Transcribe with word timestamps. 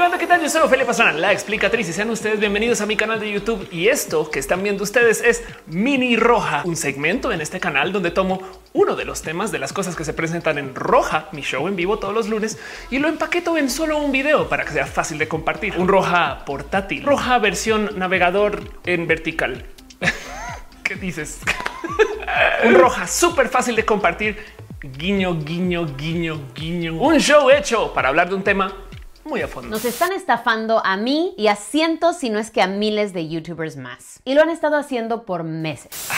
banda, 0.00 0.16
¿qué 0.16 0.26
tal? 0.26 0.40
Yo 0.40 0.48
soy 0.48 0.62
Ophelia 0.62 0.86
Pastrana, 0.86 1.12
la 1.12 1.30
explicatriz 1.30 1.86
y 1.90 1.92
sean 1.92 2.08
ustedes 2.08 2.40
bienvenidos 2.40 2.80
a 2.80 2.86
mi 2.86 2.96
canal 2.96 3.20
de 3.20 3.30
YouTube. 3.30 3.68
Y 3.70 3.88
esto 3.88 4.30
que 4.30 4.38
están 4.38 4.62
viendo 4.62 4.82
ustedes 4.82 5.20
es 5.20 5.44
Mini 5.66 6.16
Roja, 6.16 6.62
un 6.64 6.74
segmento 6.74 7.30
en 7.32 7.42
este 7.42 7.60
canal 7.60 7.92
donde 7.92 8.10
tomo 8.10 8.40
uno 8.72 8.96
de 8.96 9.04
los 9.04 9.20
temas 9.20 9.52
de 9.52 9.58
las 9.58 9.74
cosas 9.74 9.96
que 9.96 10.04
se 10.04 10.14
presentan 10.14 10.56
en 10.56 10.74
Roja, 10.74 11.28
mi 11.32 11.42
show 11.42 11.68
en 11.68 11.76
vivo 11.76 11.98
todos 11.98 12.14
los 12.14 12.30
lunes, 12.30 12.58
y 12.90 12.98
lo 12.98 13.08
empaqueto 13.08 13.58
en 13.58 13.68
solo 13.68 13.98
un 13.98 14.10
video 14.10 14.48
para 14.48 14.64
que 14.64 14.72
sea 14.72 14.86
fácil 14.86 15.18
de 15.18 15.28
compartir. 15.28 15.74
Un 15.76 15.86
Roja 15.86 16.46
portátil, 16.46 17.04
Roja 17.04 17.38
versión 17.38 17.98
navegador 17.98 18.62
en 18.86 19.06
vertical. 19.06 19.66
¿Qué 20.82 20.94
dices? 20.94 21.40
un 22.64 22.74
Roja 22.74 23.06
súper 23.06 23.50
fácil 23.50 23.76
de 23.76 23.84
compartir. 23.84 24.38
Guiño, 24.80 25.38
guiño, 25.38 25.86
guiño, 25.94 26.40
guiño. 26.54 26.94
Un 26.94 27.18
show 27.18 27.50
hecho 27.50 27.92
para 27.92 28.08
hablar 28.08 28.30
de 28.30 28.34
un 28.34 28.42
tema 28.42 28.74
muy 29.24 29.40
a 29.42 29.48
fondo. 29.48 29.70
Nos 29.70 29.84
están 29.84 30.12
estafando 30.12 30.84
a 30.84 30.96
mí 30.96 31.34
y 31.36 31.48
a 31.48 31.56
cientos, 31.56 32.18
si 32.18 32.30
no 32.30 32.38
es 32.38 32.50
que 32.50 32.62
a 32.62 32.66
miles 32.66 33.12
de 33.12 33.28
youtubers 33.28 33.76
más. 33.76 34.20
Y 34.24 34.34
lo 34.34 34.42
han 34.42 34.50
estado 34.50 34.76
haciendo 34.76 35.24
por 35.24 35.44
meses. 35.44 36.08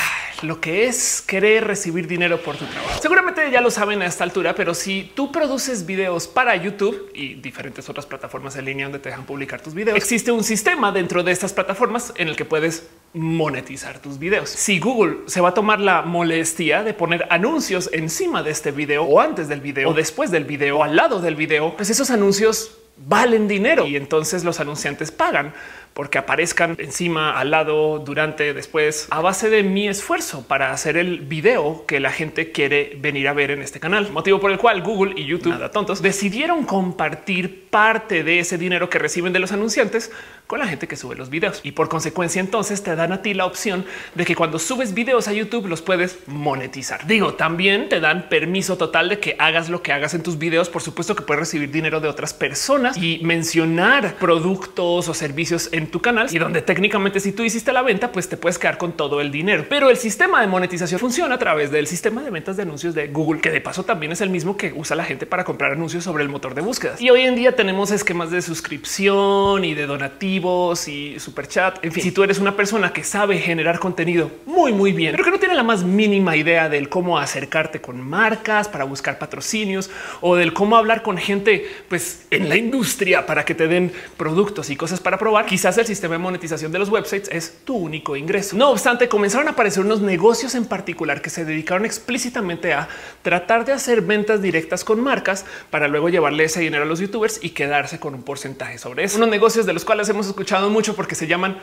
Lo 0.42 0.60
que 0.60 0.86
es 0.86 1.22
querer 1.22 1.64
recibir 1.64 2.08
dinero 2.08 2.42
por 2.42 2.56
tu 2.56 2.64
trabajo. 2.64 3.00
Seguramente 3.00 3.48
ya 3.52 3.60
lo 3.60 3.70
saben 3.70 4.02
a 4.02 4.06
esta 4.06 4.24
altura, 4.24 4.56
pero 4.56 4.74
si 4.74 5.12
tú 5.14 5.30
produces 5.30 5.86
videos 5.86 6.26
para 6.26 6.56
YouTube 6.56 7.12
y 7.14 7.34
diferentes 7.34 7.88
otras 7.88 8.06
plataformas 8.06 8.56
en 8.56 8.64
línea 8.64 8.86
donde 8.86 8.98
te 8.98 9.10
dejan 9.10 9.24
publicar 9.24 9.60
tus 9.60 9.72
videos, 9.72 9.96
existe 9.96 10.32
un 10.32 10.42
sistema 10.42 10.90
dentro 10.90 11.22
de 11.22 11.30
estas 11.30 11.52
plataformas 11.52 12.12
en 12.16 12.26
el 12.26 12.34
que 12.34 12.44
puedes 12.44 12.88
monetizar 13.12 14.00
tus 14.00 14.18
videos. 14.18 14.50
Si 14.50 14.80
Google 14.80 15.18
se 15.26 15.40
va 15.40 15.50
a 15.50 15.54
tomar 15.54 15.78
la 15.78 16.02
molestia 16.02 16.82
de 16.82 16.92
poner 16.92 17.28
anuncios 17.30 17.88
encima 17.92 18.42
de 18.42 18.50
este 18.50 18.72
video 18.72 19.04
o 19.04 19.20
antes 19.20 19.46
del 19.46 19.60
video 19.60 19.90
o 19.90 19.94
después 19.94 20.32
del 20.32 20.44
video 20.44 20.78
o 20.78 20.82
al 20.82 20.96
lado 20.96 21.20
del 21.20 21.36
video, 21.36 21.76
pues 21.76 21.88
esos 21.88 22.10
anuncios 22.10 22.81
valen 22.96 23.48
dinero 23.48 23.86
y 23.86 23.96
entonces 23.96 24.44
los 24.44 24.60
anunciantes 24.60 25.10
pagan 25.10 25.54
porque 25.94 26.18
aparezcan 26.18 26.76
encima, 26.78 27.38
al 27.38 27.50
lado, 27.50 27.98
durante, 27.98 28.54
después, 28.54 29.08
a 29.10 29.20
base 29.20 29.50
de 29.50 29.62
mi 29.62 29.88
esfuerzo 29.88 30.46
para 30.46 30.72
hacer 30.72 30.96
el 30.96 31.20
video 31.20 31.84
que 31.86 32.00
la 32.00 32.10
gente 32.10 32.50
quiere 32.50 32.96
venir 32.98 33.28
a 33.28 33.34
ver 33.34 33.50
en 33.50 33.60
este 33.60 33.78
canal. 33.78 34.10
Motivo 34.10 34.40
por 34.40 34.50
el 34.50 34.58
cual 34.58 34.82
Google 34.82 35.14
y 35.16 35.26
YouTube, 35.26 35.52
nada 35.52 35.70
tontos, 35.70 36.00
decidieron 36.00 36.64
compartir 36.64 37.68
parte 37.68 38.24
de 38.24 38.38
ese 38.38 38.56
dinero 38.56 38.88
que 38.88 38.98
reciben 38.98 39.32
de 39.34 39.40
los 39.40 39.52
anunciantes 39.52 40.10
con 40.52 40.58
la 40.58 40.66
gente 40.66 40.86
que 40.86 40.96
sube 40.96 41.16
los 41.16 41.30
videos. 41.30 41.60
Y 41.62 41.72
por 41.72 41.88
consecuencia, 41.88 42.40
entonces 42.40 42.82
te 42.82 42.94
dan 42.94 43.12
a 43.12 43.22
ti 43.22 43.32
la 43.34 43.46
opción 43.46 43.86
de 44.14 44.24
que 44.24 44.34
cuando 44.34 44.58
subes 44.58 44.92
videos 44.92 45.28
a 45.28 45.32
YouTube 45.32 45.66
los 45.66 45.80
puedes 45.80 46.18
monetizar. 46.26 47.06
Digo, 47.06 47.34
también 47.34 47.88
te 47.88 48.00
dan 48.00 48.28
permiso 48.28 48.76
total 48.76 49.08
de 49.08 49.18
que 49.18 49.36
hagas 49.38 49.70
lo 49.70 49.82
que 49.82 49.92
hagas 49.92 50.14
en 50.14 50.22
tus 50.22 50.38
videos. 50.38 50.68
Por 50.68 50.82
supuesto 50.82 51.16
que 51.16 51.22
puedes 51.22 51.40
recibir 51.40 51.70
dinero 51.70 52.00
de 52.00 52.08
otras 52.08 52.34
personas 52.34 52.98
y 52.98 53.20
mencionar 53.22 54.16
productos 54.16 55.08
o 55.08 55.14
servicios 55.14 55.70
en 55.72 55.90
tu 55.90 56.02
canal 56.02 56.28
y 56.30 56.38
donde 56.38 56.60
técnicamente 56.60 57.20
si 57.20 57.32
tú 57.32 57.42
hiciste 57.44 57.72
la 57.72 57.82
venta, 57.82 58.12
pues 58.12 58.28
te 58.28 58.36
puedes 58.36 58.58
quedar 58.58 58.78
con 58.78 58.92
todo 58.92 59.20
el 59.20 59.30
dinero. 59.30 59.64
Pero 59.68 59.90
el 59.90 59.96
sistema 59.96 60.40
de 60.40 60.48
monetización 60.48 61.00
funciona 61.00 61.36
a 61.36 61.38
través 61.38 61.70
del 61.70 61.86
sistema 61.86 62.22
de 62.22 62.30
ventas 62.30 62.56
de 62.56 62.64
anuncios 62.64 62.94
de 62.94 63.08
Google, 63.08 63.40
que 63.40 63.50
de 63.50 63.60
paso 63.60 63.84
también 63.84 64.12
es 64.12 64.20
el 64.20 64.28
mismo 64.28 64.56
que 64.56 64.72
usa 64.74 64.96
la 64.96 65.04
gente 65.04 65.24
para 65.24 65.44
comprar 65.44 65.72
anuncios 65.72 66.04
sobre 66.04 66.22
el 66.22 66.28
motor 66.28 66.54
de 66.54 66.60
búsquedas. 66.60 67.00
Y 67.00 67.10
hoy 67.10 67.22
en 67.22 67.36
día 67.36 67.56
tenemos 67.56 67.90
esquemas 67.90 68.30
de 68.30 68.42
suscripción 68.42 69.64
y 69.64 69.74
de 69.74 69.86
donativos 69.86 70.31
y 70.32 71.18
super 71.18 71.46
chat. 71.46 71.84
En 71.84 71.92
fin, 71.92 72.02
si 72.02 72.10
tú 72.10 72.22
eres 72.22 72.38
una 72.38 72.56
persona 72.56 72.92
que 72.92 73.04
sabe 73.04 73.38
generar 73.38 73.78
contenido 73.78 74.30
muy, 74.46 74.72
muy 74.72 74.92
bien, 74.92 75.12
pero 75.12 75.24
que 75.24 75.30
no 75.30 75.38
tiene 75.38 75.54
la 75.54 75.62
más 75.62 75.84
mínima 75.84 76.36
idea 76.36 76.70
del 76.70 76.88
cómo 76.88 77.18
acercarte 77.18 77.80
con 77.82 78.00
marcas 78.00 78.68
para 78.68 78.84
buscar 78.84 79.18
patrocinios 79.18 79.90
o 80.22 80.34
del 80.36 80.54
cómo 80.54 80.76
hablar 80.76 81.02
con 81.02 81.18
gente 81.18 81.68
pues 81.88 82.26
en 82.30 82.48
la 82.48 82.56
industria 82.56 83.26
para 83.26 83.44
que 83.44 83.54
te 83.54 83.68
den 83.68 83.92
productos 84.16 84.70
y 84.70 84.76
cosas 84.76 85.00
para 85.00 85.18
probar, 85.18 85.44
quizás 85.44 85.76
el 85.76 85.86
sistema 85.86 86.14
de 86.14 86.18
monetización 86.18 86.72
de 86.72 86.78
los 86.78 86.88
websites 86.88 87.28
es 87.30 87.58
tu 87.64 87.76
único 87.76 88.16
ingreso. 88.16 88.56
No 88.56 88.70
obstante, 88.70 89.08
comenzaron 89.08 89.48
a 89.48 89.50
aparecer 89.50 89.84
unos 89.84 90.00
negocios 90.00 90.54
en 90.54 90.64
particular 90.64 91.20
que 91.20 91.28
se 91.28 91.44
dedicaron 91.44 91.84
explícitamente 91.84 92.72
a 92.72 92.88
tratar 93.20 93.66
de 93.66 93.72
hacer 93.72 94.00
ventas 94.00 94.40
directas 94.40 94.82
con 94.82 95.00
marcas 95.00 95.44
para 95.70 95.88
luego 95.88 96.08
llevarle 96.08 96.44
ese 96.44 96.60
dinero 96.60 96.84
a 96.84 96.86
los 96.86 97.00
youtubers 97.00 97.38
y 97.42 97.50
quedarse 97.50 98.00
con 98.00 98.14
un 98.14 98.22
porcentaje 98.22 98.78
sobre 98.78 99.04
eso. 99.04 99.18
Unos 99.18 99.28
negocios 99.28 99.66
de 99.66 99.72
los 99.72 99.84
cuales 99.84 100.08
hemos 100.08 100.21
escuchado 100.26 100.70
mucho 100.70 100.94
porque 100.96 101.14
se 101.14 101.26
llaman 101.26 101.58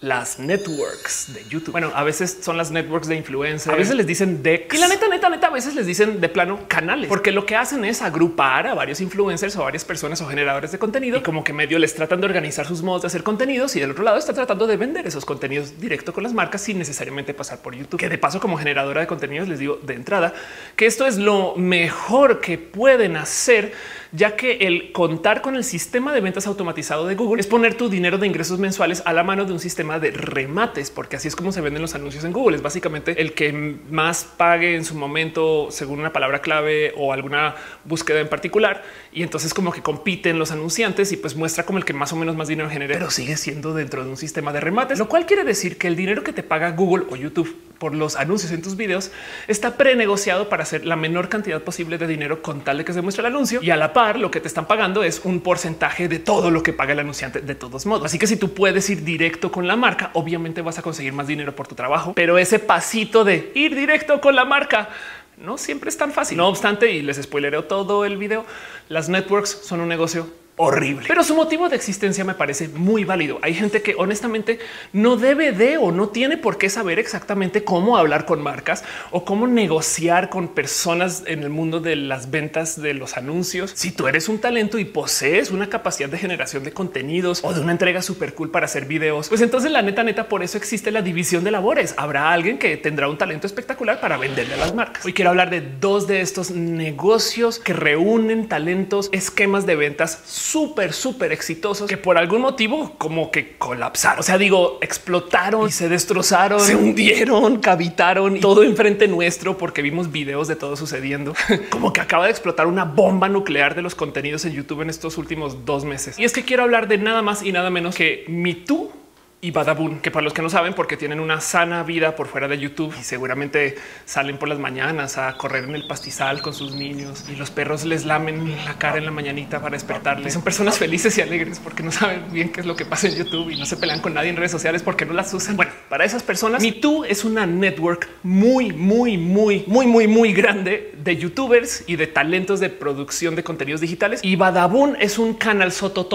las 0.00 0.38
networks 0.38 1.34
de 1.34 1.44
YouTube. 1.44 1.72
Bueno, 1.72 1.92
a 1.94 2.02
veces 2.02 2.38
son 2.40 2.56
las 2.56 2.70
networks 2.70 3.06
de 3.06 3.16
influencers, 3.16 3.68
a 3.68 3.76
veces 3.76 3.94
les 3.94 4.06
dicen 4.06 4.42
de 4.42 4.66
y 4.72 4.78
la 4.78 4.88
neta, 4.88 5.08
neta, 5.08 5.28
neta, 5.28 5.48
a 5.48 5.50
veces 5.50 5.74
les 5.74 5.86
dicen 5.86 6.22
de 6.22 6.28
plano 6.30 6.60
canales, 6.68 7.06
porque 7.08 7.32
lo 7.32 7.44
que 7.44 7.54
hacen 7.54 7.84
es 7.84 8.00
agrupar 8.00 8.66
a 8.66 8.72
varios 8.72 9.02
influencers 9.02 9.54
o 9.56 9.64
varias 9.64 9.84
personas 9.84 10.22
o 10.22 10.26
generadores 10.26 10.72
de 10.72 10.78
contenido 10.78 11.18
y 11.18 11.22
como 11.22 11.44
que 11.44 11.52
medio 11.52 11.78
les 11.78 11.94
tratan 11.94 12.20
de 12.20 12.26
organizar 12.26 12.66
sus 12.66 12.82
modos 12.82 13.02
de 13.02 13.08
hacer 13.08 13.22
contenidos 13.22 13.76
y 13.76 13.80
del 13.80 13.90
otro 13.90 14.02
lado 14.02 14.16
está 14.16 14.32
tratando 14.32 14.66
de 14.66 14.78
vender 14.78 15.06
esos 15.06 15.26
contenidos 15.26 15.78
directo 15.78 16.14
con 16.14 16.22
las 16.22 16.32
marcas 16.32 16.62
sin 16.62 16.78
necesariamente 16.78 17.34
pasar 17.34 17.58
por 17.58 17.74
YouTube. 17.74 18.00
Que 18.00 18.08
de 18.08 18.16
paso, 18.16 18.40
como 18.40 18.56
generadora 18.56 19.02
de 19.02 19.06
contenidos, 19.06 19.48
les 19.48 19.58
digo 19.58 19.78
de 19.82 19.94
entrada 19.94 20.32
que 20.76 20.86
esto 20.86 21.06
es 21.06 21.18
lo 21.18 21.56
mejor 21.56 22.40
que 22.40 22.56
pueden 22.56 23.16
hacer 23.16 23.74
ya 24.12 24.36
que 24.36 24.58
el 24.62 24.92
contar 24.92 25.40
con 25.40 25.56
el 25.56 25.64
sistema 25.64 26.12
de 26.12 26.20
ventas 26.20 26.46
automatizado 26.46 27.06
de 27.06 27.14
Google 27.14 27.40
es 27.40 27.46
poner 27.46 27.74
tu 27.74 27.88
dinero 27.88 28.18
de 28.18 28.26
ingresos 28.26 28.58
mensuales 28.58 29.02
a 29.04 29.12
la 29.12 29.22
mano 29.22 29.44
de 29.44 29.52
un 29.52 29.60
sistema 29.60 29.98
de 29.98 30.10
remates, 30.10 30.90
porque 30.90 31.16
así 31.16 31.28
es 31.28 31.36
como 31.36 31.52
se 31.52 31.60
venden 31.60 31.82
los 31.82 31.94
anuncios 31.94 32.24
en 32.24 32.32
Google. 32.32 32.56
Es 32.56 32.62
básicamente 32.62 33.20
el 33.20 33.34
que 33.34 33.52
más 33.52 34.24
pague 34.24 34.74
en 34.74 34.84
su 34.84 34.94
momento 34.94 35.68
según 35.70 36.00
una 36.00 36.12
palabra 36.12 36.40
clave 36.40 36.92
o 36.96 37.12
alguna 37.12 37.54
búsqueda 37.84 38.20
en 38.20 38.28
particular. 38.28 38.82
Y 39.12 39.22
entonces 39.22 39.54
como 39.54 39.72
que 39.72 39.82
compiten 39.82 40.38
los 40.38 40.50
anunciantes 40.50 41.12
y 41.12 41.16
pues 41.16 41.36
muestra 41.36 41.64
como 41.64 41.78
el 41.78 41.84
que 41.84 41.92
más 41.92 42.12
o 42.12 42.16
menos 42.16 42.34
más 42.34 42.48
dinero 42.48 42.68
genera, 42.68 42.94
pero 42.94 43.10
sigue 43.10 43.36
siendo 43.36 43.74
dentro 43.74 44.02
de 44.04 44.10
un 44.10 44.16
sistema 44.16 44.52
de 44.52 44.60
remates, 44.60 44.98
lo 44.98 45.08
cual 45.08 45.26
quiere 45.26 45.44
decir 45.44 45.78
que 45.78 45.86
el 45.86 45.96
dinero 45.96 46.24
que 46.24 46.32
te 46.32 46.42
paga 46.42 46.72
Google 46.72 47.04
o 47.10 47.16
YouTube 47.16 47.56
por 47.78 47.94
los 47.94 48.16
anuncios 48.16 48.52
en 48.52 48.60
tus 48.60 48.76
videos 48.76 49.10
está 49.48 49.76
prenegociado 49.76 50.50
para 50.50 50.64
hacer 50.64 50.84
la 50.84 50.96
menor 50.96 51.30
cantidad 51.30 51.62
posible 51.62 51.96
de 51.96 52.06
dinero 52.06 52.42
con 52.42 52.60
tal 52.60 52.78
de 52.78 52.84
que 52.84 52.92
se 52.92 53.00
muestre 53.00 53.26
el 53.26 53.32
anuncio 53.32 53.62
y 53.62 53.70
a 53.70 53.76
la 53.76 53.94
par 53.94 53.99
lo 54.16 54.30
que 54.30 54.40
te 54.40 54.48
están 54.48 54.66
pagando 54.66 55.02
es 55.02 55.20
un 55.24 55.40
porcentaje 55.40 56.08
de 56.08 56.18
todo 56.18 56.50
lo 56.50 56.62
que 56.62 56.72
paga 56.72 56.92
el 56.92 56.98
anunciante 56.98 57.40
de 57.40 57.54
todos 57.54 57.86
modos. 57.86 58.06
Así 58.06 58.18
que 58.18 58.26
si 58.26 58.36
tú 58.36 58.52
puedes 58.54 58.88
ir 58.90 59.04
directo 59.04 59.52
con 59.52 59.66
la 59.66 59.76
marca, 59.76 60.10
obviamente 60.14 60.62
vas 60.62 60.78
a 60.78 60.82
conseguir 60.82 61.12
más 61.12 61.26
dinero 61.26 61.54
por 61.54 61.68
tu 61.68 61.74
trabajo, 61.74 62.12
pero 62.14 62.38
ese 62.38 62.58
pasito 62.58 63.24
de 63.24 63.52
ir 63.54 63.74
directo 63.74 64.20
con 64.20 64.34
la 64.34 64.44
marca 64.44 64.88
no 65.36 65.58
siempre 65.58 65.90
es 65.90 65.96
tan 65.96 66.12
fácil. 66.12 66.38
No 66.38 66.48
obstante, 66.48 66.90
y 66.92 67.02
les 67.02 67.20
spoilereo 67.22 67.64
todo 67.64 68.04
el 68.04 68.16
video, 68.16 68.44
las 68.88 69.08
networks 69.08 69.50
son 69.50 69.80
un 69.80 69.88
negocio 69.88 70.28
horrible. 70.60 71.06
Pero 71.08 71.24
su 71.24 71.34
motivo 71.34 71.68
de 71.68 71.76
existencia 71.76 72.22
me 72.22 72.34
parece 72.34 72.68
muy 72.68 73.04
válido. 73.04 73.38
Hay 73.40 73.54
gente 73.54 73.80
que 73.80 73.94
honestamente 73.96 74.58
no 74.92 75.16
debe 75.16 75.52
de 75.52 75.78
o 75.78 75.90
no 75.90 76.10
tiene 76.10 76.36
por 76.36 76.58
qué 76.58 76.68
saber 76.68 76.98
exactamente 76.98 77.64
cómo 77.64 77.96
hablar 77.96 78.26
con 78.26 78.42
marcas 78.42 78.84
o 79.10 79.24
cómo 79.24 79.46
negociar 79.46 80.28
con 80.28 80.48
personas 80.48 81.22
en 81.26 81.42
el 81.42 81.48
mundo 81.48 81.80
de 81.80 81.96
las 81.96 82.30
ventas 82.30 82.80
de 82.80 82.92
los 82.92 83.16
anuncios. 83.16 83.72
Si 83.74 83.90
tú 83.90 84.06
eres 84.06 84.28
un 84.28 84.38
talento 84.38 84.78
y 84.78 84.84
posees 84.84 85.50
una 85.50 85.70
capacidad 85.70 86.10
de 86.10 86.18
generación 86.18 86.62
de 86.62 86.72
contenidos 86.72 87.40
o 87.42 87.54
de 87.54 87.60
una 87.60 87.72
entrega 87.72 88.02
súper 88.02 88.34
cool 88.34 88.50
para 88.50 88.66
hacer 88.66 88.84
videos, 88.84 89.30
pues 89.30 89.40
entonces 89.40 89.70
la 89.70 89.80
neta, 89.80 90.04
neta, 90.04 90.28
por 90.28 90.42
eso 90.42 90.58
existe 90.58 90.90
la 90.90 91.00
división 91.00 91.42
de 91.42 91.52
labores. 91.52 91.94
Habrá 91.96 92.32
alguien 92.32 92.58
que 92.58 92.76
tendrá 92.76 93.08
un 93.08 93.16
talento 93.16 93.46
espectacular 93.46 93.98
para 93.98 94.18
venderle 94.18 94.54
a 94.54 94.58
las 94.58 94.74
marcas. 94.74 95.06
Hoy 95.06 95.14
quiero 95.14 95.30
hablar 95.30 95.48
de 95.48 95.62
dos 95.62 96.06
de 96.06 96.20
estos 96.20 96.50
negocios 96.50 97.58
que 97.58 97.72
reúnen 97.72 98.46
talentos, 98.46 99.08
esquemas 99.12 99.64
de 99.64 99.76
ventas 99.76 100.20
súper, 100.50 100.92
súper 100.92 101.32
exitosos 101.32 101.88
que 101.88 101.96
por 101.96 102.18
algún 102.18 102.40
motivo 102.40 102.94
como 102.98 103.30
que 103.30 103.56
colapsaron. 103.56 104.20
O 104.20 104.22
sea, 104.22 104.36
digo, 104.36 104.78
explotaron 104.80 105.68
y 105.68 105.70
se 105.70 105.88
destrozaron, 105.88 106.60
se 106.60 106.74
hundieron, 106.74 107.58
cavitaron 107.60 108.36
y 108.36 108.40
todo 108.40 108.64
enfrente 108.64 109.06
nuestro 109.06 109.56
porque 109.56 109.80
vimos 109.80 110.10
videos 110.10 110.48
de 110.48 110.56
todo 110.56 110.76
sucediendo. 110.76 111.34
como 111.70 111.92
que 111.92 112.00
acaba 112.00 112.24
de 112.24 112.30
explotar 112.30 112.66
una 112.66 112.84
bomba 112.84 113.28
nuclear 113.28 113.74
de 113.74 113.82
los 113.82 113.94
contenidos 113.94 114.44
en 114.44 114.52
YouTube 114.52 114.82
en 114.82 114.90
estos 114.90 115.18
últimos 115.18 115.64
dos 115.64 115.84
meses. 115.84 116.18
Y 116.18 116.24
es 116.24 116.32
que 116.32 116.44
quiero 116.44 116.64
hablar 116.64 116.88
de 116.88 116.98
nada 116.98 117.22
más 117.22 117.42
y 117.42 117.52
nada 117.52 117.70
menos 117.70 117.94
que 117.94 118.24
Me 118.28 118.54
Too 118.54 118.99
y 119.42 119.52
Badabun, 119.52 120.00
que 120.00 120.10
para 120.10 120.22
los 120.22 120.34
que 120.34 120.42
no 120.42 120.50
saben, 120.50 120.74
porque 120.74 120.98
tienen 120.98 121.18
una 121.18 121.40
sana 121.40 121.82
vida 121.82 122.14
por 122.14 122.26
fuera 122.26 122.46
de 122.46 122.58
YouTube 122.58 122.94
y 123.00 123.02
seguramente 123.02 123.76
salen 124.04 124.36
por 124.36 124.50
las 124.50 124.58
mañanas 124.58 125.16
a 125.16 125.34
correr 125.38 125.64
en 125.64 125.74
el 125.74 125.86
pastizal 125.86 126.42
con 126.42 126.52
sus 126.52 126.74
niños 126.74 127.24
y 127.32 127.36
los 127.36 127.50
perros 127.50 127.86
les 127.86 128.04
lamen 128.04 128.54
la 128.66 128.76
cara 128.76 128.98
en 128.98 129.06
la 129.06 129.10
mañanita 129.10 129.60
para 129.60 129.76
despertarles. 129.76 130.34
Son 130.34 130.42
personas 130.42 130.78
felices 130.78 131.16
y 131.16 131.22
alegres 131.22 131.58
porque 131.58 131.82
no 131.82 131.90
saben 131.90 132.30
bien 132.30 132.52
qué 132.52 132.60
es 132.60 132.66
lo 132.66 132.76
que 132.76 132.84
pasa 132.84 133.08
en 133.08 133.16
YouTube 133.16 133.48
y 133.48 133.56
no 133.56 133.64
se 133.64 133.78
pelean 133.78 134.00
con 134.00 134.12
nadie 134.12 134.28
en 134.28 134.36
redes 134.36 134.52
sociales 134.52 134.82
porque 134.82 135.06
no 135.06 135.14
las 135.14 135.32
usan. 135.32 135.56
Bueno, 135.56 135.72
para 135.88 136.04
esas 136.04 136.22
personas, 136.22 136.62
MeToo 136.62 137.06
es 137.06 137.24
una 137.24 137.46
network 137.46 138.10
muy, 138.22 138.72
muy, 138.72 139.16
muy, 139.16 139.64
muy, 139.66 139.86
muy, 139.86 140.06
muy 140.06 140.34
grande 140.34 140.92
de 141.02 141.16
YouTubers 141.16 141.84
y 141.86 141.96
de 141.96 142.06
talentos 142.06 142.60
de 142.60 142.68
producción 142.68 143.36
de 143.36 143.42
contenidos 143.42 143.80
digitales. 143.80 144.20
Y 144.22 144.36
Badabun 144.36 144.96
es 145.00 145.18
un 145.18 145.32
canal 145.32 145.72
soto, 145.72 146.06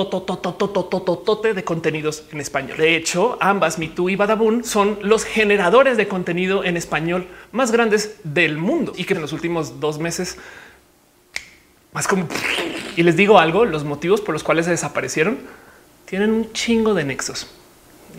de 1.56 1.64
contenidos 1.64 2.24
en 2.32 2.40
español. 2.40 2.78
De 2.78 2.96
hecho, 2.96 3.15
ambas, 3.40 3.80
MeToo 3.80 4.10
y 4.10 4.16
Badabun, 4.16 4.64
son 4.64 5.00
los 5.02 5.24
generadores 5.24 5.98
de 5.98 6.08
contenido 6.08 6.64
en 6.64 6.78
español 6.78 7.28
más 7.52 7.72
grandes 7.72 8.18
del 8.24 8.58
mundo. 8.58 8.94
Y 8.96 9.06
que 9.06 9.14
en 9.14 9.22
los 9.22 9.34
últimos 9.34 9.80
dos 9.80 10.00
meses 10.00 10.38
más 11.94 12.08
como 12.08 12.28
Y 12.98 13.04
les 13.04 13.16
digo 13.16 13.40
algo, 13.40 13.66
los 13.66 13.86
motivos 13.86 14.22
por 14.22 14.34
los 14.34 14.44
cuales 14.44 14.66
se 14.66 14.72
desaparecieron 14.72 15.38
tienen 16.06 16.32
un 16.32 16.52
chingo 16.54 16.94
de 16.94 17.06
nexos 17.06 17.48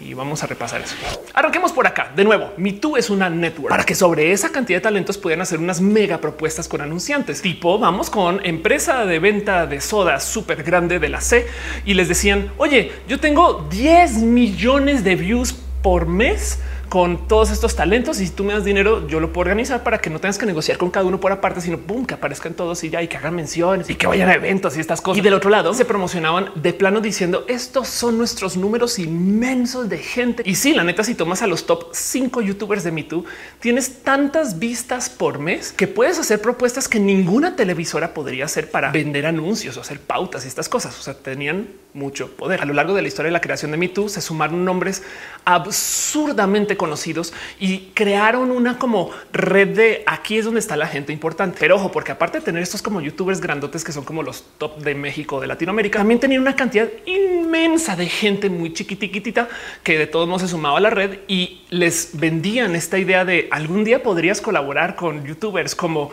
y 0.00 0.14
vamos 0.14 0.42
a 0.42 0.46
repasar 0.46 0.80
eso. 0.80 0.96
Arranquemos 1.34 1.72
por 1.72 1.86
acá. 1.86 2.12
De 2.14 2.24
nuevo, 2.24 2.52
MeToo 2.56 2.96
es 2.96 3.10
una 3.10 3.28
network 3.30 3.70
para 3.70 3.84
que 3.84 3.94
sobre 3.94 4.32
esa 4.32 4.50
cantidad 4.50 4.78
de 4.78 4.82
talentos 4.82 5.18
puedan 5.18 5.40
hacer 5.40 5.58
unas 5.58 5.80
mega 5.80 6.18
propuestas 6.18 6.68
con 6.68 6.80
anunciantes. 6.80 7.42
Tipo, 7.42 7.78
vamos 7.78 8.10
con 8.10 8.44
empresa 8.44 9.04
de 9.04 9.18
venta 9.18 9.66
de 9.66 9.80
soda 9.80 10.20
súper 10.20 10.62
grande 10.62 10.98
de 10.98 11.08
la 11.08 11.20
C 11.20 11.46
y 11.84 11.94
les 11.94 12.08
decían, 12.08 12.50
oye, 12.56 12.92
yo 13.08 13.20
tengo 13.20 13.66
10 13.70 14.18
millones 14.18 15.04
de 15.04 15.16
views 15.16 15.54
por 15.82 16.06
mes 16.06 16.58
con 16.88 17.28
todos 17.28 17.50
estos 17.50 17.76
talentos 17.76 18.20
y 18.20 18.26
si 18.26 18.32
tú 18.32 18.44
me 18.44 18.52
das 18.52 18.64
dinero, 18.64 19.06
yo 19.08 19.20
lo 19.20 19.32
puedo 19.32 19.42
organizar 19.42 19.82
para 19.82 19.98
que 19.98 20.10
no 20.10 20.20
tengas 20.20 20.38
que 20.38 20.46
negociar 20.46 20.78
con 20.78 20.90
cada 20.90 21.06
uno 21.06 21.20
por 21.20 21.32
aparte, 21.32 21.60
sino 21.60 21.78
boom, 21.78 22.06
que 22.06 22.14
aparezcan 22.14 22.54
todos 22.54 22.82
y 22.84 22.90
ya 22.90 23.02
y 23.02 23.08
que 23.08 23.16
hagan 23.16 23.34
menciones 23.34 23.90
y 23.90 23.94
que 23.94 24.06
vayan 24.06 24.28
a 24.28 24.34
eventos 24.34 24.76
y 24.76 24.80
estas 24.80 25.00
cosas. 25.00 25.18
Y 25.18 25.20
del 25.20 25.34
otro 25.34 25.50
lado 25.50 25.74
se 25.74 25.84
promocionaban 25.84 26.50
de 26.54 26.72
plano 26.72 27.00
diciendo 27.00 27.44
estos 27.48 27.88
son 27.88 28.18
nuestros 28.18 28.56
números 28.56 28.98
inmensos 28.98 29.88
de 29.88 29.98
gente. 29.98 30.42
Y 30.46 30.54
sí, 30.54 30.74
la 30.74 30.84
neta, 30.84 31.04
si 31.04 31.14
tomas 31.14 31.42
a 31.42 31.46
los 31.46 31.66
top 31.66 31.88
5 31.92 32.40
youtubers 32.42 32.84
de 32.84 32.92
MeToo, 32.92 33.24
tienes 33.60 34.02
tantas 34.02 34.58
vistas 34.58 35.10
por 35.10 35.38
mes 35.38 35.72
que 35.72 35.86
puedes 35.86 36.18
hacer 36.18 36.40
propuestas 36.40 36.88
que 36.88 37.00
ninguna 37.00 37.56
televisora 37.56 38.14
podría 38.14 38.44
hacer 38.44 38.70
para 38.70 38.92
vender 38.92 39.26
anuncios 39.26 39.76
o 39.76 39.80
hacer 39.80 40.00
pautas 40.00 40.44
y 40.44 40.48
estas 40.48 40.68
cosas. 40.68 40.98
O 40.98 41.02
sea, 41.02 41.14
tenían 41.14 41.68
mucho 41.96 42.30
poder. 42.36 42.60
A 42.60 42.64
lo 42.66 42.74
largo 42.74 42.94
de 42.94 43.02
la 43.02 43.08
historia 43.08 43.28
de 43.28 43.32
la 43.32 43.40
creación 43.40 43.70
de 43.70 43.78
MeToo 43.78 44.08
se 44.08 44.20
sumaron 44.20 44.64
nombres 44.64 45.02
absurdamente 45.44 46.76
conocidos 46.76 47.32
y 47.58 47.90
crearon 47.94 48.50
una 48.50 48.78
como 48.78 49.10
red 49.32 49.68
de 49.68 50.04
aquí 50.06 50.38
es 50.38 50.44
donde 50.44 50.60
está 50.60 50.76
la 50.76 50.86
gente 50.86 51.12
importante. 51.12 51.56
Pero 51.58 51.76
ojo, 51.76 51.90
porque 51.90 52.12
aparte 52.12 52.38
de 52.38 52.44
tener 52.44 52.62
estos 52.62 52.82
como 52.82 53.00
youtubers 53.00 53.40
grandotes 53.40 53.82
que 53.82 53.92
son 53.92 54.04
como 54.04 54.22
los 54.22 54.44
top 54.58 54.78
de 54.78 54.94
México, 54.94 55.40
de 55.40 55.46
Latinoamérica, 55.46 55.98
también 55.98 56.20
tenían 56.20 56.42
una 56.42 56.54
cantidad 56.54 56.88
inmensa 57.06 57.96
de 57.96 58.06
gente 58.06 58.50
muy 58.50 58.72
chiquitita 58.72 59.48
que 59.82 59.98
de 59.98 60.06
todos 60.06 60.28
modos 60.28 60.42
se 60.42 60.48
sumaba 60.48 60.78
a 60.78 60.80
la 60.80 60.90
red 60.90 61.20
y 61.26 61.62
les 61.70 62.10
vendían 62.12 62.76
esta 62.76 62.98
idea 62.98 63.24
de 63.24 63.48
algún 63.50 63.84
día 63.84 64.02
podrías 64.02 64.40
colaborar 64.42 64.96
con 64.96 65.24
youtubers 65.24 65.74
como 65.74 66.10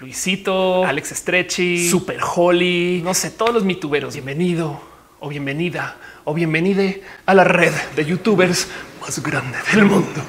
Luisito, 0.00 0.84
Alex 0.84 1.10
Stretchy, 1.10 1.88
Super 1.88 2.20
Holly, 2.22 3.00
no 3.02 3.14
sé, 3.14 3.30
todos 3.30 3.52
los 3.52 3.64
mituberos. 3.64 4.14
Bienvenido 4.14 4.93
o 5.24 5.28
bienvenida 5.30 5.96
o 6.24 6.34
bienvenide 6.34 7.02
a 7.24 7.32
la 7.32 7.44
red 7.44 7.72
de 7.96 8.04
youtubers 8.04 8.68
más 9.04 9.22
grande 9.22 9.58
del 9.70 9.84
mundo. 9.84 10.22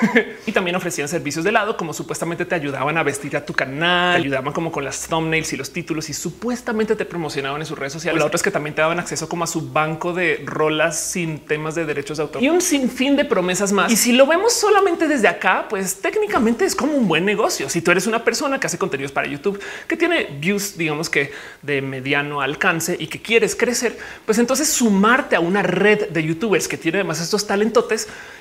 y 0.46 0.52
también 0.52 0.76
ofrecían 0.76 1.08
servicios 1.08 1.44
de 1.44 1.50
lado, 1.50 1.76
como 1.76 1.92
supuestamente 1.92 2.44
te 2.44 2.54
ayudaban 2.54 2.96
a 2.98 3.02
vestir 3.02 3.36
a 3.36 3.44
tu 3.44 3.52
canal, 3.52 4.20
ayudaban 4.20 4.52
como 4.52 4.70
con 4.70 4.84
las 4.84 5.08
thumbnails 5.08 5.52
y 5.52 5.56
los 5.56 5.72
títulos 5.72 6.08
y 6.08 6.14
supuestamente 6.14 6.94
te 6.94 7.04
promocionaban 7.04 7.60
en 7.60 7.66
sus 7.66 7.76
redes 7.76 7.92
sociales. 7.92 8.20
La 8.20 8.26
otra 8.26 8.36
es 8.36 8.42
que 8.42 8.50
también 8.50 8.74
te 8.74 8.82
daban 8.82 9.00
acceso 9.00 9.28
como 9.28 9.44
a 9.44 9.46
su 9.46 9.72
banco 9.72 10.12
de 10.12 10.42
rolas 10.44 11.00
sin 11.00 11.40
temas 11.40 11.74
de 11.74 11.84
derechos 11.84 12.18
de 12.18 12.22
autor 12.22 12.42
y 12.42 12.48
un 12.48 12.60
sinfín 12.60 13.16
de 13.16 13.24
promesas 13.24 13.72
más. 13.72 13.90
Y 13.90 13.96
si 13.96 14.12
lo 14.12 14.26
vemos 14.26 14.52
solamente 14.52 15.08
desde 15.08 15.26
acá, 15.26 15.66
pues 15.68 16.00
técnicamente 16.00 16.64
es 16.64 16.76
como 16.76 16.92
un 16.92 17.08
buen 17.08 17.24
negocio. 17.24 17.68
Si 17.68 17.80
tú 17.80 17.90
eres 17.90 18.06
una 18.06 18.22
persona 18.22 18.60
que 18.60 18.68
hace 18.68 18.78
contenidos 18.78 19.10
para 19.10 19.26
YouTube, 19.26 19.60
que 19.88 19.96
tiene 19.96 20.28
views, 20.38 20.76
digamos 20.76 21.10
que 21.10 21.32
de 21.62 21.82
mediano 21.82 22.40
alcance 22.40 22.96
y 22.98 23.08
que 23.08 23.20
quieres 23.20 23.56
crecer, 23.56 23.98
pues 24.24 24.38
entonces 24.38 24.68
sumarte 24.68 25.34
a 25.34 25.40
una 25.40 25.62
red 25.62 26.10
de 26.10 26.22
youtubers 26.22 26.68
que 26.68 26.76
tiene 26.76 26.98
además 26.98 27.20
estos 27.20 27.46
talentotes 27.46 27.95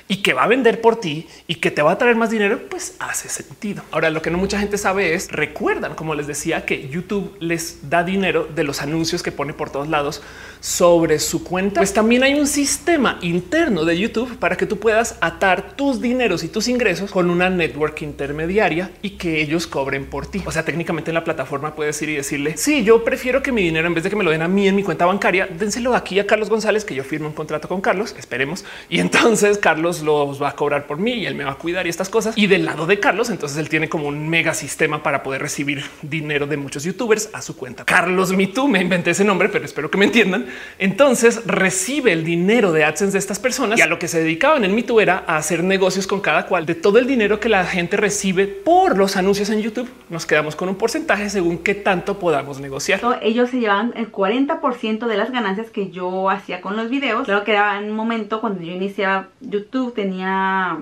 y 0.08 0.18
que 0.18 0.34
va 0.34 0.44
a 0.44 0.48
vender 0.48 0.82
por 0.82 1.00
ti 1.00 1.28
y 1.48 1.56
que 1.56 1.72
te 1.72 1.82
va 1.82 1.94
a 1.94 1.98
traer 1.98 2.16
más 2.16 2.30
dinero, 2.30 2.62
pues 2.70 2.96
hace 3.00 3.28
sentido. 3.30 3.84
Ahora, 3.92 4.10
lo 4.10 4.22
que 4.22 4.30
no 4.30 4.38
mucha 4.38 4.60
gente 4.60 4.78
sabe 4.78 5.16
es, 5.16 5.32
recuerdan, 5.32 5.96
como 5.96 6.14
les 6.14 6.28
decía, 6.28 6.66
que 6.66 6.88
YouTube 6.90 7.36
les 7.40 7.90
da 7.90 8.04
dinero 8.04 8.48
de 8.54 8.64
los 8.64 8.82
anuncios 8.82 9.24
que 9.24 9.32
pone 9.32 9.54
por 9.54 9.72
todos 9.72 9.88
lados 9.88 10.22
sobre 10.66 11.20
su 11.20 11.44
cuenta. 11.44 11.80
Pues 11.80 11.94
también 11.94 12.24
hay 12.24 12.34
un 12.34 12.48
sistema 12.48 13.20
interno 13.22 13.86
de 13.86 14.00
YouTube 14.00 14.36
para 14.40 14.58
que 14.58 14.66
tú 14.66 14.80
puedas 14.80 15.16
atar 15.22 15.76
tus 15.76 16.02
dineros 16.02 16.44
y 16.44 16.48
tus 16.48 16.68
ingresos 16.68 17.12
con 17.12 17.30
una 17.30 17.52
network 17.52 18.02
intermediaria 18.02 18.90
y 19.04 19.12
que 19.12 19.44
ellos 19.44 19.68
cobren 19.68 20.06
por 20.06 20.26
ti. 20.26 20.42
O 20.44 20.52
sea, 20.52 20.66
técnicamente 20.66 21.12
en 21.12 21.16
la 21.16 21.24
plataforma 21.24 21.76
puedes 21.76 22.02
ir 22.02 22.10
y 22.10 22.16
decirle, 22.16 22.58
sí, 22.58 22.84
yo 22.84 23.04
prefiero 23.04 23.44
que 23.44 23.52
mi 23.52 23.62
dinero, 23.62 23.86
en 23.88 23.94
vez 23.94 24.04
de 24.04 24.10
que 24.10 24.16
me 24.16 24.24
lo 24.24 24.32
den 24.32 24.42
a 24.42 24.48
mí 24.48 24.68
en 24.68 24.76
mi 24.76 24.82
cuenta 24.82 25.06
bancaria, 25.06 25.46
dénselo 25.46 25.94
aquí 25.94 26.18
a 26.18 26.26
Carlos 26.26 26.50
González, 26.50 26.84
que 26.84 26.96
yo 26.96 27.04
firme 27.04 27.28
un 27.28 27.34
contrato 27.34 27.68
con 27.68 27.80
Carlos, 27.80 28.16
esperemos. 28.18 28.66
Y 28.90 29.02
entonces 29.02 29.60
Carlos 29.60 30.02
los 30.02 30.42
va 30.42 30.50
a 30.50 30.56
cobrar 30.56 30.88
por 30.88 30.98
mí 30.98 31.14
y 31.14 31.26
él 31.28 31.36
me 31.36 31.44
va 31.44 31.52
a 31.52 31.58
cuidar 31.60 31.86
y 31.86 31.92
estas 31.92 32.10
cosas. 32.10 32.36
Y 32.36 32.48
del 32.48 32.66
lado 32.66 32.88
de 32.88 33.00
Carlos, 33.00 33.30
entonces 33.30 33.60
él 33.60 33.70
tiene 33.70 33.88
como 33.88 34.08
un 34.08 34.28
mega 34.28 34.56
sistema 34.56 35.04
para 35.04 35.22
poder 35.22 35.44
recibir 35.44 35.84
dinero 36.02 36.48
de 36.48 36.58
muchos 36.58 36.84
youtubers 36.84 37.30
a 37.34 37.44
su 37.44 37.56
cuenta. 37.56 37.86
Carlos 37.86 38.32
Me 38.32 38.52
me 38.68 38.82
inventé 38.82 39.12
ese 39.12 39.24
nombre, 39.24 39.50
pero 39.50 39.64
espero 39.64 39.92
que 39.92 40.00
me 40.00 40.06
entiendan. 40.06 40.48
Entonces 40.80 41.46
recibe 41.46 42.12
el 42.12 42.24
dinero 42.24 42.72
de 42.72 42.84
AdSense 42.84 43.14
de 43.14 43.20
estas 43.20 43.40
personas 43.40 43.80
y 43.80 43.82
a 43.82 43.88
lo 43.88 44.00
que 44.00 44.08
se 44.08 44.20
dedicaban 44.20 44.64
en 44.64 44.76
MeToo 44.76 45.00
era 45.00 45.24
a 45.28 45.38
hacer 45.38 45.64
negocios 45.64 46.08
con 46.08 46.22
cada 46.22 46.46
cual 46.48 46.66
de 46.66 46.76
todo 46.76 47.00
el 47.00 47.08
dinero 47.08 47.40
que 47.40 47.50
la 47.50 47.66
gente 47.66 47.98
recibe 47.98 48.48
por 48.48 48.98
los 48.98 49.16
anuncios 49.16 49.50
en 49.50 49.62
YouTube. 49.62 49.90
Nos 50.10 50.26
quedamos 50.26 50.56
con 50.56 50.70
un 50.70 50.76
porcentaje 50.76 51.30
según 51.30 51.60
qué 51.60 51.76
tanto 51.76 52.20
podamos 52.20 52.60
negociar. 52.60 53.02
Ellos 53.22 53.50
se 53.50 53.60
llevan 53.60 53.94
el 53.96 54.12
40% 54.12 55.08
de 55.08 55.18
las 55.18 55.32
ganancias 55.32 55.70
que 55.70 55.90
yo 55.90 56.30
hacía 56.30 56.62
con 56.62 56.76
los 56.76 56.90
videos. 56.90 57.26
Claro 57.26 57.44
que 57.44 57.52
era 57.52 57.80
en 57.80 57.90
un 57.90 57.96
momento 57.96 58.42
cuando 58.42 58.62
yo 58.62 58.72
iniciaba 58.72 59.30
YouTube 59.42 59.94
tenía, 59.94 60.78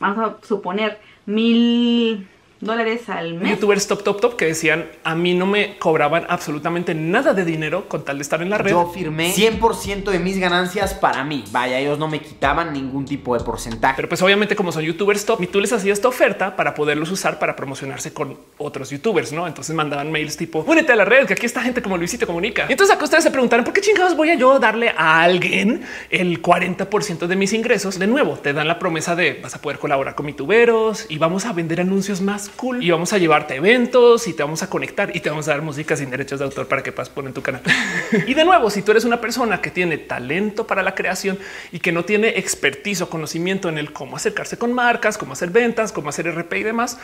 vamos 0.00 0.18
a 0.18 0.46
suponer, 0.46 0.98
mil 1.26 2.26
dólares 2.62 3.08
al 3.08 3.34
mes. 3.34 3.50
Youtubers 3.50 3.86
top, 3.86 4.02
top, 4.02 4.20
top 4.20 4.36
que 4.36 4.46
decían 4.46 4.86
a 5.04 5.14
mí 5.14 5.34
no 5.34 5.46
me 5.46 5.78
cobraban 5.78 6.24
absolutamente 6.28 6.94
nada 6.94 7.34
de 7.34 7.44
dinero 7.44 7.88
con 7.88 8.04
tal 8.04 8.18
de 8.18 8.22
estar 8.22 8.42
en 8.42 8.50
la 8.50 8.58
red. 8.58 8.70
Yo 8.70 8.90
firmé 8.92 9.32
100% 9.32 10.04
de 10.10 10.18
mis 10.18 10.38
ganancias 10.38 10.94
para 10.94 11.24
mí. 11.24 11.44
Vaya, 11.52 11.78
ellos 11.78 11.98
no 11.98 12.08
me 12.08 12.20
quitaban 12.20 12.72
ningún 12.72 13.04
tipo 13.04 13.36
de 13.36 13.44
porcentaje. 13.44 13.94
Pero 13.96 14.08
pues 14.08 14.22
obviamente 14.22 14.56
como 14.56 14.72
son 14.72 14.82
youtubers 14.82 15.24
top 15.24 15.42
y 15.42 15.46
tú 15.46 15.60
les 15.60 15.72
hacías 15.72 15.98
esta 15.98 16.08
oferta 16.08 16.56
para 16.56 16.74
poderlos 16.74 17.10
usar 17.10 17.38
para 17.38 17.54
promocionarse 17.54 18.12
con 18.12 18.38
otros 18.58 18.90
youtubers, 18.90 19.32
¿no? 19.32 19.46
Entonces 19.46 19.74
mandaban 19.74 20.10
mails 20.10 20.36
tipo, 20.36 20.64
únete 20.66 20.92
a 20.92 20.96
la 20.96 21.04
red, 21.04 21.26
que 21.26 21.34
aquí 21.34 21.46
está 21.46 21.62
gente 21.62 21.82
como 21.82 21.96
Luisito 21.96 22.26
Comunica. 22.26 22.66
Y 22.68 22.72
entonces 22.72 22.94
acá 22.94 23.04
ustedes 23.04 23.24
se 23.24 23.30
preguntaron, 23.30 23.64
¿por 23.64 23.74
qué 23.74 23.80
chingados 23.80 24.16
voy 24.16 24.30
a 24.30 24.34
yo 24.34 24.58
darle 24.58 24.90
a 24.96 25.22
alguien 25.22 25.82
el 26.10 26.40
40% 26.40 27.26
de 27.26 27.36
mis 27.36 27.52
ingresos? 27.52 27.98
De 27.98 28.06
nuevo, 28.06 28.34
te 28.34 28.52
dan 28.52 28.68
la 28.68 28.78
promesa 28.78 29.14
de 29.14 29.40
vas 29.42 29.54
a 29.54 29.60
poder 29.60 29.78
colaborar 29.78 30.14
con 30.14 30.32
tuberos 30.32 31.06
y 31.08 31.18
vamos 31.18 31.44
a 31.44 31.52
vender 31.52 31.80
anuncios 31.80 32.20
más 32.20 32.51
cool 32.52 32.82
y 32.82 32.90
vamos 32.90 33.12
a 33.12 33.18
llevarte 33.18 33.56
eventos 33.56 34.26
y 34.28 34.32
te 34.32 34.42
vamos 34.42 34.62
a 34.62 34.70
conectar 34.70 35.14
y 35.14 35.20
te 35.20 35.30
vamos 35.30 35.48
a 35.48 35.52
dar 35.52 35.62
música 35.62 35.96
sin 35.96 36.10
derechos 36.10 36.38
de 36.38 36.44
autor 36.44 36.68
para 36.68 36.82
que 36.82 36.92
puedas 36.92 37.08
poner 37.08 37.28
en 37.28 37.34
tu 37.34 37.42
canal. 37.42 37.62
y 38.26 38.34
de 38.34 38.44
nuevo, 38.44 38.70
si 38.70 38.82
tú 38.82 38.90
eres 38.92 39.04
una 39.04 39.20
persona 39.20 39.60
que 39.60 39.70
tiene 39.70 39.98
talento 39.98 40.66
para 40.66 40.82
la 40.82 40.94
creación 40.94 41.38
y 41.72 41.80
que 41.80 41.92
no 41.92 42.04
tiene 42.04 42.38
expertise 42.38 43.02
o 43.02 43.10
conocimiento 43.10 43.68
en 43.68 43.78
el 43.78 43.92
cómo 43.92 44.16
acercarse 44.16 44.56
con 44.58 44.72
marcas, 44.72 45.18
cómo 45.18 45.32
hacer 45.32 45.50
ventas, 45.50 45.92
cómo 45.92 46.08
hacer 46.08 46.26
RP 46.26 46.52
y 46.54 46.62
demás, 46.62 46.98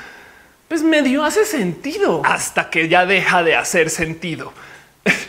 pues 0.69 0.83
medio 0.83 1.25
hace 1.25 1.45
sentido 1.45 2.23
hasta 2.25 2.71
que 2.71 2.89
ya 2.89 3.07
deja 3.07 3.43
de 3.43 3.57
hacer 3.57 3.91
sentido. 3.91 4.53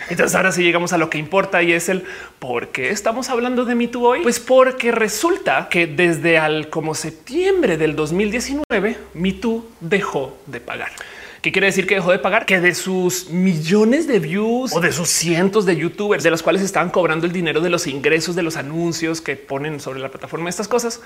Entonces 0.10 0.36
ahora 0.36 0.52
sí 0.52 0.64
llegamos 0.64 0.94
a 0.94 0.98
lo 0.98 1.10
que 1.10 1.18
importa 1.18 1.62
y 1.64 1.74
es 1.74 1.90
el 1.90 2.04
por 2.40 2.70
qué 2.70 2.90
estamos 2.90 3.30
hablando 3.30 3.66
de 3.66 3.76
MeToo 3.76 4.04
hoy. 4.04 4.22
Pues 4.22 4.40
porque 4.40 4.92
resulta 4.92 5.68
que 5.70 5.88
desde 5.88 6.38
al 6.38 6.70
como 6.70 6.96
septiembre 6.96 7.78
del 7.78 7.96
2019 7.96 8.98
MeToo 9.14 9.66
dejó 9.80 10.38
de 10.46 10.60
pagar. 10.60 10.92
¿Qué 11.42 11.54
quiere 11.54 11.68
decir 11.68 11.88
que 11.88 11.96
dejó 11.96 12.12
de 12.12 12.20
pagar? 12.20 12.46
Que 12.46 12.60
de 12.60 12.76
sus 12.76 13.30
millones 13.30 14.08
de 14.08 14.20
views 14.20 14.76
o 14.76 14.82
de 14.82 14.92
sus 14.92 15.08
cientos 15.08 15.66
de 15.66 15.78
youtubers 15.78 16.22
de 16.22 16.32
los 16.32 16.44
cuales 16.44 16.62
estaban 16.62 16.90
cobrando 16.90 17.26
el 17.26 17.32
dinero 17.32 17.62
de 17.62 17.70
los 17.70 17.88
ingresos 17.88 18.36
de 18.36 18.44
los 18.44 18.58
anuncios 18.58 19.22
que 19.22 19.38
ponen 19.38 19.80
sobre 19.80 20.02
la 20.02 20.10
plataforma 20.10 20.50
estas 20.50 20.68
cosas, 20.68 21.00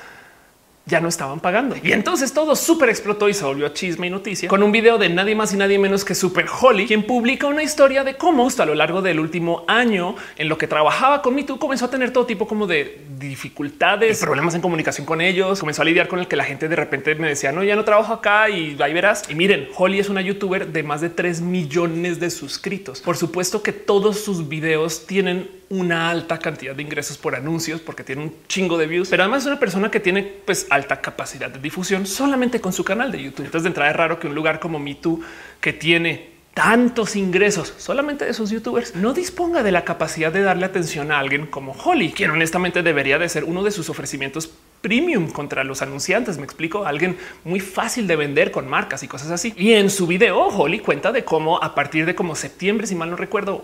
ya 0.85 0.99
no 0.99 1.07
estaban 1.07 1.39
pagando. 1.39 1.75
Y 1.81 1.93
entonces 1.93 2.33
todo 2.33 2.55
súper 2.55 2.89
explotó 2.89 3.29
y 3.29 3.33
se 3.33 3.45
volvió 3.45 3.69
chisme 3.69 4.07
y 4.07 4.09
noticia 4.09 4.49
con 4.49 4.61
un 4.63 4.71
video 4.71 4.97
de 4.97 5.09
nadie 5.09 5.33
más 5.33 5.53
y 5.53 5.57
nadie 5.57 5.79
menos 5.79 6.03
que 6.03 6.13
Super 6.13 6.45
Holly, 6.61 6.87
quien 6.87 7.03
publica 7.03 7.47
una 7.47 7.63
historia 7.63 8.03
de 8.03 8.15
cómo 8.17 8.43
a 8.57 8.65
lo 8.65 8.75
largo 8.75 9.01
del 9.01 9.19
último 9.21 9.63
año 9.69 10.15
en 10.37 10.49
lo 10.49 10.57
que 10.57 10.67
trabajaba 10.67 11.21
con 11.21 11.33
MeToo 11.33 11.57
comenzó 11.57 11.85
a 11.85 11.89
tener 11.89 12.11
todo 12.11 12.25
tipo 12.25 12.45
como 12.45 12.67
de 12.67 13.01
dificultades, 13.17 14.19
problemas 14.19 14.53
en 14.53 14.61
comunicación 14.61 15.05
con 15.05 15.21
ellos, 15.21 15.61
comenzó 15.61 15.81
a 15.81 15.85
lidiar 15.85 16.09
con 16.09 16.19
el 16.19 16.27
que 16.27 16.35
la 16.35 16.43
gente 16.43 16.67
de 16.67 16.75
repente 16.75 17.15
me 17.15 17.29
decía 17.29 17.53
no, 17.53 17.63
ya 17.63 17.77
no 17.77 17.85
trabajo 17.85 18.13
acá 18.13 18.49
y 18.49 18.75
ahí 18.81 18.93
verás. 18.93 19.23
Y 19.29 19.35
miren, 19.35 19.69
Holly 19.75 19.99
es 19.99 20.09
una 20.09 20.21
youtuber 20.21 20.67
de 20.67 20.83
más 20.83 20.99
de 20.99 21.09
3 21.09 21.39
millones 21.41 22.19
de 22.19 22.29
suscritos. 22.29 22.99
Por 22.99 23.15
supuesto 23.15 23.63
que 23.63 23.71
todos 23.71 24.19
sus 24.19 24.49
videos 24.49 25.07
tienen 25.07 25.49
una 25.73 26.11
alta 26.11 26.37
cantidad 26.37 26.75
de 26.75 26.83
ingresos 26.83 27.17
por 27.17 27.33
anuncios 27.35 27.81
porque 27.81 28.03
tiene 28.03 28.21
un 28.21 28.33
chingo 28.47 28.77
de 28.77 28.85
views, 28.85 29.09
pero 29.09 29.23
además 29.23 29.41
es 29.41 29.47
una 29.47 29.59
persona 29.59 29.89
que 29.89 29.99
tiene 29.99 30.21
pues 30.21 30.67
alta 30.69 31.01
capacidad 31.01 31.49
de 31.49 31.59
difusión 31.59 32.05
solamente 32.05 32.61
con 32.61 32.73
su 32.73 32.83
canal 32.83 33.11
de 33.11 33.23
YouTube. 33.23 33.45
Entonces 33.45 33.63
de 33.63 33.69
entrada 33.69 33.89
es 33.89 33.97
raro 33.97 34.19
que 34.19 34.27
un 34.27 34.35
lugar 34.35 34.59
como 34.59 34.77
MeToo 34.77 35.19
que 35.59 35.73
tiene 35.73 36.31
tantos 36.53 37.15
ingresos 37.15 37.73
solamente 37.77 38.25
de 38.25 38.35
sus 38.35 38.51
youtubers 38.51 38.95
no 38.95 39.13
disponga 39.13 39.63
de 39.63 39.71
la 39.71 39.83
capacidad 39.83 40.31
de 40.31 40.43
darle 40.43 40.65
atención 40.65 41.11
a 41.11 41.17
alguien 41.17 41.47
como 41.47 41.71
Holly, 41.71 42.11
quien 42.11 42.29
honestamente 42.29 42.83
debería 42.83 43.17
de 43.17 43.27
ser 43.27 43.43
uno 43.43 43.63
de 43.63 43.71
sus 43.71 43.89
ofrecimientos 43.89 44.51
premium 44.81 45.31
contra 45.31 45.63
los 45.63 45.81
anunciantes. 45.81 46.37
Me 46.37 46.43
explico, 46.43 46.85
alguien 46.85 47.17
muy 47.45 47.61
fácil 47.61 48.05
de 48.05 48.17
vender 48.17 48.51
con 48.51 48.67
marcas 48.67 49.01
y 49.01 49.07
cosas 49.07 49.31
así. 49.31 49.53
Y 49.57 49.73
en 49.73 49.89
su 49.89 50.05
video, 50.05 50.39
Holly 50.49 50.79
cuenta 50.79 51.11
de 51.11 51.23
cómo 51.23 51.63
a 51.63 51.73
partir 51.73 52.05
de 52.05 52.13
como 52.13 52.35
septiembre, 52.35 52.85
si 52.85 52.93
mal 52.93 53.09
no 53.09 53.15
recuerdo, 53.15 53.55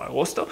agosto, 0.00 0.48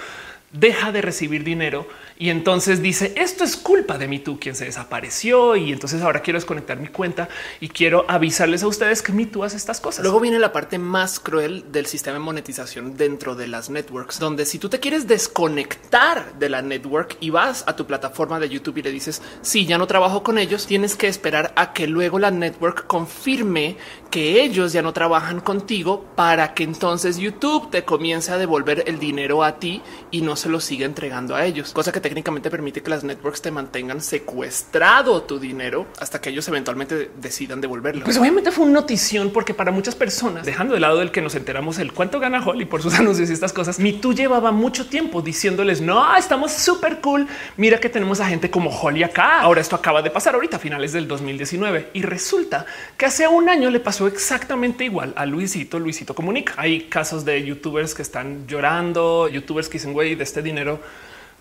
deja 0.53 0.91
de 0.91 1.01
recibir 1.01 1.43
dinero 1.43 1.87
y 2.17 2.29
entonces 2.29 2.81
dice 2.81 3.13
esto 3.17 3.43
es 3.43 3.57
culpa 3.57 3.97
de 3.97 4.07
mí 4.07 4.19
tú 4.19 4.39
quien 4.39 4.55
se 4.55 4.65
desapareció 4.65 5.55
y 5.55 5.73
entonces 5.73 6.03
ahora 6.03 6.21
quiero 6.21 6.37
desconectar 6.37 6.79
mi 6.79 6.87
cuenta 6.87 7.27
y 7.59 7.69
quiero 7.69 8.05
avisarles 8.07 8.61
a 8.61 8.67
ustedes 8.67 9.01
que 9.01 9.11
me 9.11 9.25
tú 9.25 9.43
hace 9.43 9.57
estas 9.57 9.81
cosas. 9.81 10.03
Luego 10.03 10.19
viene 10.19 10.37
la 10.37 10.51
parte 10.51 10.77
más 10.77 11.19
cruel 11.19 11.71
del 11.71 11.87
sistema 11.87 12.15
de 12.15 12.19
monetización 12.19 12.97
dentro 12.97 13.35
de 13.35 13.47
las 13.47 13.69
networks, 13.69 14.19
donde 14.19 14.45
si 14.45 14.59
tú 14.59 14.69
te 14.69 14.79
quieres 14.79 15.07
desconectar 15.07 16.37
de 16.37 16.49
la 16.49 16.61
network 16.61 17.17
y 17.19 17.31
vas 17.31 17.63
a 17.65 17.75
tu 17.75 17.87
plataforma 17.87 18.39
de 18.39 18.49
YouTube 18.49 18.77
y 18.77 18.83
le 18.83 18.91
dices 18.91 19.21
si 19.41 19.65
ya 19.65 19.77
no 19.77 19.87
trabajo 19.87 20.21
con 20.21 20.37
ellos, 20.37 20.67
tienes 20.67 20.95
que 20.95 21.07
esperar 21.07 21.51
a 21.55 21.73
que 21.73 21.87
luego 21.87 22.19
la 22.19 22.29
network 22.29 22.85
confirme 22.85 23.77
que 24.13 24.43
ellos 24.43 24.73
ya 24.73 24.83
no 24.83 24.93
trabajan 24.93 25.39
contigo 25.39 26.05
para 26.15 26.53
que 26.53 26.63
entonces 26.63 27.17
YouTube 27.17 27.71
te 27.71 27.83
comience 27.83 28.31
a 28.31 28.37
devolver 28.37 28.83
el 28.85 28.99
dinero 28.99 29.43
a 29.43 29.57
ti 29.57 29.81
y 30.11 30.21
no 30.21 30.35
se 30.35 30.49
lo 30.49 30.59
siga 30.59 30.85
entregando 30.85 31.35
a 31.35 31.43
ellos, 31.47 31.73
cosa 31.73 31.91
que 31.91 31.99
técnicamente 31.99 32.51
permite 32.51 32.83
que 32.83 32.91
las 32.91 33.03
networks 33.03 33.41
te 33.41 33.49
mantengan 33.49 34.01
secuestrado 34.01 35.23
tu 35.23 35.39
dinero 35.39 35.87
hasta 35.99 36.21
que 36.21 36.29
ellos 36.29 36.47
eventualmente 36.47 37.09
decidan 37.19 37.59
devolverlo. 37.59 38.05
Pues 38.05 38.19
obviamente 38.19 38.51
fue 38.51 38.65
una 38.65 38.81
notición 38.81 39.31
porque 39.31 39.55
para 39.55 39.71
muchas 39.71 39.95
personas, 39.95 40.45
dejando 40.45 40.75
de 40.75 40.79
lado 40.79 41.01
el 41.01 41.09
que 41.09 41.23
nos 41.23 41.33
enteramos 41.33 41.79
el 41.79 41.91
cuánto 41.91 42.19
gana 42.19 42.45
Holly 42.45 42.65
por 42.65 42.83
sus 42.83 42.93
anuncios 42.99 43.31
y 43.31 43.33
estas 43.33 43.51
cosas, 43.51 43.79
mi 43.79 43.93
tú 43.93 44.13
llevaba 44.13 44.51
mucho 44.51 44.85
tiempo 44.85 45.23
diciéndoles 45.23 45.81
no, 45.81 46.15
estamos 46.15 46.51
súper 46.51 47.01
cool. 47.01 47.25
Mira 47.57 47.79
que 47.79 47.89
tenemos 47.89 48.19
a 48.19 48.27
gente 48.27 48.51
como 48.51 48.69
Holly 48.69 49.01
acá. 49.01 49.41
Ahora 49.41 49.59
esto 49.59 49.75
acaba 49.75 50.03
de 50.03 50.11
pasar 50.11 50.35
ahorita 50.35 50.57
a 50.57 50.59
finales 50.59 50.93
del 50.93 51.07
2019 51.07 51.89
y 51.93 52.03
resulta 52.03 52.67
que 52.95 53.07
hace 53.07 53.27
un 53.27 53.49
año 53.49 53.71
le 53.71 53.79
pasó 53.79 54.02
exactamente 54.07 54.83
igual 54.83 55.13
a 55.15 55.25
Luisito. 55.25 55.79
Luisito 55.79 56.15
comunica. 56.15 56.53
Hay 56.57 56.81
casos 56.81 57.25
de 57.25 57.43
youtubers 57.43 57.93
que 57.93 58.01
están 58.01 58.47
llorando, 58.47 59.27
youtubers 59.27 59.67
que 59.69 59.73
dicen 59.73 59.93
güey 59.93 60.15
de 60.15 60.23
este 60.23 60.41
dinero 60.41 60.79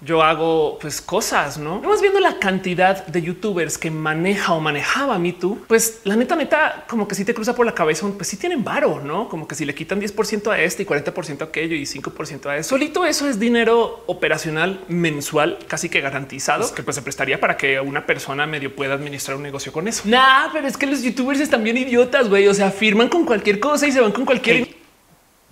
yo 0.04 0.22
hago 0.22 0.78
pues 0.80 1.00
cosas, 1.00 1.58
no? 1.58 1.80
Vamos 1.80 2.00
viendo 2.00 2.20
la 2.20 2.38
cantidad 2.38 3.06
de 3.06 3.22
youtubers 3.22 3.78
que 3.78 3.90
maneja 3.90 4.52
o 4.52 4.60
manejaba 4.60 5.18
Me 5.18 5.32
Too, 5.32 5.58
pues 5.68 6.00
la 6.04 6.16
neta, 6.16 6.36
neta, 6.36 6.84
como 6.88 7.06
que 7.06 7.14
si 7.14 7.24
te 7.24 7.34
cruza 7.34 7.54
por 7.54 7.66
la 7.66 7.74
cabeza, 7.74 8.06
pues 8.16 8.28
sí 8.28 8.36
tienen 8.36 8.64
varo, 8.64 9.00
no? 9.00 9.28
Como 9.28 9.46
que 9.46 9.54
si 9.54 9.64
le 9.64 9.74
quitan 9.74 10.00
10% 10.00 10.50
a 10.50 10.60
este 10.60 10.82
y 10.82 10.86
40% 10.86 11.42
a 11.42 11.44
aquello 11.44 11.76
y 11.76 11.82
5% 11.82 12.46
a 12.46 12.56
eso, 12.56 12.70
solito 12.70 13.04
eso 13.04 13.28
es 13.28 13.38
dinero 13.38 14.02
operacional 14.06 14.80
mensual, 14.88 15.58
casi 15.68 15.88
que 15.88 16.00
garantizado, 16.00 16.74
que 16.74 16.82
pues 16.82 16.96
se 16.96 17.02
prestaría 17.02 17.38
para 17.38 17.56
que 17.56 17.80
una 17.80 18.06
persona 18.06 18.46
medio 18.46 18.74
pueda 18.74 18.94
administrar 18.94 19.36
un 19.36 19.42
negocio 19.42 19.72
con 19.72 19.88
eso. 19.88 20.02
Nah, 20.06 20.48
pero 20.52 20.66
es 20.66 20.76
que 20.76 20.86
los 20.86 21.02
youtubers 21.02 21.40
están 21.40 21.62
bien 21.62 21.76
idiotas, 21.76 22.28
güey. 22.28 22.48
O 22.48 22.54
sea, 22.54 22.70
firman 22.70 23.08
con 23.08 23.24
cualquier 23.24 23.60
cosa 23.60 23.86
y 23.86 23.92
se 23.92 24.00
van 24.00 24.12
con 24.12 24.24
cualquier. 24.24 24.81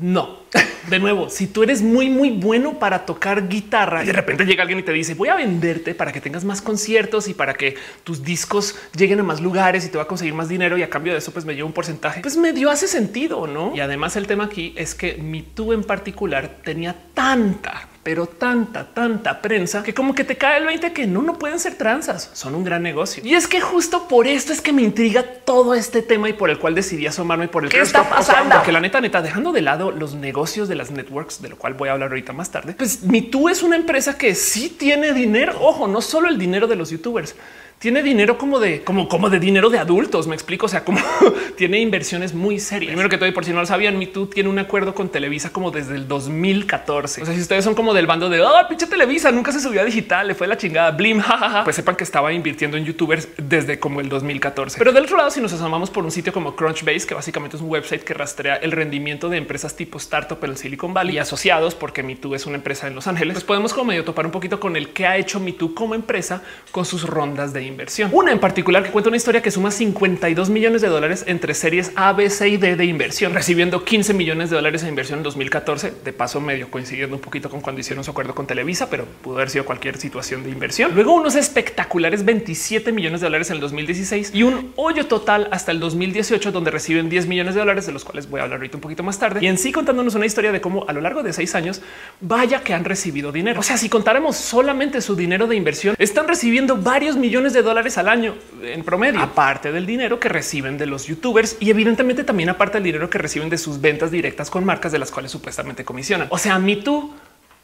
No, 0.00 0.40
de 0.88 0.99
nuevo, 0.99 1.28
si 1.28 1.47
tú 1.47 1.62
eres 1.62 1.83
muy, 1.83 2.09
muy 2.09 2.30
bueno 2.30 2.78
para 2.78 3.04
tocar 3.04 3.49
guitarra 3.49 4.02
y 4.02 4.07
de 4.07 4.12
repente 4.14 4.47
llega 4.47 4.62
alguien 4.62 4.78
y 4.78 4.83
te 4.83 4.92
dice 4.92 5.14
voy 5.14 5.28
a 5.28 5.37
venderte 5.37 5.95
para 5.95 6.11
que 6.11 6.23
tengas 6.23 6.45
más 6.45 6.62
conciertos 6.62 7.28
y 7.28 7.35
para 7.35 7.52
que 7.52 7.76
tus 8.02 8.25
discos 8.25 8.76
lleguen 8.97 9.21
a 9.21 9.23
más 9.23 9.42
lugares 9.42 9.85
y 9.85 9.90
te 9.90 9.99
va 9.99 10.04
a 10.04 10.07
conseguir 10.07 10.33
más 10.33 10.49
dinero 10.49 10.78
y 10.78 10.83
a 10.83 10.88
cambio 10.88 11.12
de 11.12 11.19
eso 11.19 11.33
pues 11.33 11.45
me 11.45 11.54
llevo 11.54 11.66
un 11.66 11.75
porcentaje, 11.75 12.23
pues 12.23 12.37
medio 12.38 12.71
hace 12.71 12.88
sentido, 12.88 13.47
¿no? 13.47 13.76
Y 13.76 13.80
además 13.80 14.16
el 14.16 14.26
tema 14.26 14.45
aquí 14.45 14.73
es 14.76 14.95
que 14.95 15.14
mi 15.16 15.42
tú 15.42 15.75
en 15.75 15.85
particular 15.85 16.61
tenía 16.64 16.97
tanta 17.12 17.89
pero 18.02 18.26
tanta, 18.26 18.87
tanta 18.95 19.42
prensa 19.42 19.83
que 19.83 19.92
como 19.92 20.14
que 20.14 20.25
te 20.25 20.37
cae 20.37 20.59
el 20.59 20.64
20 20.64 20.92
que 20.92 21.07
no, 21.07 21.21
no 21.21 21.38
pueden 21.38 21.59
ser 21.59 21.75
transas, 21.75 22.30
son 22.33 22.54
un 22.54 22.64
gran 22.64 22.83
negocio. 22.83 23.23
Y 23.25 23.35
es 23.35 23.47
que 23.47 23.61
justo 23.61 24.09
por 24.09 24.26
esto 24.26 24.52
es 24.52 24.62
que 24.62 24.73
me 24.73 24.83
intriga 24.83 25.23
todo 25.23 25.75
este 25.75 26.00
tema 26.00 26.28
y 26.28 26.33
por 26.33 26.49
el 26.49 26.59
cual 26.59 26.75
decidí 26.75 27.07
asomarme 27.07 27.49
por 27.49 27.64
el 27.64 27.71
que 27.71 27.80
está 27.80 28.09
pasando. 28.09 28.57
Porque 28.57 28.73
la 28.73 28.80
neta, 28.80 29.00
neta, 29.00 29.21
dejando 29.21 29.52
de 29.52 29.61
lado 29.61 29.90
los 29.90 30.14
negocios 30.14 30.66
de 30.69 30.76
las 30.76 30.90
networks, 30.90 31.42
de 31.42 31.50
lo 31.50 31.59
cual 31.59 31.75
voy 31.75 31.90
a 31.90 31.92
hablar 31.92 32.11
ahorita 32.11 32.33
más 32.33 32.50
tarde, 32.50 32.75
pues 32.75 33.00
tú 33.30 33.49
es 33.50 33.62
una 33.62 33.76
empresa 33.76 34.16
que 34.16 34.35
sí 34.35 34.71
tiene 34.71 35.12
dinero. 35.12 35.59
Ojo, 35.61 35.87
no 35.87 36.00
solo 36.00 36.28
el 36.28 36.38
dinero 36.38 36.66
de 36.66 36.76
los 36.76 36.90
youtubers 36.90 37.35
tiene 37.80 38.02
dinero 38.02 38.37
como 38.37 38.60
de 38.60 38.82
como, 38.84 39.08
como 39.08 39.30
de 39.30 39.40
dinero 39.40 39.70
de 39.70 39.78
adultos. 39.78 40.26
Me 40.26 40.34
explico. 40.34 40.66
O 40.66 40.68
sea, 40.68 40.84
como 40.84 41.00
tiene 41.56 41.80
inversiones 41.80 42.34
muy 42.34 42.60
serias. 42.60 42.90
Primero 42.90 43.08
que 43.08 43.16
todo, 43.16 43.26
y 43.26 43.32
por 43.32 43.46
si 43.46 43.52
no 43.52 43.60
lo 43.60 43.66
sabían, 43.66 43.99
Me 43.99 44.06
Too 44.06 44.26
tiene 44.26 44.50
un 44.50 44.58
acuerdo 44.58 44.94
con 44.94 45.08
Televisa 45.08 45.50
como 45.50 45.70
desde 45.70 45.96
el 45.96 46.06
2014. 46.06 47.22
O 47.22 47.25
sea, 47.25 47.34
si 47.34 47.40
ustedes 47.40 47.64
son 47.64 47.75
como 47.75 47.94
del 47.94 48.06
bando 48.06 48.28
de 48.28 48.42
oh, 48.42 48.52
pinche 48.68 48.87
Televisa, 48.87 49.32
nunca 49.32 49.50
se 49.50 49.60
subió 49.60 49.80
a 49.80 49.84
digital, 49.84 50.28
le 50.28 50.34
fue 50.34 50.46
la 50.46 50.58
chingada, 50.58 50.90
blim, 50.90 51.20
jajaja, 51.20 51.64
pues 51.64 51.75
sepan 51.75 51.96
que 51.96 52.04
estaba 52.04 52.30
invirtiendo 52.34 52.76
en 52.76 52.84
youtubers 52.84 53.28
desde 53.38 53.80
como 53.80 54.02
el 54.02 54.10
2014. 54.10 54.76
Pero 54.76 54.92
del 54.92 55.04
otro 55.04 55.16
lado, 55.16 55.30
si 55.30 55.40
nos 55.40 55.52
asomamos 55.54 55.88
por 55.88 56.04
un 56.04 56.10
sitio 56.10 56.34
como 56.34 56.54
Crunchbase, 56.54 57.06
que 57.06 57.14
básicamente 57.14 57.56
es 57.56 57.62
un 57.62 57.70
website 57.70 58.04
que 58.04 58.12
rastrea 58.12 58.56
el 58.56 58.72
rendimiento 58.72 59.30
de 59.30 59.38
empresas 59.38 59.75
tipo 59.75 59.96
startup 59.96 60.38
en 60.44 60.50
el 60.50 60.58
Silicon 60.58 60.92
Valley 60.92 61.14
y 61.14 61.18
asociados, 61.18 61.75
porque 61.75 62.02
Me 62.02 62.14
Too 62.14 62.34
es 62.34 62.44
una 62.44 62.56
empresa 62.56 62.88
en 62.88 62.94
Los 62.94 63.06
Ángeles, 63.06 63.32
pues 63.34 63.44
podemos 63.44 63.72
como 63.72 63.87
medio 63.87 64.04
topar 64.04 64.26
un 64.26 64.32
poquito 64.32 64.60
con 64.60 64.76
el 64.76 64.90
que 64.90 65.06
ha 65.06 65.16
hecho 65.16 65.40
Me 65.40 65.52
Too 65.52 65.75
como 65.75 65.94
empresa 65.94 66.42
con 66.72 66.84
sus 66.84 67.04
rondas 67.04 67.54
de 67.54 67.69
inversión. 67.70 68.10
Una 68.12 68.32
en 68.32 68.38
particular 68.38 68.82
que 68.82 68.90
cuenta 68.90 69.08
una 69.08 69.16
historia 69.16 69.42
que 69.42 69.50
suma 69.50 69.70
52 69.70 70.50
millones 70.50 70.82
de 70.82 70.88
dólares 70.88 71.24
entre 71.26 71.54
series 71.54 71.92
A, 71.94 72.12
B, 72.12 72.28
C 72.28 72.48
y 72.48 72.56
D 72.56 72.76
de 72.76 72.84
inversión, 72.84 73.32
recibiendo 73.32 73.84
15 73.84 74.12
millones 74.14 74.50
de 74.50 74.56
dólares 74.56 74.82
de 74.82 74.88
inversión 74.88 75.20
en 75.20 75.22
2014. 75.22 75.92
De 76.04 76.12
paso, 76.12 76.40
medio 76.40 76.70
coincidiendo 76.70 77.16
un 77.16 77.22
poquito 77.22 77.48
con 77.48 77.60
cuando 77.60 77.80
hicieron 77.80 78.04
su 78.04 78.10
acuerdo 78.10 78.34
con 78.34 78.46
Televisa, 78.46 78.90
pero 78.90 79.04
pudo 79.22 79.36
haber 79.36 79.50
sido 79.50 79.64
cualquier 79.64 79.96
situación 79.96 80.42
de 80.42 80.50
inversión. 80.50 80.92
Luego 80.94 81.14
unos 81.14 81.36
espectaculares 81.36 82.24
27 82.24 82.92
millones 82.92 83.20
de 83.20 83.26
dólares 83.26 83.50
en 83.50 83.56
el 83.56 83.60
2016 83.60 84.32
y 84.34 84.42
un 84.42 84.72
hoyo 84.76 85.06
total 85.06 85.48
hasta 85.50 85.72
el 85.72 85.80
2018 85.80 86.52
donde 86.52 86.70
reciben 86.70 87.08
10 87.08 87.26
millones 87.26 87.54
de 87.54 87.60
dólares, 87.60 87.86
de 87.86 87.92
los 87.92 88.04
cuales 88.04 88.28
voy 88.28 88.40
a 88.40 88.44
hablar 88.44 88.58
ahorita 88.58 88.76
un 88.76 88.80
poquito 88.80 89.02
más 89.02 89.18
tarde. 89.18 89.40
Y 89.42 89.46
en 89.46 89.58
sí 89.58 89.72
contándonos 89.72 90.14
una 90.14 90.26
historia 90.26 90.52
de 90.52 90.60
cómo 90.60 90.84
a 90.88 90.92
lo 90.92 91.00
largo 91.00 91.22
de 91.22 91.32
seis 91.32 91.54
años, 91.54 91.82
vaya 92.20 92.62
que 92.62 92.74
han 92.74 92.84
recibido 92.84 93.32
dinero. 93.32 93.60
O 93.60 93.62
sea, 93.62 93.76
si 93.76 93.88
contáramos 93.88 94.36
solamente 94.36 95.00
su 95.00 95.16
dinero 95.16 95.46
de 95.46 95.56
inversión, 95.56 95.94
están 95.98 96.28
recibiendo 96.28 96.76
varios 96.76 97.16
millones 97.16 97.52
de 97.52 97.60
dólares 97.62 97.99
al 97.99 98.09
año 98.09 98.35
en 98.62 98.83
promedio, 98.85 99.21
aparte 99.21 99.73
del 99.73 99.87
dinero 99.87 100.21
que 100.21 100.29
reciben 100.29 100.79
de 100.79 100.87
los 100.87 101.07
youtubers 101.07 101.57
y 101.61 101.71
evidentemente 101.71 102.25
también 102.25 102.49
aparte 102.49 102.79
del 102.79 102.85
dinero 102.85 103.11
que 103.11 103.19
reciben 103.19 103.50
de 103.50 103.59
sus 103.59 103.81
ventas 103.81 104.11
directas 104.11 104.50
con 104.50 104.64
marcas 104.64 104.93
de 104.93 104.99
las 104.99 105.11
cuales 105.11 105.31
supuestamente 105.31 105.85
comisionan. 105.85 106.29
O 106.31 106.38
sea, 106.38 106.59
Me 106.59 106.76
Too 106.76 107.14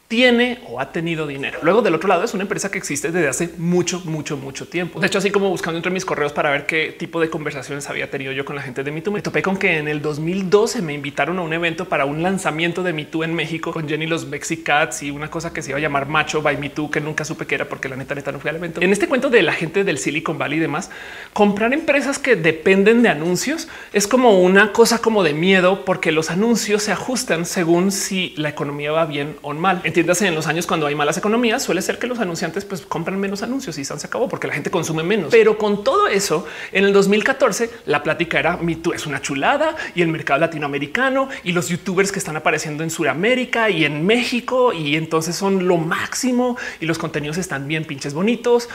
tiene 0.07 0.59
o 0.69 0.79
ha 0.79 0.91
tenido 0.91 1.27
dinero. 1.27 1.59
Luego 1.63 1.81
del 1.81 1.93
otro 1.93 2.07
lado 2.07 2.23
es 2.23 2.33
una 2.33 2.43
empresa 2.43 2.71
que 2.71 2.77
existe 2.77 3.11
desde 3.11 3.27
hace 3.27 3.49
mucho, 3.57 4.01
mucho, 4.05 4.37
mucho 4.37 4.65
tiempo. 4.65 5.01
De 5.01 5.07
hecho, 5.07 5.17
así 5.17 5.31
como 5.31 5.49
buscando 5.49 5.77
entre 5.77 5.91
mis 5.91 6.05
correos 6.05 6.31
para 6.31 6.49
ver 6.49 6.65
qué 6.65 6.95
tipo 6.97 7.19
de 7.19 7.29
conversaciones 7.29 7.89
había 7.89 8.09
tenido 8.09 8.31
yo 8.31 8.45
con 8.45 8.55
la 8.55 8.61
gente 8.61 8.83
de 8.83 8.91
MeToo, 8.91 9.11
me 9.11 9.21
topé 9.21 9.41
con 9.41 9.57
que 9.57 9.77
en 9.77 9.89
el 9.89 10.01
2012 10.01 10.81
me 10.81 10.93
invitaron 10.93 11.39
a 11.39 11.41
un 11.41 11.51
evento 11.51 11.89
para 11.89 12.05
un 12.05 12.23
lanzamiento 12.23 12.83
de 12.83 12.93
MeToo 12.93 13.25
en 13.25 13.33
México 13.33 13.73
con 13.73 13.87
Jenny 13.87 14.07
los 14.07 14.25
Mexicats 14.25 15.03
y 15.03 15.11
una 15.11 15.29
cosa 15.29 15.51
que 15.51 15.61
se 15.61 15.71
iba 15.71 15.77
a 15.77 15.81
llamar 15.81 16.07
Macho 16.07 16.41
by 16.41 16.57
MeToo 16.57 16.89
que 16.89 17.01
nunca 17.01 17.25
supe 17.25 17.45
que 17.45 17.55
era 17.55 17.65
porque 17.65 17.89
la 17.89 17.97
neta 17.97 18.15
neta 18.15 18.31
no 18.31 18.39
fui 18.39 18.49
al 18.49 18.55
evento. 18.55 18.81
En 18.81 18.93
este 18.93 19.09
cuento 19.09 19.29
de 19.29 19.41
la 19.41 19.51
gente 19.51 19.83
del 19.83 19.97
Silicon 19.97 20.37
Valley 20.37 20.57
y 20.57 20.61
demás, 20.61 20.89
comprar 21.33 21.73
empresas 21.73 22.17
que 22.17 22.37
dependen 22.37 23.03
de 23.03 23.09
anuncios 23.09 23.67
es 23.91 24.07
como 24.07 24.39
una 24.39 24.71
cosa 24.71 24.99
como 24.99 25.23
de 25.23 25.33
miedo 25.33 25.83
porque 25.83 26.13
los 26.13 26.31
anuncios 26.31 26.83
se 26.83 26.93
ajustan 26.93 27.45
según 27.45 27.91
si 27.91 28.33
la 28.37 28.49
economía 28.49 28.93
va 28.93 29.05
bien 29.05 29.35
o 29.41 29.53
mal 29.53 29.81
entiéndase 29.97 30.27
en 30.27 30.35
los 30.35 30.45
años 30.45 30.67
cuando 30.67 30.85
hay 30.85 30.93
malas 30.93 31.17
economías, 31.17 31.63
suele 31.63 31.81
ser 31.81 31.97
que 31.97 32.05
los 32.05 32.19
anunciantes 32.19 32.65
pues 32.65 32.81
compran 32.81 33.19
menos 33.19 33.41
anuncios 33.41 33.79
y 33.79 33.83
se 33.83 33.93
acabó 33.93 34.29
porque 34.29 34.45
la 34.45 34.53
gente 34.53 34.69
consume 34.69 35.01
menos. 35.01 35.29
Pero 35.31 35.57
con 35.57 35.83
todo 35.83 36.07
eso, 36.07 36.45
en 36.71 36.85
el 36.85 36.93
2014 36.93 37.71
la 37.87 38.03
plática 38.03 38.37
era 38.37 38.57
Me 38.57 38.75
Too 38.75 38.93
es 38.93 39.07
una 39.07 39.23
chulada 39.23 39.75
y 39.95 40.03
el 40.03 40.09
mercado 40.09 40.39
latinoamericano 40.39 41.29
y 41.43 41.51
los 41.51 41.69
youtubers 41.69 42.11
que 42.11 42.19
están 42.19 42.37
apareciendo 42.37 42.83
en 42.83 42.91
Sudamérica 42.91 43.71
y 43.71 43.85
en 43.85 44.05
México 44.05 44.71
y 44.71 44.97
entonces 44.97 45.35
son 45.35 45.67
lo 45.67 45.77
máximo 45.77 46.57
y 46.79 46.85
los 46.85 46.99
contenidos 46.99 47.39
están 47.39 47.67
bien 47.67 47.83
pinches 47.83 48.13
bonitos 48.13 48.69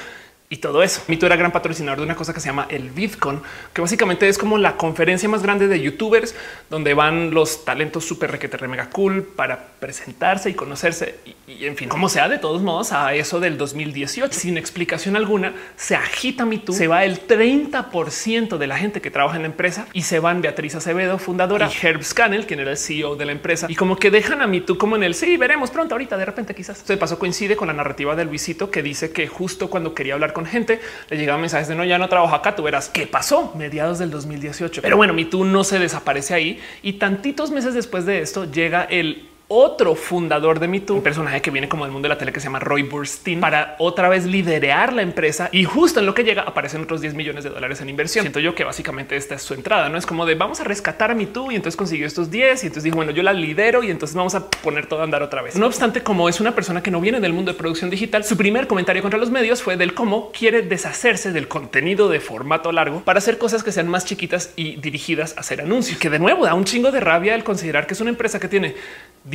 y 0.52 0.58
todo 0.58 0.82
eso. 0.82 1.00
Mito 1.08 1.24
era 1.24 1.34
gran 1.34 1.50
patrocinador 1.50 2.00
de 2.00 2.04
una 2.04 2.14
cosa 2.14 2.34
que 2.34 2.40
se 2.40 2.48
llama 2.48 2.66
el 2.68 2.90
VidCon, 2.90 3.42
que 3.72 3.80
básicamente 3.80 4.28
es 4.28 4.36
como 4.36 4.58
la 4.58 4.76
conferencia 4.76 5.26
más 5.26 5.42
grande 5.42 5.66
de 5.66 5.80
youtubers 5.80 6.34
donde 6.68 6.92
van 6.92 7.32
los 7.32 7.64
talentos 7.64 8.04
súper 8.04 8.32
requete 8.32 8.68
mega 8.68 8.90
cool 8.90 9.22
para 9.22 9.58
presentarse 9.80 10.50
y 10.50 10.54
conocerse 10.54 11.20
y, 11.46 11.64
en 11.64 11.74
fin, 11.74 11.88
como 11.88 12.10
sea, 12.10 12.28
de 12.28 12.38
todos 12.38 12.60
modos, 12.60 12.92
a 12.92 13.14
eso 13.14 13.40
del 13.40 13.56
2018, 13.56 14.30
sin 14.38 14.58
explicación 14.58 15.16
alguna, 15.16 15.54
se 15.76 15.96
agita 15.96 16.44
Me 16.44 16.58
Too, 16.58 16.74
se 16.74 16.86
va 16.86 17.06
el 17.06 17.26
30% 17.26 18.58
de 18.58 18.66
la 18.66 18.76
gente 18.76 19.00
que 19.00 19.10
trabaja 19.10 19.36
en 19.36 19.42
la 19.42 19.48
empresa 19.48 19.86
y 19.94 20.02
se 20.02 20.18
van 20.18 20.42
Beatriz 20.42 20.74
Acevedo, 20.74 21.18
fundadora, 21.18 21.70
y 21.70 21.86
Herb 21.86 22.04
Scannell, 22.04 22.44
quien 22.44 22.60
era 22.60 22.72
el 22.72 22.76
CEO 22.76 23.16
de 23.16 23.24
la 23.24 23.32
empresa, 23.32 23.68
y 23.70 23.74
como 23.74 23.96
que 23.96 24.10
dejan 24.10 24.42
a 24.42 24.46
Me 24.46 24.60
Too 24.60 24.76
como 24.76 24.96
en 24.96 25.02
el 25.02 25.14
sí, 25.14 25.38
veremos 25.38 25.70
pronto, 25.70 25.94
ahorita, 25.94 26.18
de 26.18 26.26
repente 26.26 26.54
quizás. 26.54 26.82
Se 26.84 26.98
pasó 26.98 27.18
coincide 27.18 27.56
con 27.56 27.68
la 27.68 27.74
narrativa 27.74 28.14
de 28.14 28.26
Luisito 28.26 28.70
que 28.70 28.82
dice 28.82 29.12
que 29.12 29.26
justo 29.26 29.70
cuando 29.70 29.94
quería 29.94 30.12
hablar 30.12 30.34
con 30.34 30.41
gente, 30.46 30.80
le 31.08 31.16
llegaban 31.16 31.40
mensajes 31.40 31.68
de 31.68 31.74
no, 31.74 31.84
ya 31.84 31.98
no 31.98 32.08
trabajo 32.08 32.34
acá, 32.34 32.54
tú 32.54 32.62
verás 32.62 32.88
qué 32.88 33.06
pasó 33.06 33.52
mediados 33.56 33.98
del 33.98 34.10
2018. 34.10 34.82
Pero 34.82 34.96
bueno, 34.96 35.12
Me 35.12 35.24
Too 35.24 35.44
no 35.44 35.64
se 35.64 35.78
desaparece 35.78 36.34
ahí 36.34 36.60
y 36.82 36.94
tantitos 36.94 37.50
meses 37.50 37.74
después 37.74 38.06
de 38.06 38.20
esto 38.20 38.50
llega 38.50 38.84
el 38.84 39.28
otro 39.54 39.94
fundador 39.94 40.60
de 40.60 40.66
MeToo, 40.66 40.96
un 40.96 41.02
personaje 41.02 41.42
que 41.42 41.50
viene 41.50 41.68
como 41.68 41.84
del 41.84 41.92
mundo 41.92 42.06
de 42.06 42.14
la 42.14 42.18
tele 42.18 42.32
que 42.32 42.40
se 42.40 42.44
llama 42.44 42.58
Roy 42.58 42.82
Burstein, 42.84 43.40
para 43.40 43.76
otra 43.78 44.08
vez 44.08 44.24
liderear 44.24 44.94
la 44.94 45.02
empresa 45.02 45.50
y 45.52 45.64
justo 45.64 46.00
en 46.00 46.06
lo 46.06 46.14
que 46.14 46.24
llega 46.24 46.42
aparecen 46.42 46.82
otros 46.82 47.02
10 47.02 47.12
millones 47.12 47.44
de 47.44 47.50
dólares 47.50 47.82
en 47.82 47.90
inversión. 47.90 48.22
Siento 48.22 48.40
yo 48.40 48.54
que 48.54 48.64
básicamente 48.64 49.14
esta 49.14 49.34
es 49.34 49.42
su 49.42 49.52
entrada, 49.52 49.90
no 49.90 49.98
es 49.98 50.06
como 50.06 50.24
de 50.24 50.36
vamos 50.36 50.60
a 50.60 50.64
rescatar 50.64 51.10
a 51.10 51.14
MeToo 51.14 51.52
y 51.52 51.56
entonces 51.56 51.76
consiguió 51.76 52.06
estos 52.06 52.30
10 52.30 52.62
y 52.62 52.66
entonces 52.68 52.84
dijo, 52.84 52.96
bueno, 52.96 53.12
yo 53.12 53.22
la 53.22 53.34
lidero 53.34 53.82
y 53.82 53.90
entonces 53.90 54.16
vamos 54.16 54.34
a 54.34 54.48
poner 54.48 54.86
todo 54.86 55.00
a 55.00 55.04
andar 55.04 55.22
otra 55.22 55.42
vez. 55.42 55.54
No 55.56 55.66
obstante, 55.66 56.02
como 56.02 56.30
es 56.30 56.40
una 56.40 56.54
persona 56.54 56.82
que 56.82 56.90
no 56.90 57.02
viene 57.02 57.20
del 57.20 57.34
mundo 57.34 57.52
de 57.52 57.58
producción 57.58 57.90
digital, 57.90 58.24
su 58.24 58.38
primer 58.38 58.66
comentario 58.66 59.02
contra 59.02 59.20
los 59.20 59.30
medios 59.30 59.62
fue 59.62 59.76
del 59.76 59.92
cómo 59.92 60.32
quiere 60.32 60.62
deshacerse 60.62 61.30
del 61.30 61.46
contenido 61.46 62.08
de 62.08 62.20
formato 62.20 62.72
largo 62.72 63.00
para 63.00 63.18
hacer 63.18 63.36
cosas 63.36 63.62
que 63.62 63.70
sean 63.70 63.88
más 63.88 64.06
chiquitas 64.06 64.54
y 64.56 64.76
dirigidas 64.76 65.36
a 65.36 65.40
hacer 65.40 65.60
anuncios, 65.60 65.98
que 65.98 66.08
de 66.08 66.18
nuevo 66.18 66.46
da 66.46 66.54
un 66.54 66.64
chingo 66.64 66.90
de 66.90 67.00
rabia 67.00 67.34
el 67.34 67.44
considerar 67.44 67.86
que 67.86 67.92
es 67.92 68.00
una 68.00 68.08
empresa 68.08 68.40
que 68.40 68.48
tiene 68.48 68.74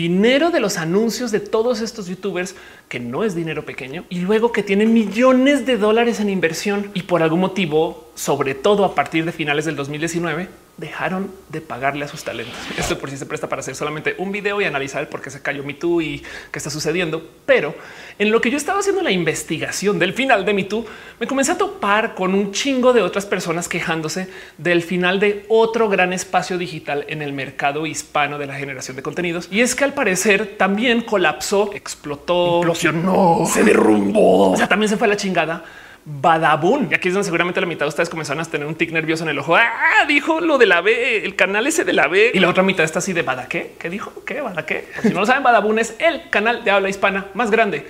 dinero 0.08 0.52
de 0.52 0.62
los 0.62 0.78
anuncios 0.78 1.32
de 1.32 1.42
todos 1.42 1.82
estos 1.82 2.08
youtubers, 2.08 2.56
que 2.88 3.00
no 3.02 3.26
es 3.26 3.36
dinero 3.36 3.66
pequeño, 3.66 4.06
y 4.08 4.20
luego 4.20 4.54
que 4.54 4.64
tiene 4.64 4.86
millones 4.86 5.66
de 5.66 5.78
dólares 5.78 6.22
en 6.22 6.30
inversión. 6.30 6.92
Y 6.94 7.02
por 7.02 7.22
algún 7.22 7.42
motivo, 7.42 8.10
sobre 8.16 8.56
todo 8.56 8.86
a 8.86 8.96
partir 8.96 9.26
de 9.26 9.34
finales 9.34 9.66
del 9.66 9.76
2019, 9.76 10.48
dejaron 10.78 11.32
de 11.50 11.60
pagarle 11.60 12.06
a 12.06 12.08
sus 12.08 12.24
talentos. 12.24 12.56
Esto 12.78 13.00
por 13.00 13.10
si 13.10 13.18
se 13.18 13.26
presta 13.26 13.50
para 13.50 13.62
hacer 13.62 13.76
solamente 13.76 14.16
un 14.20 14.32
video 14.32 14.62
y 14.62 14.66
analizar 14.66 15.02
el 15.02 15.08
por 15.08 15.22
qué 15.22 15.32
se 15.32 15.42
cayó 15.42 15.64
Me 15.64 15.74
Too 15.74 16.02
y 16.02 16.24
qué 16.52 16.60
está 16.60 16.70
sucediendo. 16.70 17.28
Pero 17.46 17.76
en 18.20 18.32
lo 18.32 18.42
que 18.42 18.52
yo 18.52 18.58
estaba 18.58 18.80
haciendo 18.80 19.02
la 19.02 19.12
investigación 19.12 19.98
del 19.98 20.14
final 20.14 20.46
de 20.46 20.54
Me 20.54 20.64
Too, 20.64 20.86
me 21.20 21.26
comencé 21.26 21.54
a 21.54 21.58
topar 21.58 22.14
con 22.14 22.36
un 22.36 22.52
chingo 22.52 22.94
de 22.94 23.02
otras 23.02 23.26
personas 23.26 23.68
quejándose 23.68 24.30
del 24.58 24.84
final 24.84 25.20
de 25.20 25.46
otro 25.50 25.90
gran 25.90 26.14
espacio 26.14 26.60
digital 26.60 27.06
en 27.08 27.24
el 27.24 27.34
mercado 27.34 27.88
hispano 27.88 28.38
de 28.38 28.46
la 28.46 28.54
generación 28.54 28.96
de 28.96 29.04
contenidos. 29.04 29.48
Y 29.52 29.62
es 29.62 29.74
que 29.74 29.84
al 29.84 29.94
parecer 29.94 30.58
también 30.58 31.02
colapsó, 31.02 31.72
explotó, 31.74 32.58
implosionó, 32.58 33.46
se 33.52 33.64
derrumbó. 33.64 34.52
O 34.52 34.58
sea, 34.58 34.68
también 34.68 34.90
se 34.90 34.98
fue 34.98 35.08
a 35.08 35.10
la 35.10 35.18
chingada 35.18 35.64
Badabun. 36.10 36.88
Y 36.90 36.94
aquí 36.96 37.10
es 37.10 37.14
donde 37.14 37.26
seguramente 37.26 37.60
la 37.60 37.68
mitad 37.68 37.86
de 37.86 37.90
ustedes 37.90 38.10
comenzaron 38.10 38.42
a 38.42 38.46
tener 38.46 38.66
un 38.66 38.76
tic 38.76 38.92
nervioso 38.92 39.24
en 39.24 39.30
el 39.30 39.40
ojo. 39.40 39.58
Ah, 39.58 40.06
dijo 40.08 40.40
lo 40.40 40.58
de 40.58 40.66
la 40.66 40.80
B, 40.80 41.26
el 41.26 41.36
canal 41.36 41.68
ese 41.68 41.84
de 41.84 41.92
la 41.92 42.08
B. 42.08 42.32
Y 42.34 42.40
la 42.40 42.48
otra 42.48 42.64
mitad 42.64 42.86
está 42.86 43.00
así 43.00 43.12
de 43.12 43.24
Bada 43.24 43.48
qué? 43.50 43.74
¿Qué 43.78 43.90
dijo? 43.90 44.24
¿Qué? 44.26 44.40
¿Bada 44.40 44.66
qué? 44.66 44.88
si 45.02 45.10
no 45.10 45.20
lo 45.20 45.26
saben, 45.26 45.44
Badabun 45.44 45.80
es 45.80 45.96
el 46.00 46.30
canal 46.30 46.64
de 46.64 46.72
habla 46.72 46.88
hispana 46.88 47.26
más 47.34 47.52
grande 47.52 47.86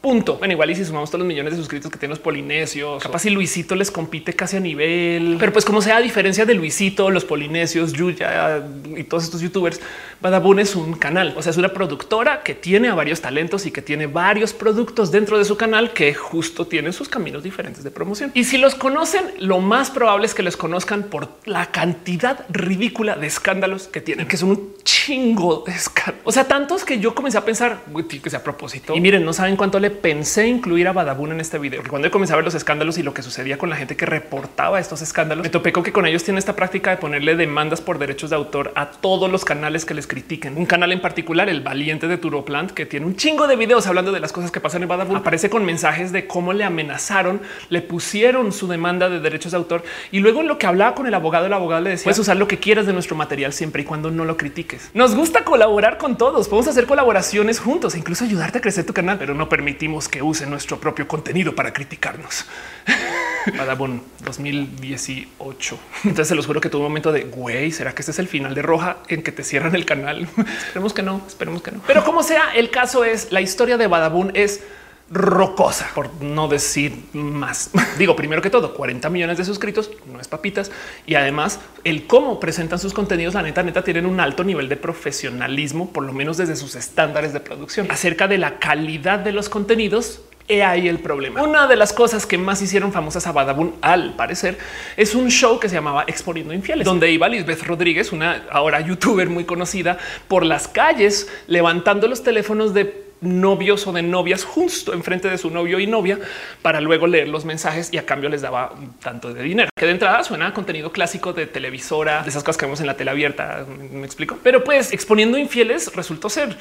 Punto. 0.00 0.36
Bueno, 0.36 0.52
igual 0.52 0.70
y 0.70 0.76
si 0.76 0.84
sumamos 0.84 1.10
todos 1.10 1.20
los 1.20 1.26
millones 1.26 1.54
de 1.54 1.58
suscritos 1.58 1.90
que 1.90 1.98
tienen 1.98 2.10
los 2.10 2.20
polinesios, 2.20 3.02
capaz 3.02 3.18
si 3.20 3.30
Luisito 3.30 3.74
les 3.74 3.90
compite 3.90 4.32
casi 4.32 4.56
a 4.56 4.60
nivel, 4.60 5.36
pero 5.40 5.52
pues 5.52 5.64
como 5.64 5.82
sea, 5.82 5.96
a 5.96 6.00
diferencia 6.00 6.46
de 6.46 6.54
Luisito, 6.54 7.10
los 7.10 7.24
polinesios, 7.24 7.92
Yuya 7.94 8.62
y 8.96 9.02
todos 9.02 9.24
estos 9.24 9.40
youtubers, 9.40 9.80
Badabun 10.20 10.60
es 10.60 10.76
un 10.76 10.94
canal, 10.94 11.34
o 11.36 11.42
sea, 11.42 11.50
es 11.50 11.56
una 11.56 11.70
productora 11.70 12.42
que 12.44 12.54
tiene 12.54 12.88
a 12.88 12.94
varios 12.94 13.20
talentos 13.20 13.66
y 13.66 13.72
que 13.72 13.82
tiene 13.82 14.06
varios 14.06 14.52
productos 14.52 15.10
dentro 15.10 15.36
de 15.36 15.44
su 15.44 15.56
canal 15.56 15.92
que 15.92 16.14
justo 16.14 16.66
tienen 16.66 16.92
sus 16.92 17.08
caminos 17.08 17.42
diferentes 17.42 17.82
de 17.82 17.90
promoción. 17.90 18.30
Y 18.34 18.44
si 18.44 18.56
los 18.56 18.76
conocen, 18.76 19.24
lo 19.40 19.58
más 19.58 19.90
probable 19.90 20.26
es 20.26 20.34
que 20.34 20.44
les 20.44 20.56
conozcan 20.56 21.04
por 21.04 21.28
la 21.44 21.66
cantidad 21.72 22.46
ridícula 22.50 23.16
de 23.16 23.26
escándalos 23.26 23.88
que 23.88 24.00
tienen, 24.00 24.28
que 24.28 24.36
son 24.36 24.50
un 24.50 24.74
chingo 24.84 25.64
de 25.66 25.72
escándalos. 25.72 26.22
O 26.24 26.30
sea, 26.30 26.44
tantos 26.44 26.84
que 26.84 27.00
yo 27.00 27.16
comencé 27.16 27.36
a 27.38 27.44
pensar 27.44 27.80
que 28.22 28.30
sea 28.30 28.38
a 28.38 28.42
propósito. 28.44 28.94
Y 28.94 29.00
miren, 29.00 29.24
no 29.24 29.32
saben 29.32 29.56
cuánto 29.56 29.80
le 29.80 29.87
pensé 29.90 30.46
incluir 30.46 30.88
a 30.88 30.92
Badabun 30.92 31.32
en 31.32 31.40
este 31.40 31.58
video. 31.58 31.82
Cuando 31.88 32.10
comencé 32.10 32.32
a 32.32 32.36
ver 32.36 32.44
los 32.44 32.54
escándalos 32.54 32.98
y 32.98 33.02
lo 33.02 33.14
que 33.14 33.22
sucedía 33.22 33.58
con 33.58 33.70
la 33.70 33.76
gente 33.76 33.96
que 33.96 34.06
reportaba 34.06 34.80
estos 34.80 35.02
escándalos, 35.02 35.44
me 35.44 35.50
topé 35.50 35.72
con 35.72 35.82
que 35.82 35.92
con 35.92 36.06
ellos 36.06 36.24
tiene 36.24 36.38
esta 36.38 36.56
práctica 36.56 36.90
de 36.90 36.96
ponerle 36.96 37.36
demandas 37.36 37.80
por 37.80 37.98
derechos 37.98 38.30
de 38.30 38.36
autor 38.36 38.72
a 38.74 38.90
todos 38.90 39.30
los 39.30 39.44
canales 39.44 39.84
que 39.84 39.94
les 39.94 40.06
critiquen. 40.06 40.56
Un 40.56 40.66
canal 40.66 40.92
en 40.92 41.00
particular, 41.00 41.48
el 41.48 41.60
valiente 41.60 42.08
de 42.08 42.18
Turoplant, 42.18 42.72
que 42.72 42.86
tiene 42.86 43.06
un 43.06 43.16
chingo 43.16 43.46
de 43.46 43.56
videos 43.56 43.86
hablando 43.86 44.12
de 44.12 44.20
las 44.20 44.32
cosas 44.32 44.50
que 44.50 44.60
pasan 44.60 44.82
en 44.82 44.88
Badabun, 44.88 45.16
aparece 45.16 45.50
con 45.50 45.64
mensajes 45.64 46.12
de 46.12 46.26
cómo 46.26 46.52
le 46.52 46.64
amenazaron, 46.64 47.40
le 47.70 47.82
pusieron 47.82 48.52
su 48.52 48.66
demanda 48.66 49.08
de 49.08 49.20
derechos 49.20 49.52
de 49.52 49.58
autor 49.58 49.82
y 50.10 50.20
luego 50.20 50.40
en 50.40 50.48
lo 50.48 50.58
que 50.58 50.66
hablaba 50.66 50.94
con 50.94 51.06
el 51.06 51.14
abogado, 51.14 51.46
el 51.46 51.52
abogado 51.52 51.82
le 51.82 51.90
decía 51.90 52.04
puedes 52.04 52.18
usar 52.18 52.36
lo 52.36 52.48
que 52.48 52.58
quieras 52.58 52.86
de 52.86 52.92
nuestro 52.92 53.16
material 53.16 53.52
siempre 53.52 53.82
y 53.82 53.84
cuando 53.84 54.10
no 54.10 54.24
lo 54.24 54.36
critiques. 54.36 54.90
Nos 54.94 55.14
gusta 55.14 55.44
colaborar 55.44 55.98
con 55.98 56.16
todos, 56.16 56.48
podemos 56.48 56.68
hacer 56.68 56.86
colaboraciones 56.86 57.60
juntos, 57.60 57.94
e 57.94 57.98
incluso 57.98 58.24
ayudarte 58.24 58.58
a 58.58 58.60
crecer 58.60 58.86
tu 58.86 58.92
canal, 58.92 59.18
pero 59.18 59.34
no 59.34 59.48
permite 59.48 59.77
que 60.08 60.22
use 60.22 60.44
nuestro 60.46 60.80
propio 60.80 61.06
contenido 61.06 61.54
para 61.54 61.72
criticarnos. 61.72 62.46
Badabun 63.56 64.02
2018. 64.24 65.78
Entonces 66.04 66.28
se 66.28 66.34
los 66.34 66.46
juro 66.46 66.60
que 66.60 66.68
tuvo 66.68 66.82
un 66.82 66.88
momento 66.88 67.12
de 67.12 67.22
güey, 67.22 67.70
será 67.70 67.94
que 67.94 68.02
este 68.02 68.10
es 68.10 68.18
el 68.18 68.28
final 68.28 68.54
de 68.54 68.62
Roja 68.62 68.98
en 69.08 69.22
que 69.22 69.32
te 69.32 69.44
cierran 69.44 69.74
el 69.74 69.86
canal? 69.86 70.28
esperemos 70.66 70.92
que 70.92 71.02
no, 71.02 71.22
esperemos 71.26 71.62
que 71.62 71.70
no. 71.70 71.80
Pero 71.86 72.04
como 72.04 72.22
sea, 72.22 72.54
el 72.54 72.70
caso 72.70 73.04
es 73.04 73.30
la 73.30 73.40
historia 73.40 73.78
de 73.78 73.86
Badabun 73.86 74.32
es 74.34 74.62
rocosa, 75.10 75.88
por 75.94 76.22
no 76.22 76.48
decir 76.48 76.94
más. 77.12 77.70
Digo, 77.98 78.14
primero 78.14 78.42
que 78.42 78.50
todo, 78.50 78.74
40 78.74 79.08
millones 79.10 79.38
de 79.38 79.44
suscritos, 79.44 79.90
no 80.12 80.20
es 80.20 80.28
papitas. 80.28 80.70
Y 81.06 81.14
además, 81.14 81.60
el 81.84 82.06
cómo 82.06 82.38
presentan 82.40 82.78
sus 82.78 82.92
contenidos, 82.92 83.34
la 83.34 83.42
neta, 83.42 83.62
neta, 83.62 83.82
tienen 83.82 84.06
un 84.06 84.20
alto 84.20 84.44
nivel 84.44 84.68
de 84.68 84.76
profesionalismo, 84.76 85.92
por 85.92 86.04
lo 86.04 86.12
menos 86.12 86.36
desde 86.36 86.56
sus 86.56 86.74
estándares 86.74 87.32
de 87.32 87.40
producción. 87.40 87.90
Acerca 87.90 88.28
de 88.28 88.38
la 88.38 88.58
calidad 88.58 89.18
de 89.18 89.32
los 89.32 89.48
contenidos, 89.48 90.20
He 90.50 90.62
ahí 90.62 90.88
el 90.88 91.00
problema. 91.00 91.42
Una 91.42 91.66
de 91.66 91.76
las 91.76 91.92
cosas 91.92 92.24
que 92.24 92.38
más 92.38 92.62
hicieron 92.62 92.90
famosas 92.90 93.26
a 93.26 93.32
Badabun, 93.32 93.74
al 93.82 94.16
parecer, 94.16 94.56
es 94.96 95.14
un 95.14 95.30
show 95.30 95.60
que 95.60 95.68
se 95.68 95.74
llamaba 95.74 96.04
Exponiendo 96.06 96.54
Infieles, 96.54 96.86
donde 96.86 97.10
iba 97.10 97.28
Lisbeth 97.28 97.62
Rodríguez, 97.64 98.12
una 98.12 98.46
ahora 98.50 98.80
youtuber 98.80 99.28
muy 99.28 99.44
conocida, 99.44 99.98
por 100.26 100.46
las 100.46 100.66
calles 100.66 101.28
levantando 101.48 102.08
los 102.08 102.22
teléfonos 102.22 102.72
de 102.72 103.07
novios 103.20 103.86
o 103.86 103.92
de 103.92 104.02
novias 104.02 104.44
justo 104.44 104.92
enfrente 104.92 105.28
de 105.28 105.38
su 105.38 105.50
novio 105.50 105.78
y 105.80 105.86
novia 105.86 106.18
para 106.62 106.80
luego 106.80 107.06
leer 107.06 107.28
los 107.28 107.44
mensajes 107.44 107.92
y 107.92 107.98
a 107.98 108.06
cambio 108.06 108.28
les 108.28 108.42
daba 108.42 108.74
tanto 109.02 109.32
de 109.32 109.42
dinero 109.42 109.70
que 109.76 109.86
de 109.86 109.92
entrada 109.92 110.22
suena 110.24 110.48
a 110.48 110.54
contenido 110.54 110.92
clásico 110.92 111.32
de 111.32 111.46
televisora, 111.46 112.22
de 112.22 112.30
esas 112.30 112.42
cosas 112.42 112.58
que 112.58 112.66
vemos 112.66 112.80
en 112.80 112.86
la 112.86 112.96
tele 112.96 113.10
abierta. 113.10 113.64
Me 113.92 114.04
explico, 114.04 114.38
pero 114.42 114.64
pues 114.64 114.92
exponiendo 114.92 115.38
infieles 115.38 115.94
resultó 115.94 116.28
ser 116.28 116.56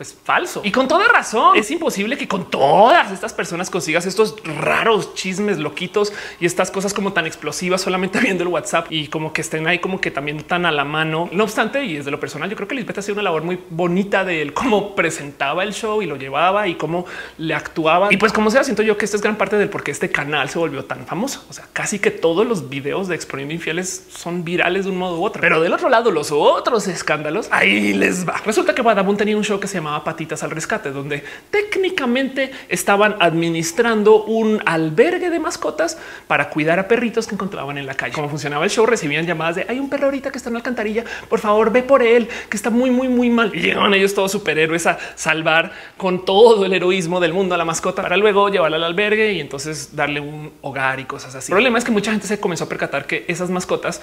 pues 0.00 0.16
falso 0.24 0.62
y 0.64 0.72
con 0.72 0.88
toda 0.88 1.06
razón. 1.08 1.58
Es 1.58 1.70
imposible 1.70 2.16
que 2.16 2.26
con 2.26 2.50
todas 2.50 3.12
estas 3.12 3.34
personas 3.34 3.68
consigas 3.68 4.06
estos 4.06 4.34
raros 4.44 5.12
chismes 5.12 5.58
loquitos 5.58 6.14
y 6.40 6.46
estas 6.46 6.70
cosas 6.70 6.94
como 6.94 7.12
tan 7.12 7.26
explosivas 7.26 7.82
solamente 7.82 8.18
viendo 8.22 8.42
el 8.42 8.48
WhatsApp 8.48 8.86
y 8.88 9.08
como 9.08 9.34
que 9.34 9.42
estén 9.42 9.66
ahí 9.66 9.78
como 9.78 10.00
que 10.00 10.10
también 10.10 10.42
tan 10.44 10.64
a 10.64 10.72
la 10.72 10.86
mano. 10.86 11.28
No 11.32 11.44
obstante, 11.44 11.84
y 11.84 11.98
desde 11.98 12.10
lo 12.10 12.18
personal, 12.18 12.48
yo 12.48 12.56
creo 12.56 12.66
que 12.66 12.76
Lisbeth 12.76 12.96
hacía 12.96 13.12
una 13.12 13.24
labor 13.24 13.42
muy 13.42 13.60
bonita 13.68 14.24
de 14.24 14.40
él, 14.40 14.54
cómo 14.54 14.94
presentaba 14.94 15.64
el 15.64 15.74
show 15.74 16.00
y 16.00 16.06
lo 16.06 16.16
llevaba 16.16 16.66
y 16.66 16.76
cómo 16.76 17.04
le 17.36 17.52
actuaba. 17.52 18.08
Y 18.10 18.16
pues 18.16 18.32
como 18.32 18.50
sea, 18.50 18.64
siento 18.64 18.82
yo 18.82 18.96
que 18.96 19.04
esta 19.04 19.18
es 19.18 19.22
gran 19.22 19.36
parte 19.36 19.58
del 19.58 19.68
por 19.68 19.82
qué 19.82 19.90
este 19.90 20.10
canal 20.10 20.48
se 20.48 20.58
volvió 20.58 20.82
tan 20.86 21.04
famoso. 21.04 21.44
O 21.50 21.52
sea, 21.52 21.66
casi 21.74 21.98
que 21.98 22.10
todos 22.10 22.46
los 22.46 22.70
videos 22.70 23.06
de 23.06 23.16
exponiendo 23.16 23.52
infieles 23.52 24.06
son 24.08 24.44
virales 24.44 24.86
de 24.86 24.92
un 24.92 24.96
modo 24.96 25.20
u 25.20 25.24
otro. 25.26 25.42
Pero 25.42 25.60
del 25.60 25.74
otro 25.74 25.90
lado, 25.90 26.10
los 26.10 26.32
otros 26.32 26.88
escándalos, 26.88 27.48
ahí 27.50 27.92
les 27.92 28.26
va. 28.26 28.40
Resulta 28.46 28.74
que 28.74 28.80
Badabun 28.80 29.18
tenía 29.18 29.36
un 29.36 29.44
show 29.44 29.60
que 29.60 29.68
se 29.68 29.89
Patitas 30.04 30.42
al 30.42 30.50
Rescate, 30.50 30.90
donde 30.90 31.22
técnicamente 31.50 32.50
estaban 32.68 33.16
administrando 33.20 34.24
un 34.24 34.62
albergue 34.64 35.30
de 35.30 35.38
mascotas 35.38 35.98
para 36.26 36.50
cuidar 36.50 36.78
a 36.78 36.88
perritos 36.88 37.26
que 37.26 37.34
encontraban 37.34 37.78
en 37.78 37.86
la 37.86 37.94
calle. 37.94 38.12
Cómo 38.12 38.28
funcionaba 38.28 38.64
el 38.64 38.70
show, 38.70 38.86
recibían 38.86 39.26
llamadas 39.26 39.56
de 39.56 39.66
hay 39.68 39.78
un 39.78 39.88
perro 39.88 40.06
ahorita 40.06 40.30
que 40.30 40.38
está 40.38 40.48
en 40.48 40.54
la 40.54 40.58
alcantarilla, 40.58 41.04
por 41.28 41.40
favor 41.40 41.72
ve 41.72 41.82
por 41.82 42.02
él, 42.02 42.28
que 42.48 42.56
está 42.56 42.70
muy, 42.70 42.90
muy, 42.90 43.08
muy 43.08 43.30
mal. 43.30 43.50
Y 43.54 43.60
llegaban 43.60 43.92
ellos 43.94 44.14
todos 44.14 44.32
superhéroes 44.32 44.86
a 44.86 44.98
salvar 45.14 45.72
con 45.96 46.24
todo 46.24 46.64
el 46.64 46.72
heroísmo 46.72 47.20
del 47.20 47.32
mundo 47.32 47.54
a 47.54 47.58
la 47.58 47.64
mascota 47.64 48.02
para 48.02 48.16
luego 48.16 48.48
llevarla 48.48 48.76
al 48.76 48.84
albergue 48.84 49.32
y 49.32 49.40
entonces 49.40 49.94
darle 49.94 50.20
un 50.20 50.52
hogar 50.60 51.00
y 51.00 51.04
cosas 51.04 51.34
así. 51.34 51.52
El 51.52 51.56
problema 51.56 51.78
es 51.78 51.84
que 51.84 51.92
mucha 51.92 52.10
gente 52.10 52.26
se 52.26 52.40
comenzó 52.40 52.64
a 52.64 52.68
percatar 52.68 53.06
que 53.06 53.24
esas 53.28 53.50
mascotas 53.50 54.00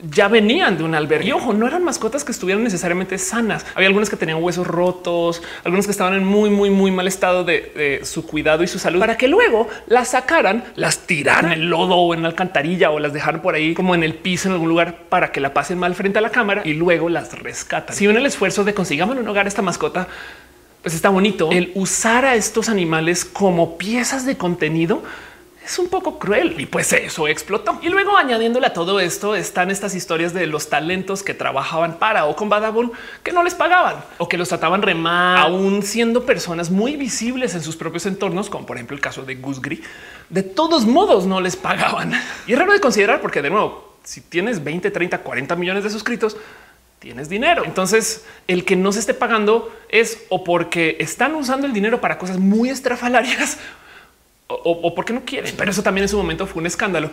ya 0.00 0.28
venían 0.28 0.78
de 0.78 0.84
un 0.84 0.94
albergue. 0.94 1.28
Y 1.28 1.32
ojo, 1.32 1.52
no 1.52 1.66
eran 1.66 1.82
mascotas 1.82 2.24
que 2.24 2.32
estuvieran 2.32 2.62
necesariamente 2.62 3.18
sanas. 3.18 3.66
Había 3.74 3.88
algunas 3.88 4.08
que 4.08 4.16
tenían 4.16 4.42
huesos 4.42 4.66
rotos, 4.66 5.42
algunas 5.64 5.86
que 5.86 5.92
estaban 5.92 6.14
en 6.14 6.24
muy, 6.24 6.50
muy, 6.50 6.70
muy 6.70 6.90
mal 6.90 7.08
estado 7.08 7.44
de, 7.44 8.00
su 8.04 8.26
cuidado 8.26 8.62
y 8.62 8.68
su 8.68 8.78
salud 8.78 9.00
para 9.00 9.16
que 9.16 9.28
luego 9.28 9.68
las 9.86 10.08
sacaran, 10.08 10.64
las 10.76 11.06
tiraran 11.06 11.52
en 11.52 11.60
el 11.60 11.70
lodo 11.70 11.96
o 11.96 12.14
en 12.14 12.22
la 12.22 12.28
alcantarilla 12.28 12.90
o 12.90 12.98
las 12.98 13.12
dejaran 13.12 13.42
por 13.42 13.54
ahí 13.54 13.74
como 13.74 13.94
en 13.94 14.02
el 14.02 14.14
piso 14.14 14.48
en 14.48 14.54
algún 14.54 14.68
lugar 14.68 15.04
para 15.08 15.32
que 15.32 15.40
la 15.40 15.52
pasen 15.52 15.78
mal 15.78 15.94
frente 15.94 16.18
a 16.18 16.22
la 16.22 16.30
cámara 16.30 16.62
y 16.64 16.74
luego 16.74 17.08
las 17.08 17.38
rescatan. 17.38 17.94
Si 17.94 18.06
en 18.06 18.16
el 18.16 18.26
esfuerzo 18.26 18.64
de 18.64 18.74
consigamos 18.74 19.16
un 19.16 19.26
hogar 19.26 19.46
esta 19.46 19.62
mascota, 19.62 20.08
pues 20.82 20.94
está 20.94 21.08
bonito 21.08 21.50
el 21.50 21.72
usar 21.74 22.24
a 22.24 22.34
estos 22.36 22.68
animales 22.68 23.24
como 23.24 23.78
piezas 23.78 24.24
de 24.24 24.36
contenido 24.36 25.02
es 25.68 25.78
un 25.78 25.88
poco 25.88 26.18
cruel 26.18 26.58
y 26.58 26.64
pues 26.64 26.94
eso 26.94 27.28
explotó. 27.28 27.78
Y 27.82 27.90
luego 27.90 28.16
añadiéndole 28.16 28.66
a 28.66 28.72
todo 28.72 29.00
esto 29.00 29.34
están 29.34 29.70
estas 29.70 29.94
historias 29.94 30.32
de 30.32 30.46
los 30.46 30.70
talentos 30.70 31.22
que 31.22 31.34
trabajaban 31.34 31.98
para 31.98 32.24
o 32.24 32.34
con 32.34 32.48
Badabun 32.48 32.90
que 33.22 33.32
no 33.32 33.42
les 33.42 33.54
pagaban 33.54 33.96
o 34.16 34.28
que 34.28 34.38
los 34.38 34.48
trataban 34.48 34.80
re 34.80 34.96
aún 35.04 35.82
siendo 35.82 36.24
personas 36.24 36.70
muy 36.70 36.96
visibles 36.96 37.54
en 37.54 37.62
sus 37.62 37.76
propios 37.76 38.06
entornos, 38.06 38.48
como 38.48 38.64
por 38.64 38.78
ejemplo 38.78 38.96
el 38.96 39.02
caso 39.02 39.24
de 39.24 39.34
Gus 39.34 39.60
Gris. 39.60 39.80
De 40.30 40.42
todos 40.42 40.86
modos 40.86 41.26
no 41.26 41.38
les 41.38 41.54
pagaban. 41.54 42.12
Y 42.46 42.54
es 42.54 42.58
raro 42.58 42.72
de 42.72 42.80
considerar 42.80 43.20
porque 43.20 43.42
de 43.42 43.50
nuevo, 43.50 43.98
si 44.02 44.22
tienes 44.22 44.64
20, 44.64 44.90
30, 44.90 45.18
40 45.18 45.54
millones 45.54 45.84
de 45.84 45.90
suscritos, 45.90 46.38
tienes 46.98 47.28
dinero. 47.28 47.64
Entonces, 47.64 48.24
el 48.46 48.64
que 48.64 48.74
no 48.74 48.90
se 48.92 49.00
esté 49.00 49.12
pagando 49.12 49.70
es 49.90 50.24
o 50.30 50.44
porque 50.44 50.96
están 50.98 51.34
usando 51.34 51.66
el 51.66 51.74
dinero 51.74 52.00
para 52.00 52.18
cosas 52.18 52.38
muy 52.38 52.70
estrafalarias 52.70 53.58
o, 54.48 54.94
porque 54.94 55.12
no 55.12 55.24
quieren. 55.24 55.54
Pero 55.56 55.70
eso 55.70 55.82
también 55.82 56.04
en 56.04 56.08
su 56.08 56.16
momento 56.16 56.46
fue 56.46 56.60
un 56.60 56.66
escándalo. 56.66 57.10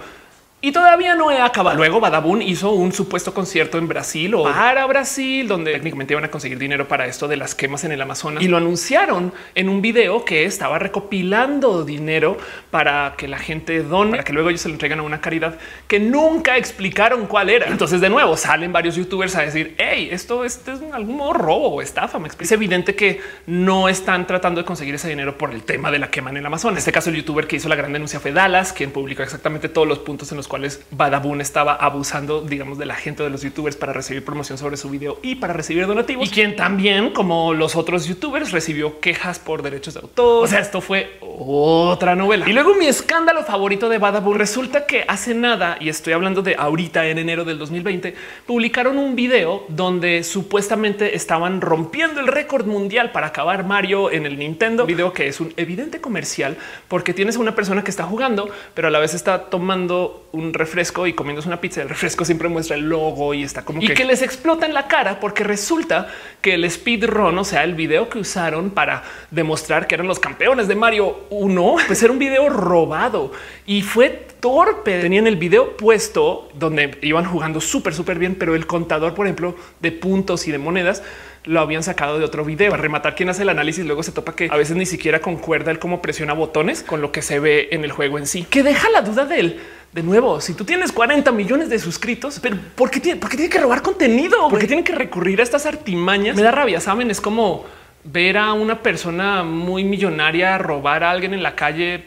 Y 0.62 0.72
todavía 0.72 1.14
no 1.14 1.30
he 1.30 1.40
acabado. 1.40 1.78
Luego 1.78 2.00
Badabun 2.00 2.42
hizo 2.42 2.72
un 2.72 2.92
supuesto 2.92 3.36
concierto 3.36 3.78
en 3.78 3.88
Brasil 3.88 4.34
o 4.34 4.44
para 4.46 4.86
Brasil, 4.88 5.48
donde 5.48 5.74
técnicamente 5.74 6.14
iban 6.14 6.24
a 6.24 6.32
conseguir 6.32 6.58
dinero 6.58 6.88
para 6.88 7.06
esto 7.06 7.28
de 7.28 7.38
las 7.38 7.54
quemas 7.54 7.84
en 7.84 7.92
el 7.92 8.02
Amazonas 8.02 8.42
y 8.42 8.48
lo 8.48 8.58
anunciaron 8.58 9.32
en 9.54 9.70
un 9.70 9.84
video 9.84 10.26
que 10.26 10.46
estaba 10.46 10.80
recopilando 10.80 11.84
dinero 11.84 12.38
para 12.72 13.14
que 13.16 13.28
la 13.28 13.38
gente 13.38 13.84
done, 13.84 14.10
para 14.12 14.24
que 14.24 14.34
luego 14.34 14.50
ellos 14.50 14.62
se 14.62 14.70
lo 14.70 14.74
entregan 14.74 15.00
a 15.00 15.04
una 15.04 15.22
caridad 15.22 15.60
que 15.88 16.00
nunca 16.00 16.58
explicaron 16.58 17.28
cuál 17.28 17.52
era. 17.52 17.68
Entonces, 17.68 18.02
de 18.02 18.10
nuevo, 18.10 18.36
salen 18.36 18.74
varios 18.74 18.96
youtubers 18.96 19.36
a 19.36 19.42
decir 19.42 19.76
hey, 19.78 20.10
esto, 20.12 20.44
es 20.44 20.62
en 20.68 20.96
algún 20.96 21.18
modo 21.18 21.34
robo 21.34 21.76
o 21.76 21.82
estafa. 21.82 22.18
Me 22.18 22.28
explica. 22.28 22.46
Es 22.46 22.52
evidente 22.54 22.96
que 22.96 23.22
no 23.46 23.88
están 23.88 24.26
tratando 24.26 24.62
de 24.62 24.66
conseguir 24.66 24.96
ese 24.96 25.10
dinero 25.10 25.38
por 25.38 25.52
el 25.52 25.62
tema 25.62 25.92
de 25.92 26.00
la 26.00 26.10
quema 26.10 26.32
en 26.32 26.38
el 26.38 26.46
Amazonas. 26.46 26.76
En 26.76 26.78
este 26.80 26.92
caso, 26.92 27.12
el 27.12 27.18
youtuber 27.18 27.46
que 27.46 27.58
hizo 27.58 27.70
la 27.70 27.76
gran 27.76 27.94
denuncia 27.94 28.20
fue 28.20 28.32
Dallas, 28.32 28.74
quien 28.74 28.90
publicó 28.90 29.22
exactamente 29.22 29.70
todos 29.70 29.88
los 29.88 30.00
puntos 30.00 30.32
en 30.32 30.38
los 30.38 30.45
cuales 30.48 30.78
cuales 30.78 30.86
Badabun 30.92 31.42
estaba 31.42 31.74
abusando, 31.74 32.42
digamos, 32.42 32.78
de 32.78 32.86
la 32.86 32.96
gente 32.96 33.24
de 33.24 33.30
los 33.30 33.42
youtubers 33.42 33.76
para 33.76 33.94
recibir 33.94 34.24
promoción 34.24 34.58
sobre 34.58 34.78
su 34.78 34.90
video 34.90 35.20
y 35.22 35.36
para 35.36 35.54
recibir 35.54 35.86
donativos. 35.86 36.28
Y 36.28 36.32
quien 36.32 36.56
también, 36.56 37.12
como 37.12 37.54
los 37.54 37.76
otros 37.76 38.08
youtubers, 38.08 38.52
recibió 38.52 39.00
quejas 39.00 39.40
por 39.40 39.62
derechos 39.62 39.96
de 39.96 40.00
autor. 40.02 40.44
O 40.44 40.48
sea, 40.48 40.60
esto 40.60 40.82
fue 40.82 41.18
otra 41.22 42.16
novela. 42.16 42.48
Y 42.50 42.54
luego 42.54 42.74
mi 42.76 42.88
escándalo 42.88 43.44
favorito 43.44 43.90
de 43.90 43.98
Badabun 43.98 44.38
resulta 44.38 44.86
que 44.86 45.04
hace 45.08 45.34
nada, 45.34 45.78
y 45.80 45.90
estoy 45.90 46.14
hablando 46.14 46.42
de 46.42 46.56
ahorita 46.58 47.06
en 47.08 47.18
enero 47.18 47.44
del 47.44 47.58
2020, 47.58 48.16
publicaron 48.46 48.98
un 48.98 49.16
video 49.16 49.66
donde 49.68 50.24
supuestamente 50.24 51.16
estaban 51.16 51.62
rompiendo 51.62 52.22
el 52.22 52.28
récord 52.28 52.66
mundial 52.66 53.12
para 53.12 53.28
acabar 53.28 53.66
Mario 53.66 54.12
en 54.12 54.26
el 54.26 54.38
Nintendo. 54.40 54.86
video 54.86 55.12
que 55.14 55.28
es 55.28 55.40
un 55.40 55.54
evidente 55.58 56.00
comercial 56.00 56.58
porque 56.88 57.14
tienes 57.14 57.38
a 57.38 57.40
una 57.40 57.56
persona 57.56 57.84
que 57.84 57.92
está 57.92 58.04
jugando, 58.04 58.50
pero 58.74 58.88
a 58.88 58.92
la 58.92 59.00
vez 59.00 59.14
está 59.14 59.50
tomando 59.50 60.28
un 60.36 60.54
refresco 60.54 61.08
y 61.08 61.14
comiéndose 61.14 61.48
una 61.48 61.60
pizza. 61.60 61.82
El 61.82 61.90
refresco 61.90 62.26
siempre 62.26 62.50
muestra 62.50 62.76
el 62.76 62.88
logo 62.88 63.34
y 63.34 63.44
está 63.44 63.64
como 63.64 63.82
y 63.82 63.88
que... 63.88 64.06
les 64.06 64.22
explota 64.22 64.66
en 64.66 64.74
la 64.74 64.88
cara 64.88 65.20
porque 65.20 65.44
resulta 65.44 66.08
que 66.42 66.54
el 66.54 66.70
speedrun, 66.70 67.38
o 67.38 67.44
sea, 67.44 67.64
el 67.64 67.74
video 67.74 68.10
que 68.10 68.20
usaron 68.20 68.70
para 68.70 69.04
demostrar 69.32 69.88
que 69.88 69.96
eran 69.96 70.08
los 70.08 70.20
campeones 70.20 70.68
de 70.68 70.76
Mario 70.76 71.26
1, 71.30 71.76
pues 71.88 72.04
era 72.04 72.12
un 72.12 72.20
video 72.20 72.50
robado 72.50 73.32
y 73.66 73.82
fue 73.82 74.10
torpe. 74.40 75.00
Tenían 75.02 75.28
el 75.28 75.38
video 75.38 75.76
puesto 75.78 76.50
donde 76.54 76.98
iban 77.02 77.26
jugando 77.26 77.62
súper, 77.62 77.94
súper 77.94 78.20
bien, 78.20 78.36
pero 78.36 78.56
el 78.56 78.68
contador, 78.68 79.14
por 79.16 79.26
ejemplo, 79.26 79.56
de 79.80 79.92
puntos 79.92 80.48
y 80.48 80.52
de 80.52 80.58
monedas 80.58 81.02
lo 81.46 81.60
habían 81.60 81.84
sacado 81.84 82.20
de 82.20 82.26
otro 82.26 82.44
video. 82.44 82.72
Para 82.72 82.82
rematar 82.82 83.16
quien 83.16 83.30
hace 83.30 83.44
el 83.44 83.50
análisis, 83.50 83.86
luego 83.86 84.04
se 84.04 84.12
topa 84.12 84.36
que 84.36 84.50
a 84.52 84.58
veces 84.58 84.76
ni 84.76 84.86
siquiera 84.86 85.20
concuerda 85.20 85.72
el 85.72 85.80
cómo 85.80 86.02
presiona 86.02 86.34
botones 86.34 86.84
con 86.84 87.02
lo 87.02 87.12
que 87.12 87.22
se 87.22 87.40
ve 87.40 87.70
en 87.72 87.84
el 87.84 87.92
juego 87.92 88.18
en 88.18 88.28
sí, 88.28 88.46
que 88.50 88.64
deja 88.64 88.90
la 88.90 89.02
duda 89.02 89.26
de 89.26 89.40
él. 89.40 89.60
De 89.96 90.04
nuevo, 90.04 90.42
si 90.42 90.54
tú 90.54 90.66
tienes 90.66 90.92
40 90.92 91.32
millones 91.32 91.70
de 91.70 91.80
suscritos, 91.80 92.42
pero 92.42 92.58
¿por 92.76 92.92
qué 92.92 93.00
tiene, 93.00 93.18
por 93.18 93.30
qué 93.30 93.38
tiene 93.38 93.50
que 93.50 93.60
robar 93.60 93.82
contenido? 93.82 94.50
¿Por 94.50 94.60
qué 94.60 94.68
tienen 94.68 94.84
que 94.84 94.92
recurrir 94.92 95.40
a 95.40 95.44
estas 95.44 95.66
artimañas? 95.66 96.36
Me 96.36 96.42
da 96.42 96.52
rabia, 96.52 96.82
saben? 96.82 97.10
Es 97.10 97.22
como 97.22 97.64
ver 98.04 98.38
a 98.38 98.52
una 98.52 98.84
persona 98.84 99.44
muy 99.44 99.86
millonaria 99.86 100.58
robar 100.58 101.06
a 101.06 101.12
alguien 101.12 101.34
en 101.34 101.42
la 101.42 101.56
calle 101.56 102.04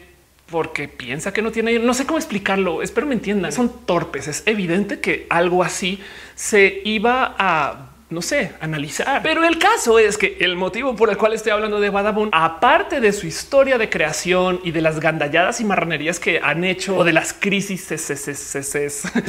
porque 0.51 0.87
piensa 0.87 1.33
que 1.33 1.41
no 1.41 1.51
tiene, 1.51 1.79
no 1.79 1.95
sé 1.95 2.05
cómo 2.05 2.19
explicarlo, 2.19 2.83
espero 2.83 3.07
me 3.07 3.15
entiendan, 3.15 3.51
son 3.51 3.87
torpes, 3.87 4.27
es 4.27 4.43
evidente 4.45 4.99
que 4.99 5.25
algo 5.27 5.63
así 5.63 5.99
se 6.35 6.83
iba 6.85 7.35
a 7.39 7.88
no 8.09 8.23
sé, 8.23 8.53
analizar. 8.59 9.21
Pero 9.21 9.43
el 9.43 9.59
caso 9.59 9.99
es 9.99 10.17
que 10.17 10.37
el 10.39 10.55
motivo 10.55 10.95
por 10.95 11.11
el 11.11 11.17
cual 11.17 11.33
estoy 11.33 11.51
hablando 11.51 11.79
de 11.79 11.91
Badabun, 11.91 12.29
aparte 12.31 12.99
de 12.99 13.13
su 13.13 13.27
historia 13.27 13.77
de 13.77 13.89
creación 13.89 14.59
y 14.63 14.71
de 14.71 14.81
las 14.81 14.99
gandalladas 14.99 15.61
y 15.61 15.65
marranerías 15.65 16.19
que 16.19 16.39
han 16.43 16.63
hecho 16.63 16.97
o 16.97 17.03
de 17.03 17.13
las 17.13 17.33
crisis, 17.33 17.87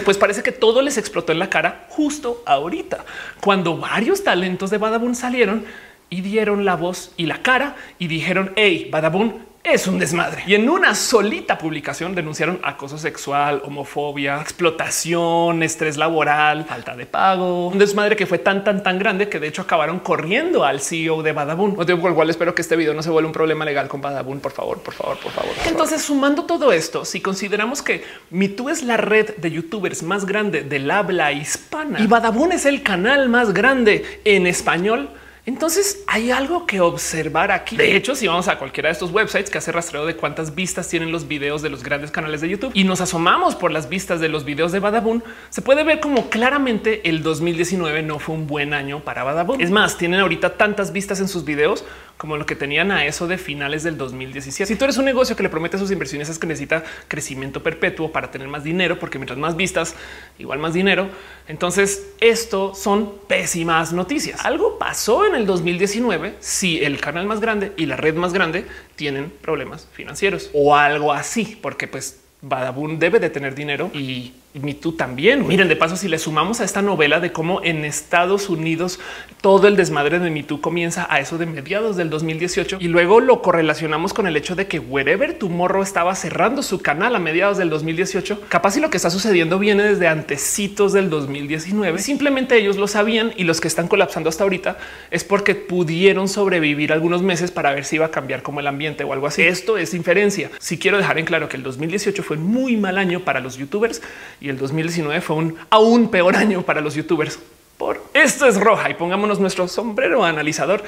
pues 0.04 0.16
parece 0.16 0.42
que 0.42 0.52
todo 0.52 0.80
les 0.80 0.96
explotó 0.96 1.32
en 1.32 1.38
la 1.38 1.50
cara 1.50 1.86
justo 1.90 2.42
ahorita, 2.46 3.04
cuando 3.40 3.76
varios 3.76 4.24
talentos 4.24 4.70
de 4.70 4.78
Badabun 4.78 5.14
salieron 5.14 5.64
y 6.08 6.22
dieron 6.22 6.64
la 6.64 6.74
voz 6.74 7.12
y 7.18 7.26
la 7.26 7.42
cara 7.42 7.76
y 7.98 8.08
dijeron, 8.08 8.52
hey, 8.56 8.88
Badabun, 8.90 9.49
es 9.62 9.86
un 9.86 9.98
desmadre. 9.98 10.42
Y 10.46 10.54
en 10.54 10.68
una 10.68 10.94
solita 10.94 11.58
publicación 11.58 12.14
denunciaron 12.14 12.58
acoso 12.62 12.98
sexual, 12.98 13.62
homofobia, 13.64 14.40
explotación, 14.40 15.62
estrés 15.62 15.96
laboral, 15.96 16.64
falta 16.64 16.96
de 16.96 17.06
pago. 17.06 17.68
Un 17.68 17.78
desmadre 17.78 18.16
que 18.16 18.26
fue 18.26 18.38
tan, 18.38 18.64
tan, 18.64 18.82
tan 18.82 18.98
grande 18.98 19.28
que 19.28 19.38
de 19.38 19.48
hecho 19.48 19.62
acabaron 19.62 20.00
corriendo 20.00 20.64
al 20.64 20.80
CEO 20.80 21.22
de 21.22 21.32
Badabun. 21.32 21.76
Motivo 21.76 22.00
por 22.00 22.10
el 22.10 22.16
cual 22.16 22.30
espero 22.30 22.54
que 22.54 22.62
este 22.62 22.76
video 22.76 22.94
no 22.94 23.02
se 23.02 23.10
vuelva 23.10 23.28
un 23.28 23.34
problema 23.34 23.64
legal 23.64 23.88
con 23.88 24.00
Badabun. 24.00 24.40
Por 24.40 24.52
favor, 24.52 24.78
por 24.80 24.94
favor, 24.94 25.18
por 25.18 25.32
favor. 25.32 25.52
Entonces, 25.66 26.02
sumando 26.02 26.44
todo 26.44 26.72
esto, 26.72 27.04
si 27.04 27.20
consideramos 27.20 27.82
que 27.82 28.02
MeToo 28.30 28.70
es 28.70 28.82
la 28.82 28.96
red 28.96 29.36
de 29.36 29.50
youtubers 29.50 30.02
más 30.02 30.24
grande 30.24 30.62
del 30.62 30.90
habla 30.90 31.32
hispana 31.32 32.00
y 32.00 32.06
Badabun 32.06 32.52
es 32.52 32.64
el 32.66 32.82
canal 32.82 33.28
más 33.28 33.52
grande 33.52 34.20
en 34.24 34.46
español, 34.46 35.10
entonces 35.46 36.04
hay 36.06 36.30
algo 36.30 36.66
que 36.66 36.80
observar 36.80 37.50
aquí. 37.50 37.76
De 37.76 37.96
hecho, 37.96 38.14
si 38.14 38.26
vamos 38.26 38.48
a 38.48 38.58
cualquiera 38.58 38.88
de 38.88 38.92
estos 38.92 39.10
websites 39.10 39.50
que 39.50 39.58
hace 39.58 39.72
rastreo 39.72 40.06
de 40.06 40.16
cuántas 40.16 40.54
vistas 40.54 40.88
tienen 40.88 41.12
los 41.12 41.28
videos 41.28 41.62
de 41.62 41.70
los 41.70 41.82
grandes 41.82 42.10
canales 42.10 42.40
de 42.40 42.48
YouTube 42.48 42.72
y 42.74 42.84
nos 42.84 43.00
asomamos 43.00 43.54
por 43.54 43.72
las 43.72 43.88
vistas 43.88 44.20
de 44.20 44.28
los 44.28 44.44
videos 44.44 44.72
de 44.72 44.80
Badabun, 44.80 45.22
se 45.48 45.62
puede 45.62 45.84
ver 45.84 46.00
como 46.00 46.28
claramente 46.28 47.08
el 47.08 47.22
2019 47.22 48.02
no 48.02 48.18
fue 48.18 48.34
un 48.34 48.46
buen 48.46 48.74
año 48.74 49.00
para 49.00 49.24
Badabun. 49.24 49.60
Es 49.60 49.70
más, 49.70 49.96
tienen 49.96 50.20
ahorita 50.20 50.56
tantas 50.56 50.92
vistas 50.92 51.20
en 51.20 51.28
sus 51.28 51.44
videos 51.44 51.84
como 52.20 52.36
lo 52.36 52.44
que 52.44 52.54
tenían 52.54 52.92
a 52.92 53.06
eso 53.06 53.26
de 53.26 53.38
finales 53.38 53.82
del 53.82 53.96
2017. 53.96 54.66
Si 54.66 54.78
tú 54.78 54.84
eres 54.84 54.98
un 54.98 55.06
negocio 55.06 55.34
que 55.34 55.42
le 55.42 55.48
promete 55.48 55.76
a 55.76 55.78
sus 55.78 55.90
inversiones 55.90 56.28
es 56.28 56.38
que 56.38 56.46
necesita 56.46 56.84
crecimiento 57.08 57.62
perpetuo 57.62 58.12
para 58.12 58.30
tener 58.30 58.46
más 58.46 58.62
dinero, 58.62 58.98
porque 58.98 59.18
mientras 59.18 59.38
más 59.38 59.56
vistas, 59.56 59.94
igual 60.38 60.58
más 60.58 60.74
dinero. 60.74 61.08
Entonces, 61.48 62.10
esto 62.20 62.74
son 62.74 63.14
pésimas 63.26 63.94
noticias. 63.94 64.44
Algo 64.44 64.78
pasó 64.78 65.24
en 65.24 65.29
el 65.34 65.46
2019 65.46 66.34
si 66.40 66.82
el 66.82 67.00
canal 67.00 67.26
más 67.26 67.40
grande 67.40 67.72
y 67.76 67.86
la 67.86 67.96
red 67.96 68.14
más 68.14 68.32
grande 68.32 68.66
tienen 68.96 69.30
problemas 69.30 69.88
financieros 69.92 70.50
o 70.52 70.76
algo 70.76 71.12
así, 71.12 71.58
porque 71.60 71.88
pues 71.88 72.20
Badabun 72.42 72.98
debe 72.98 73.20
de 73.20 73.30
tener 73.30 73.54
dinero 73.54 73.90
y 73.92 74.32
Me 74.52 74.74
Too 74.74 74.92
también. 74.92 75.46
Miren, 75.46 75.68
de 75.68 75.76
paso, 75.76 75.96
si 75.96 76.08
le 76.08 76.18
sumamos 76.18 76.60
a 76.60 76.64
esta 76.64 76.82
novela 76.82 77.20
de 77.20 77.30
cómo 77.30 77.62
en 77.62 77.84
Estados 77.84 78.48
Unidos 78.48 78.98
todo 79.40 79.68
el 79.68 79.76
desmadre 79.76 80.18
de 80.18 80.28
Me 80.28 80.42
Too 80.42 80.60
comienza 80.60 81.06
a 81.08 81.20
eso 81.20 81.38
de 81.38 81.46
mediados 81.46 81.96
del 81.96 82.10
2018 82.10 82.78
y 82.80 82.88
luego 82.88 83.20
lo 83.20 83.42
correlacionamos 83.42 84.12
con 84.12 84.26
el 84.26 84.36
hecho 84.36 84.56
de 84.56 84.66
que 84.66 84.80
Wherever 84.80 85.34
Tomorrow 85.34 85.82
estaba 85.82 86.16
cerrando 86.16 86.64
su 86.64 86.80
canal 86.80 87.14
a 87.14 87.20
mediados 87.20 87.58
del 87.58 87.70
2018. 87.70 88.42
Capaz 88.48 88.76
y 88.76 88.80
lo 88.80 88.90
que 88.90 88.96
está 88.96 89.08
sucediendo 89.10 89.60
viene 89.60 89.84
desde 89.84 90.08
antecitos 90.08 90.92
del 90.92 91.10
2019. 91.10 92.00
Simplemente 92.00 92.56
ellos 92.56 92.76
lo 92.76 92.88
sabían 92.88 93.32
y 93.36 93.44
los 93.44 93.60
que 93.60 93.68
están 93.68 93.86
colapsando 93.86 94.28
hasta 94.28 94.42
ahorita 94.42 94.78
es 95.12 95.22
porque 95.22 95.54
pudieron 95.54 96.28
sobrevivir 96.28 96.92
algunos 96.92 97.22
meses 97.22 97.52
para 97.52 97.72
ver 97.72 97.84
si 97.84 97.96
iba 97.96 98.06
a 98.06 98.10
cambiar 98.10 98.42
como 98.42 98.58
el 98.58 98.66
ambiente 98.66 99.04
o 99.04 99.12
algo 99.12 99.28
así. 99.28 99.42
Esto 99.42 99.78
es 99.78 99.94
inferencia. 99.94 100.50
Si 100.58 100.76
quiero 100.76 100.98
dejar 100.98 101.20
en 101.20 101.24
claro 101.24 101.48
que 101.48 101.56
el 101.56 101.62
2018 101.62 102.24
fue 102.24 102.36
muy 102.36 102.76
mal 102.76 102.98
año 102.98 103.20
para 103.20 103.38
los 103.38 103.56
youtubers 103.56 104.02
y 104.40 104.48
el 104.48 104.58
2019 104.58 105.20
fue 105.20 105.36
un 105.36 105.56
aún 105.70 106.10
peor 106.10 106.36
año 106.36 106.62
para 106.62 106.80
los 106.80 106.94
youtubers. 106.94 107.38
Por 107.76 108.02
esto 108.14 108.46
es 108.46 108.58
roja 108.58 108.90
y 108.90 108.94
pongámonos 108.94 109.40
nuestro 109.40 109.68
sombrero 109.68 110.24
analizador 110.24 110.82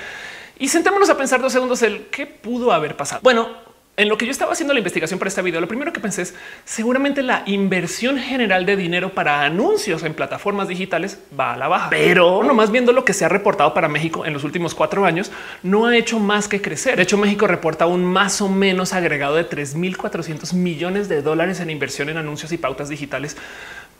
y 0.59 0.69
sentémonos 0.69 1.09
a 1.11 1.17
pensar 1.17 1.41
dos 1.41 1.53
segundos 1.53 1.83
el 1.83 2.07
qué 2.07 2.27
pudo 2.27 2.73
haber 2.73 2.97
pasado. 2.97 3.21
Bueno, 3.23 3.49
en 3.95 4.09
lo 4.09 4.17
que 4.17 4.25
yo 4.25 4.33
estaba 4.33 4.53
haciendo 4.53 4.73
la 4.73 4.81
investigación 4.81 5.19
para 5.19 5.29
este 5.29 5.43
video, 5.43 5.61
lo 5.61 5.69
primero 5.69 5.93
que 5.93 6.01
pensé 6.01 6.23
es 6.23 6.35
seguramente 6.65 7.23
la 7.23 7.43
inversión 7.45 8.19
general 8.19 8.65
de 8.65 8.75
dinero 8.75 9.13
para 9.13 9.43
anuncios 9.43 10.03
en 10.03 10.15
plataformas 10.15 10.69
digitales 10.69 11.19
va 11.39 11.53
a 11.53 11.57
la 11.59 11.69
baja, 11.69 11.91
pero 11.91 12.43
no 12.43 12.55
más 12.55 12.71
viendo 12.71 12.93
lo 12.93 13.05
que 13.05 13.13
se 13.13 13.27
ha 13.27 13.29
reportado 13.29 13.75
para 13.75 13.89
México 13.89 14.25
en 14.25 14.33
los 14.33 14.45
últimos 14.45 14.75
cuatro 14.75 15.05
años, 15.05 15.31
no 15.63 15.87
ha 15.87 15.97
hecho 15.97 16.19
más 16.19 16.49
que 16.49 16.63
crecer. 16.63 16.97
De 16.97 17.03
hecho, 17.03 17.19
México 17.19 17.47
reporta 17.47 17.85
un 17.85 18.03
más 18.03 18.41
o 18.41 18.49
menos 18.49 18.95
agregado 18.95 19.37
de 19.37 19.47
3.400 19.49 20.55
millones 20.55 21.11
de 21.11 21.21
dólares 21.21 21.61
en 21.61 21.69
inversión 21.69 22.09
en 22.09 22.17
anuncios 22.17 22.51
y 22.53 22.57
pautas 22.57 22.89
digitales 22.89 23.37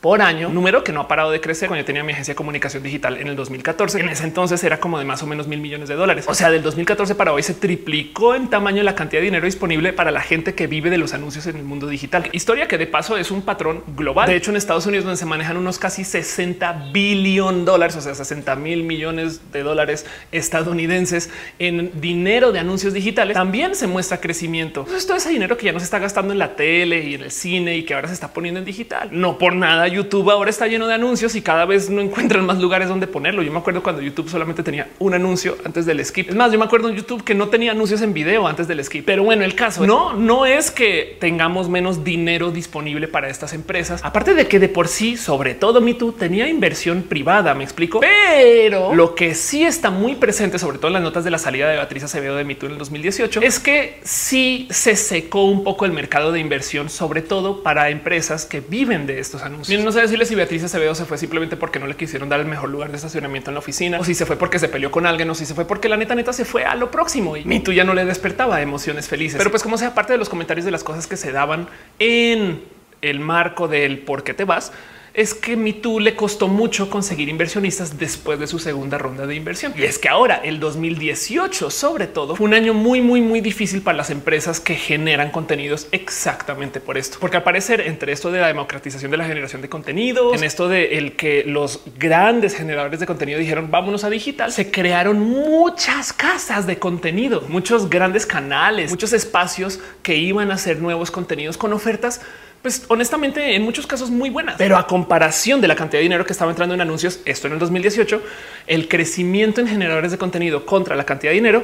por 0.03 0.21
año, 0.21 0.49
número 0.49 0.83
que 0.83 0.91
no 0.91 0.99
ha 0.99 1.07
parado 1.07 1.31
de 1.31 1.39
crecer 1.39 1.69
cuando 1.69 1.81
yo 1.81 1.85
tenía 1.85 2.03
mi 2.03 2.11
agencia 2.11 2.33
de 2.33 2.35
comunicación 2.35 2.83
digital 2.83 3.15
en 3.15 3.29
el 3.29 3.37
2014. 3.37 4.01
En 4.01 4.09
ese 4.09 4.25
entonces 4.25 4.61
era 4.65 4.81
como 4.81 4.99
de 4.99 5.05
más 5.05 5.23
o 5.23 5.27
menos 5.27 5.47
mil 5.47 5.61
millones 5.61 5.87
de 5.87 5.95
dólares. 5.95 6.25
O 6.27 6.33
sea, 6.33 6.51
del 6.51 6.61
2014 6.61 7.15
para 7.15 7.31
hoy 7.31 7.41
se 7.41 7.53
triplicó 7.53 8.35
en 8.35 8.49
tamaño 8.49 8.83
la 8.83 8.95
cantidad 8.95 9.21
de 9.21 9.27
dinero 9.27 9.45
disponible 9.45 9.93
para 9.93 10.11
la 10.11 10.19
gente 10.19 10.55
que 10.55 10.67
vive 10.67 10.89
de 10.89 10.97
los 10.97 11.13
anuncios 11.13 11.47
en 11.47 11.55
el 11.55 11.63
mundo 11.63 11.87
digital. 11.87 12.27
Historia 12.33 12.67
que 12.67 12.77
de 12.77 12.85
paso 12.85 13.15
es 13.15 13.31
un 13.31 13.43
patrón 13.43 13.81
global. 13.95 14.27
De 14.27 14.35
hecho, 14.35 14.51
en 14.51 14.57
Estados 14.57 14.85
Unidos 14.85 15.05
donde 15.05 15.15
se 15.15 15.25
manejan 15.25 15.55
unos 15.55 15.79
casi 15.79 16.03
60 16.03 16.89
billones 16.91 17.63
dólares, 17.63 17.95
o 17.95 18.01
sea, 18.01 18.13
60 18.13 18.57
mil 18.57 18.83
millones 18.83 19.53
de 19.53 19.63
dólares 19.63 20.05
estadounidenses 20.33 21.29
en 21.59 22.01
dinero 22.01 22.51
de 22.51 22.59
anuncios 22.59 22.91
digitales, 22.91 23.35
también 23.35 23.73
se 23.73 23.87
muestra 23.87 24.19
crecimiento. 24.19 24.83
Pues 24.83 25.07
todo 25.07 25.15
ese 25.15 25.29
dinero 25.29 25.55
que 25.55 25.67
ya 25.67 25.71
no 25.71 25.79
se 25.79 25.85
está 25.85 25.99
gastando 25.99 26.33
en 26.33 26.39
la 26.39 26.57
tele 26.57 27.05
y 27.05 27.15
en 27.15 27.21
el 27.21 27.31
cine 27.31 27.77
y 27.77 27.83
que 27.83 27.93
ahora 27.93 28.09
se 28.09 28.15
está 28.15 28.33
poniendo 28.33 28.59
en 28.59 28.65
digital. 28.65 29.07
No 29.09 29.37
por 29.37 29.55
nada 29.55 29.92
YouTube 29.93 30.29
ahora 30.29 30.49
está 30.49 30.67
lleno 30.67 30.87
de 30.87 30.93
anuncios 30.93 31.35
y 31.35 31.41
cada 31.41 31.65
vez 31.65 31.89
no 31.89 32.01
encuentran 32.01 32.45
más 32.45 32.59
lugares 32.59 32.89
donde 32.89 33.07
ponerlo. 33.07 33.41
Yo 33.43 33.51
me 33.51 33.59
acuerdo 33.59 33.83
cuando 33.83 34.01
YouTube 34.01 34.29
solamente 34.29 34.63
tenía 34.63 34.89
un 34.99 35.13
anuncio 35.13 35.57
antes 35.63 35.85
del 35.85 36.03
skip. 36.03 36.29
Es 36.29 36.35
más, 36.35 36.51
yo 36.51 36.59
me 36.59 36.65
acuerdo 36.65 36.89
en 36.89 36.95
YouTube 36.95 37.23
que 37.23 37.35
no 37.35 37.49
tenía 37.49 37.71
anuncios 37.71 38.01
en 38.01 38.13
video 38.13 38.47
antes 38.47 38.67
del 38.67 38.83
skip. 38.83 39.05
Pero 39.05 39.23
bueno, 39.23 39.43
el 39.43 39.55
caso 39.55 39.85
no, 39.85 40.13
no 40.13 40.45
es 40.45 40.71
que 40.71 41.17
tengamos 41.19 41.69
menos 41.69 42.03
dinero 42.03 42.51
disponible 42.51 43.07
para 43.07 43.29
estas 43.29 43.53
empresas. 43.53 44.01
Aparte 44.03 44.33
de 44.33 44.47
que 44.47 44.59
de 44.59 44.69
por 44.69 44.87
sí, 44.87 45.17
sobre 45.17 45.53
todo 45.53 45.81
MeToo, 45.81 46.13
tenía 46.13 46.47
inversión 46.47 47.03
privada, 47.03 47.53
me 47.53 47.63
explico. 47.63 47.99
Pero 47.99 48.93
lo 48.93 49.15
que 49.15 49.35
sí 49.35 49.63
está 49.63 49.89
muy 49.89 50.15
presente, 50.15 50.59
sobre 50.59 50.77
todo 50.77 50.87
en 50.87 50.93
las 50.93 51.03
notas 51.03 51.23
de 51.23 51.31
la 51.31 51.37
salida 51.37 51.69
de 51.69 51.75
Beatriz 51.75 52.03
Acevedo 52.03 52.35
de 52.35 52.43
MeToo 52.43 52.67
en 52.67 52.73
el 52.73 52.79
2018, 52.79 53.41
es 53.41 53.59
que 53.59 53.99
sí 54.03 54.67
se 54.69 54.95
secó 54.95 55.45
un 55.45 55.63
poco 55.63 55.85
el 55.85 55.91
mercado 55.91 56.31
de 56.31 56.39
inversión, 56.39 56.89
sobre 56.89 57.21
todo 57.21 57.63
para 57.63 57.89
empresas 57.89 58.45
que 58.45 58.61
viven 58.61 59.05
de 59.05 59.19
estos 59.19 59.41
anuncios. 59.41 59.82
No 59.83 59.91
sé 59.91 60.01
decirle 60.01 60.25
si 60.25 60.35
Beatriz 60.35 60.63
Acevedo 60.63 60.95
se 60.95 61.05
fue 61.05 61.17
simplemente 61.17 61.57
porque 61.57 61.79
no 61.79 61.87
le 61.87 61.95
quisieron 61.95 62.29
dar 62.29 62.39
el 62.39 62.45
mejor 62.45 62.69
lugar 62.69 62.89
de 62.89 62.97
estacionamiento 62.97 63.49
en 63.49 63.55
la 63.55 63.59
oficina, 63.59 63.99
o 63.99 64.03
si 64.03 64.15
se 64.15 64.25
fue 64.25 64.35
porque 64.35 64.59
se 64.59 64.67
peleó 64.69 64.91
con 64.91 65.05
alguien, 65.05 65.29
o 65.29 65.35
si 65.35 65.45
se 65.45 65.53
fue 65.53 65.65
porque 65.65 65.89
la 65.89 65.97
neta 65.97 66.15
neta 66.15 66.33
se 66.33 66.45
fue 66.45 66.65
a 66.65 66.75
lo 66.75 66.91
próximo 66.91 67.37
y 67.37 67.45
MeToo 67.45 67.73
ya 67.73 67.83
no 67.83 67.93
le 67.93 68.05
despertaba 68.05 68.61
emociones 68.61 69.07
felices. 69.07 69.37
Pero 69.37 69.51
pues 69.51 69.63
como 69.63 69.77
sea 69.77 69.93
parte 69.93 70.13
de 70.13 70.19
los 70.19 70.29
comentarios 70.29 70.65
de 70.65 70.71
las 70.71 70.83
cosas 70.83 71.07
que 71.07 71.17
se 71.17 71.31
daban 71.31 71.67
en 71.99 72.63
el 73.01 73.19
marco 73.19 73.67
del 73.67 73.99
por 73.99 74.23
qué 74.23 74.33
te 74.33 74.45
vas, 74.45 74.71
es 75.13 75.35
que 75.35 75.55
MeToo 75.55 75.99
le 75.99 76.15
costó 76.15 76.47
mucho 76.47 76.89
conseguir 76.89 77.29
inversionistas 77.29 77.99
después 77.99 78.39
de 78.39 78.47
su 78.47 78.57
segunda 78.57 78.97
ronda 78.97 79.27
de 79.27 79.35
inversión. 79.35 79.71
Y 79.77 79.83
es 79.83 79.99
que 79.99 80.09
ahora 80.09 80.37
el 80.43 80.59
2018, 80.59 81.69
sobre 81.69 82.07
todo, 82.07 82.35
fue 82.35 82.47
un 82.47 82.55
año 82.55 82.73
muy, 82.73 82.99
muy, 83.01 83.21
muy 83.21 83.39
difícil 83.39 83.83
para 83.83 83.95
las 83.95 84.09
empresas 84.09 84.59
que 84.59 84.73
generan 84.73 85.29
contenidos 85.29 85.87
exactamente 85.91 86.79
por 86.79 86.97
esto. 86.97 87.17
Porque 87.19 87.37
al 87.37 87.43
parecer, 87.43 87.81
entre 87.81 88.11
esto 88.11 88.31
de 88.31 88.39
la 88.39 88.47
democratización 88.47 89.11
de 89.11 89.17
la 89.17 89.25
generación 89.25 89.61
de 89.61 89.69
contenidos, 89.69 90.35
en 90.35 90.43
esto 90.43 90.67
de 90.67 90.97
el 90.97 91.15
que 91.15 91.43
los 91.45 91.81
grandes 91.99 92.55
generadores 92.55 92.99
de 92.99 93.05
contenido 93.05 93.37
dijeron 93.37 93.69
vámonos 93.69 94.03
a 94.03 94.09
digital, 94.09 94.51
se 94.51 94.71
crearon 94.71 95.19
muchas 95.19 96.11
casas 96.11 96.65
de 96.65 96.79
contenido, 96.79 97.41
muchos 97.49 97.87
grandes 97.87 98.25
canales, 98.25 98.89
muchos 98.89 99.13
espacios 99.13 99.79
que 100.01 100.15
iban 100.17 100.49
a 100.49 100.55
hacer 100.55 100.81
nuevos 100.81 101.11
contenidos 101.11 101.57
con 101.57 101.71
ofertas 101.71 102.21
pues 102.63 102.85
honestamente 102.87 103.55
en 103.55 103.61
muchos 103.61 103.85
casos 103.85 104.09
muy 104.09 104.29
buenas, 104.29 104.55
pero 104.57 104.77
a 104.77 104.87
comparación 104.87 105.61
de 105.61 105.67
la 105.67 105.75
cantidad 105.75 105.99
de 105.99 106.03
dinero 106.03 106.25
que 106.25 106.31
estaba 106.31 106.49
entrando 106.49 106.73
en 106.73 106.81
anuncios, 106.81 107.19
esto 107.25 107.47
en 107.47 107.53
el 107.53 107.59
2018, 107.59 108.23
el 108.67 108.87
crecimiento 108.87 109.59
en 109.59 109.67
generadores 109.67 110.11
de 110.11 110.17
contenido 110.17 110.65
contra 110.65 110.95
la 110.95 111.03
cantidad 111.03 111.31
de 111.31 111.35
dinero 111.35 111.63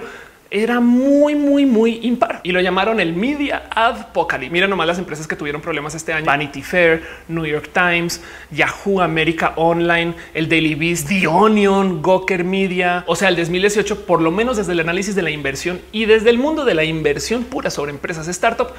era 0.51 0.79
muy, 0.79 1.35
muy, 1.35 1.65
muy 1.65 1.99
impar 2.03 2.41
y 2.43 2.51
lo 2.51 2.59
llamaron 2.59 2.99
el 2.99 3.13
Media 3.13 3.69
Apocalypse. 3.69 4.51
Mira 4.51 4.67
nomás 4.67 4.87
las 4.87 4.97
empresas 4.97 5.27
que 5.27 5.35
tuvieron 5.35 5.61
problemas 5.61 5.95
este 5.95 6.11
año: 6.11 6.25
Vanity 6.25 6.61
Fair, 6.61 7.03
New 7.27 7.45
York 7.45 7.69
Times, 7.71 8.21
Yahoo 8.51 8.99
America 8.99 9.53
Online, 9.55 10.15
el 10.33 10.49
Daily 10.49 10.75
Beast, 10.75 11.07
The 11.07 11.27
Onion, 11.27 12.01
Gawker 12.01 12.43
Media. 12.43 13.03
O 13.07 13.15
sea, 13.15 13.29
el 13.29 13.35
2018, 13.35 14.05
por 14.05 14.21
lo 14.21 14.31
menos 14.31 14.57
desde 14.57 14.71
el 14.71 14.79
análisis 14.79 15.15
de 15.15 15.21
la 15.21 15.29
inversión 15.29 15.79
y 15.91 16.05
desde 16.05 16.29
el 16.31 16.39
mundo 16.39 16.65
de 16.65 16.73
la 16.73 16.83
inversión 16.83 17.43
pura 17.43 17.69
sobre 17.69 17.91
empresas 17.91 18.27
startup, 18.27 18.69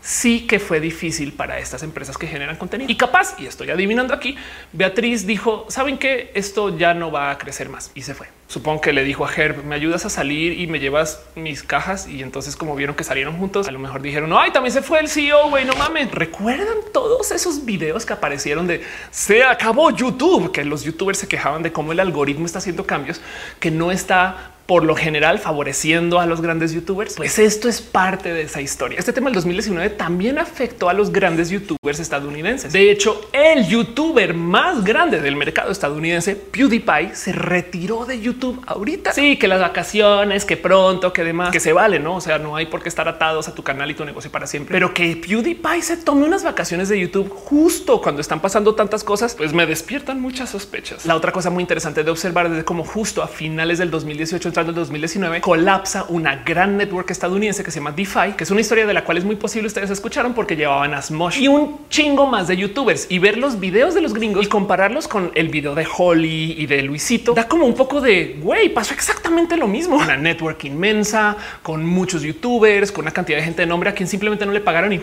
sí 0.00 0.46
que 0.46 0.58
fue 0.58 0.80
difícil 0.80 1.32
para 1.32 1.58
estas 1.58 1.82
empresas 1.82 2.16
que 2.16 2.26
generan 2.26 2.56
contenido. 2.56 2.90
Y 2.90 2.96
capaz, 2.96 3.34
y 3.38 3.46
estoy 3.46 3.70
adivinando 3.70 4.14
aquí, 4.14 4.36
Beatriz 4.72 5.26
dijo, 5.26 5.66
¿saben 5.68 5.98
que 5.98 6.30
Esto 6.34 6.76
ya 6.76 6.94
no 6.94 7.10
va 7.10 7.30
a 7.30 7.38
crecer 7.38 7.68
más. 7.68 7.90
Y 7.94 8.02
se 8.02 8.14
fue. 8.14 8.28
Supongo 8.46 8.80
que 8.80 8.92
le 8.92 9.04
dijo 9.04 9.26
a 9.26 9.34
Herb, 9.34 9.64
me 9.64 9.74
ayudas 9.74 10.06
a 10.06 10.10
salir 10.10 10.58
y 10.58 10.66
me 10.66 10.80
llevas 10.80 11.22
mis 11.34 11.62
cajas. 11.62 12.08
Y 12.08 12.22
entonces 12.22 12.56
como 12.56 12.74
vieron 12.76 12.96
que 12.96 13.04
salieron 13.04 13.36
juntos, 13.36 13.68
a 13.68 13.70
lo 13.70 13.78
mejor 13.78 14.00
dijeron, 14.00 14.32
ay, 14.32 14.52
también 14.52 14.72
se 14.72 14.82
fue 14.82 15.00
el 15.00 15.08
CEO, 15.08 15.50
güey, 15.50 15.64
no 15.64 15.74
mames. 15.74 16.10
¿Recuerdan 16.10 16.76
todos 16.92 17.30
esos 17.30 17.64
videos 17.64 18.06
que 18.06 18.14
aparecieron 18.14 18.66
de 18.66 18.82
se 19.10 19.44
acabó 19.44 19.90
YouTube? 19.90 20.52
Que 20.52 20.64
los 20.64 20.84
youtubers 20.84 21.18
se 21.18 21.28
quejaban 21.28 21.62
de 21.62 21.72
cómo 21.72 21.92
el 21.92 22.00
algoritmo 22.00 22.46
está 22.46 22.58
haciendo 22.58 22.86
cambios, 22.86 23.20
que 23.60 23.70
no 23.70 23.90
está 23.92 24.52
por 24.68 24.84
lo 24.84 24.94
general 24.94 25.38
favoreciendo 25.38 26.20
a 26.20 26.26
los 26.26 26.42
grandes 26.42 26.74
youtubers. 26.74 27.14
Pues 27.14 27.38
esto 27.38 27.70
es 27.70 27.80
parte 27.80 28.34
de 28.34 28.42
esa 28.42 28.60
historia. 28.60 28.98
Este 28.98 29.14
tema 29.14 29.30
del 29.30 29.36
2019 29.36 29.88
también 29.88 30.38
afectó 30.38 30.90
a 30.90 30.92
los 30.92 31.10
grandes 31.10 31.48
youtubers 31.48 31.98
estadounidenses. 31.98 32.74
De 32.74 32.90
hecho, 32.90 33.30
el 33.32 33.66
youtuber 33.66 34.34
más 34.34 34.84
grande 34.84 35.22
del 35.22 35.36
mercado 35.36 35.72
estadounidense, 35.72 36.36
PewDiePie, 36.36 37.14
se 37.14 37.32
retiró 37.32 38.04
de 38.04 38.20
YouTube 38.20 38.62
ahorita. 38.66 39.14
Sí, 39.14 39.38
que 39.38 39.48
las 39.48 39.58
vacaciones, 39.58 40.44
que 40.44 40.58
pronto, 40.58 41.14
que 41.14 41.24
demás, 41.24 41.50
que 41.50 41.60
se 41.60 41.72
vale, 41.72 41.98
no? 41.98 42.16
O 42.16 42.20
sea, 42.20 42.38
no 42.38 42.54
hay 42.54 42.66
por 42.66 42.82
qué 42.82 42.90
estar 42.90 43.08
atados 43.08 43.48
a 43.48 43.54
tu 43.54 43.62
canal 43.62 43.90
y 43.90 43.94
tu 43.94 44.04
negocio 44.04 44.30
para 44.30 44.46
siempre, 44.46 44.74
pero 44.74 44.92
que 44.92 45.16
PewDiePie 45.16 45.80
se 45.80 45.96
tome 45.96 46.26
unas 46.26 46.44
vacaciones 46.44 46.90
de 46.90 47.00
YouTube 47.00 47.30
justo 47.30 48.02
cuando 48.02 48.20
están 48.20 48.40
pasando 48.40 48.74
tantas 48.74 49.02
cosas, 49.02 49.34
pues 49.34 49.54
me 49.54 49.64
despiertan 49.64 50.20
muchas 50.20 50.50
sospechas. 50.50 51.06
La 51.06 51.16
otra 51.16 51.32
cosa 51.32 51.48
muy 51.48 51.62
interesante 51.62 52.04
de 52.04 52.10
observar 52.10 52.52
es 52.52 52.64
cómo 52.64 52.84
justo 52.84 53.22
a 53.22 53.28
finales 53.28 53.78
del 53.78 53.90
2018 53.90 54.57
del 54.66 54.74
2019 54.74 55.40
colapsa 55.40 56.06
una 56.08 56.36
gran 56.36 56.76
network 56.76 57.10
estadounidense 57.10 57.62
que 57.62 57.70
se 57.70 57.80
llama 57.80 57.92
DeFi, 57.92 58.32
que 58.36 58.44
es 58.44 58.50
una 58.50 58.60
historia 58.60 58.86
de 58.86 58.94
la 58.94 59.04
cual 59.04 59.18
es 59.18 59.24
muy 59.24 59.36
posible 59.36 59.66
ustedes 59.66 59.90
escucharon 59.90 60.34
porque 60.34 60.56
llevaban 60.56 60.94
a 60.94 61.02
Smosh 61.02 61.40
y 61.40 61.48
un 61.48 61.80
chingo 61.88 62.26
más 62.26 62.48
de 62.48 62.56
youtubers 62.56 63.06
y 63.08 63.18
ver 63.18 63.36
los 63.36 63.60
videos 63.60 63.94
de 63.94 64.00
los 64.00 64.14
gringos 64.14 64.46
y 64.46 64.48
compararlos 64.48 65.08
con 65.08 65.30
el 65.34 65.48
video 65.48 65.74
de 65.74 65.86
Holly 65.96 66.56
y 66.58 66.66
de 66.66 66.82
Luisito 66.82 67.34
da 67.34 67.46
como 67.48 67.66
un 67.66 67.74
poco 67.74 68.00
de 68.00 68.38
güey, 68.40 68.68
pasó 68.68 68.94
exactamente 68.94 69.56
lo 69.56 69.68
mismo. 69.68 69.96
Una 69.96 70.16
network 70.16 70.64
inmensa 70.64 71.36
con 71.62 71.84
muchos 71.84 72.22
youtubers, 72.22 72.92
con 72.92 73.04
una 73.04 73.12
cantidad 73.12 73.38
de 73.38 73.44
gente 73.44 73.62
de 73.62 73.66
nombre 73.66 73.90
a 73.90 73.94
quien 73.94 74.08
simplemente 74.08 74.46
no 74.46 74.52
le 74.52 74.60
pagaron 74.60 74.92
y 74.92 75.00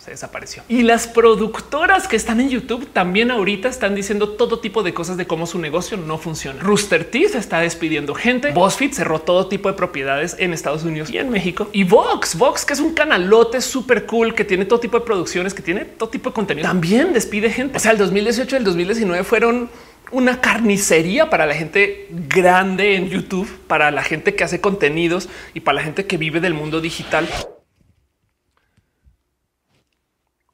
se 0.00 0.12
desapareció. 0.12 0.62
Y 0.68 0.82
las 0.82 1.06
productoras 1.06 2.08
que 2.08 2.16
están 2.16 2.40
en 2.40 2.48
YouTube 2.48 2.88
también 2.92 3.30
ahorita 3.30 3.68
están 3.68 3.94
diciendo 3.94 4.30
todo 4.30 4.60
tipo 4.60 4.82
de 4.82 4.94
cosas 4.94 5.16
de 5.16 5.26
cómo 5.26 5.46
su 5.46 5.58
negocio 5.58 5.96
no 5.96 6.18
funciona. 6.18 6.60
Rooster 6.62 7.04
Teeth 7.04 7.34
está 7.34 7.60
despidiendo 7.60 8.14
gente. 8.14 8.52
BuzzFeed 8.52 8.92
cerró 8.92 9.20
todo 9.20 9.46
tipo 9.46 9.68
de 9.68 9.74
propiedades 9.74 10.36
en 10.38 10.52
Estados 10.52 10.84
Unidos 10.84 11.10
y 11.10 11.18
en 11.18 11.30
México. 11.30 11.68
Y 11.72 11.84
Vox, 11.84 12.36
Vox, 12.36 12.64
que 12.64 12.72
es 12.72 12.80
un 12.80 12.94
canalote 12.94 13.60
súper 13.60 14.06
cool 14.06 14.34
que 14.34 14.44
tiene 14.44 14.64
todo 14.64 14.80
tipo 14.80 14.98
de 14.98 15.04
producciones, 15.04 15.54
que 15.54 15.62
tiene 15.62 15.84
todo 15.84 16.08
tipo 16.08 16.30
de 16.30 16.34
contenido, 16.34 16.66
también 16.66 17.12
despide 17.12 17.50
gente. 17.50 17.76
O 17.76 17.80
sea, 17.80 17.92
el 17.92 17.98
2018 17.98 18.56
y 18.56 18.58
el 18.58 18.64
2019 18.64 19.24
fueron 19.24 19.70
una 20.12 20.40
carnicería 20.40 21.30
para 21.30 21.46
la 21.46 21.54
gente 21.54 22.08
grande 22.10 22.96
en 22.96 23.08
YouTube, 23.08 23.48
para 23.66 23.90
la 23.90 24.02
gente 24.02 24.34
que 24.34 24.44
hace 24.44 24.60
contenidos 24.60 25.28
y 25.54 25.60
para 25.60 25.76
la 25.76 25.82
gente 25.82 26.06
que 26.06 26.16
vive 26.16 26.40
del 26.40 26.54
mundo 26.54 26.80
digital. 26.80 27.28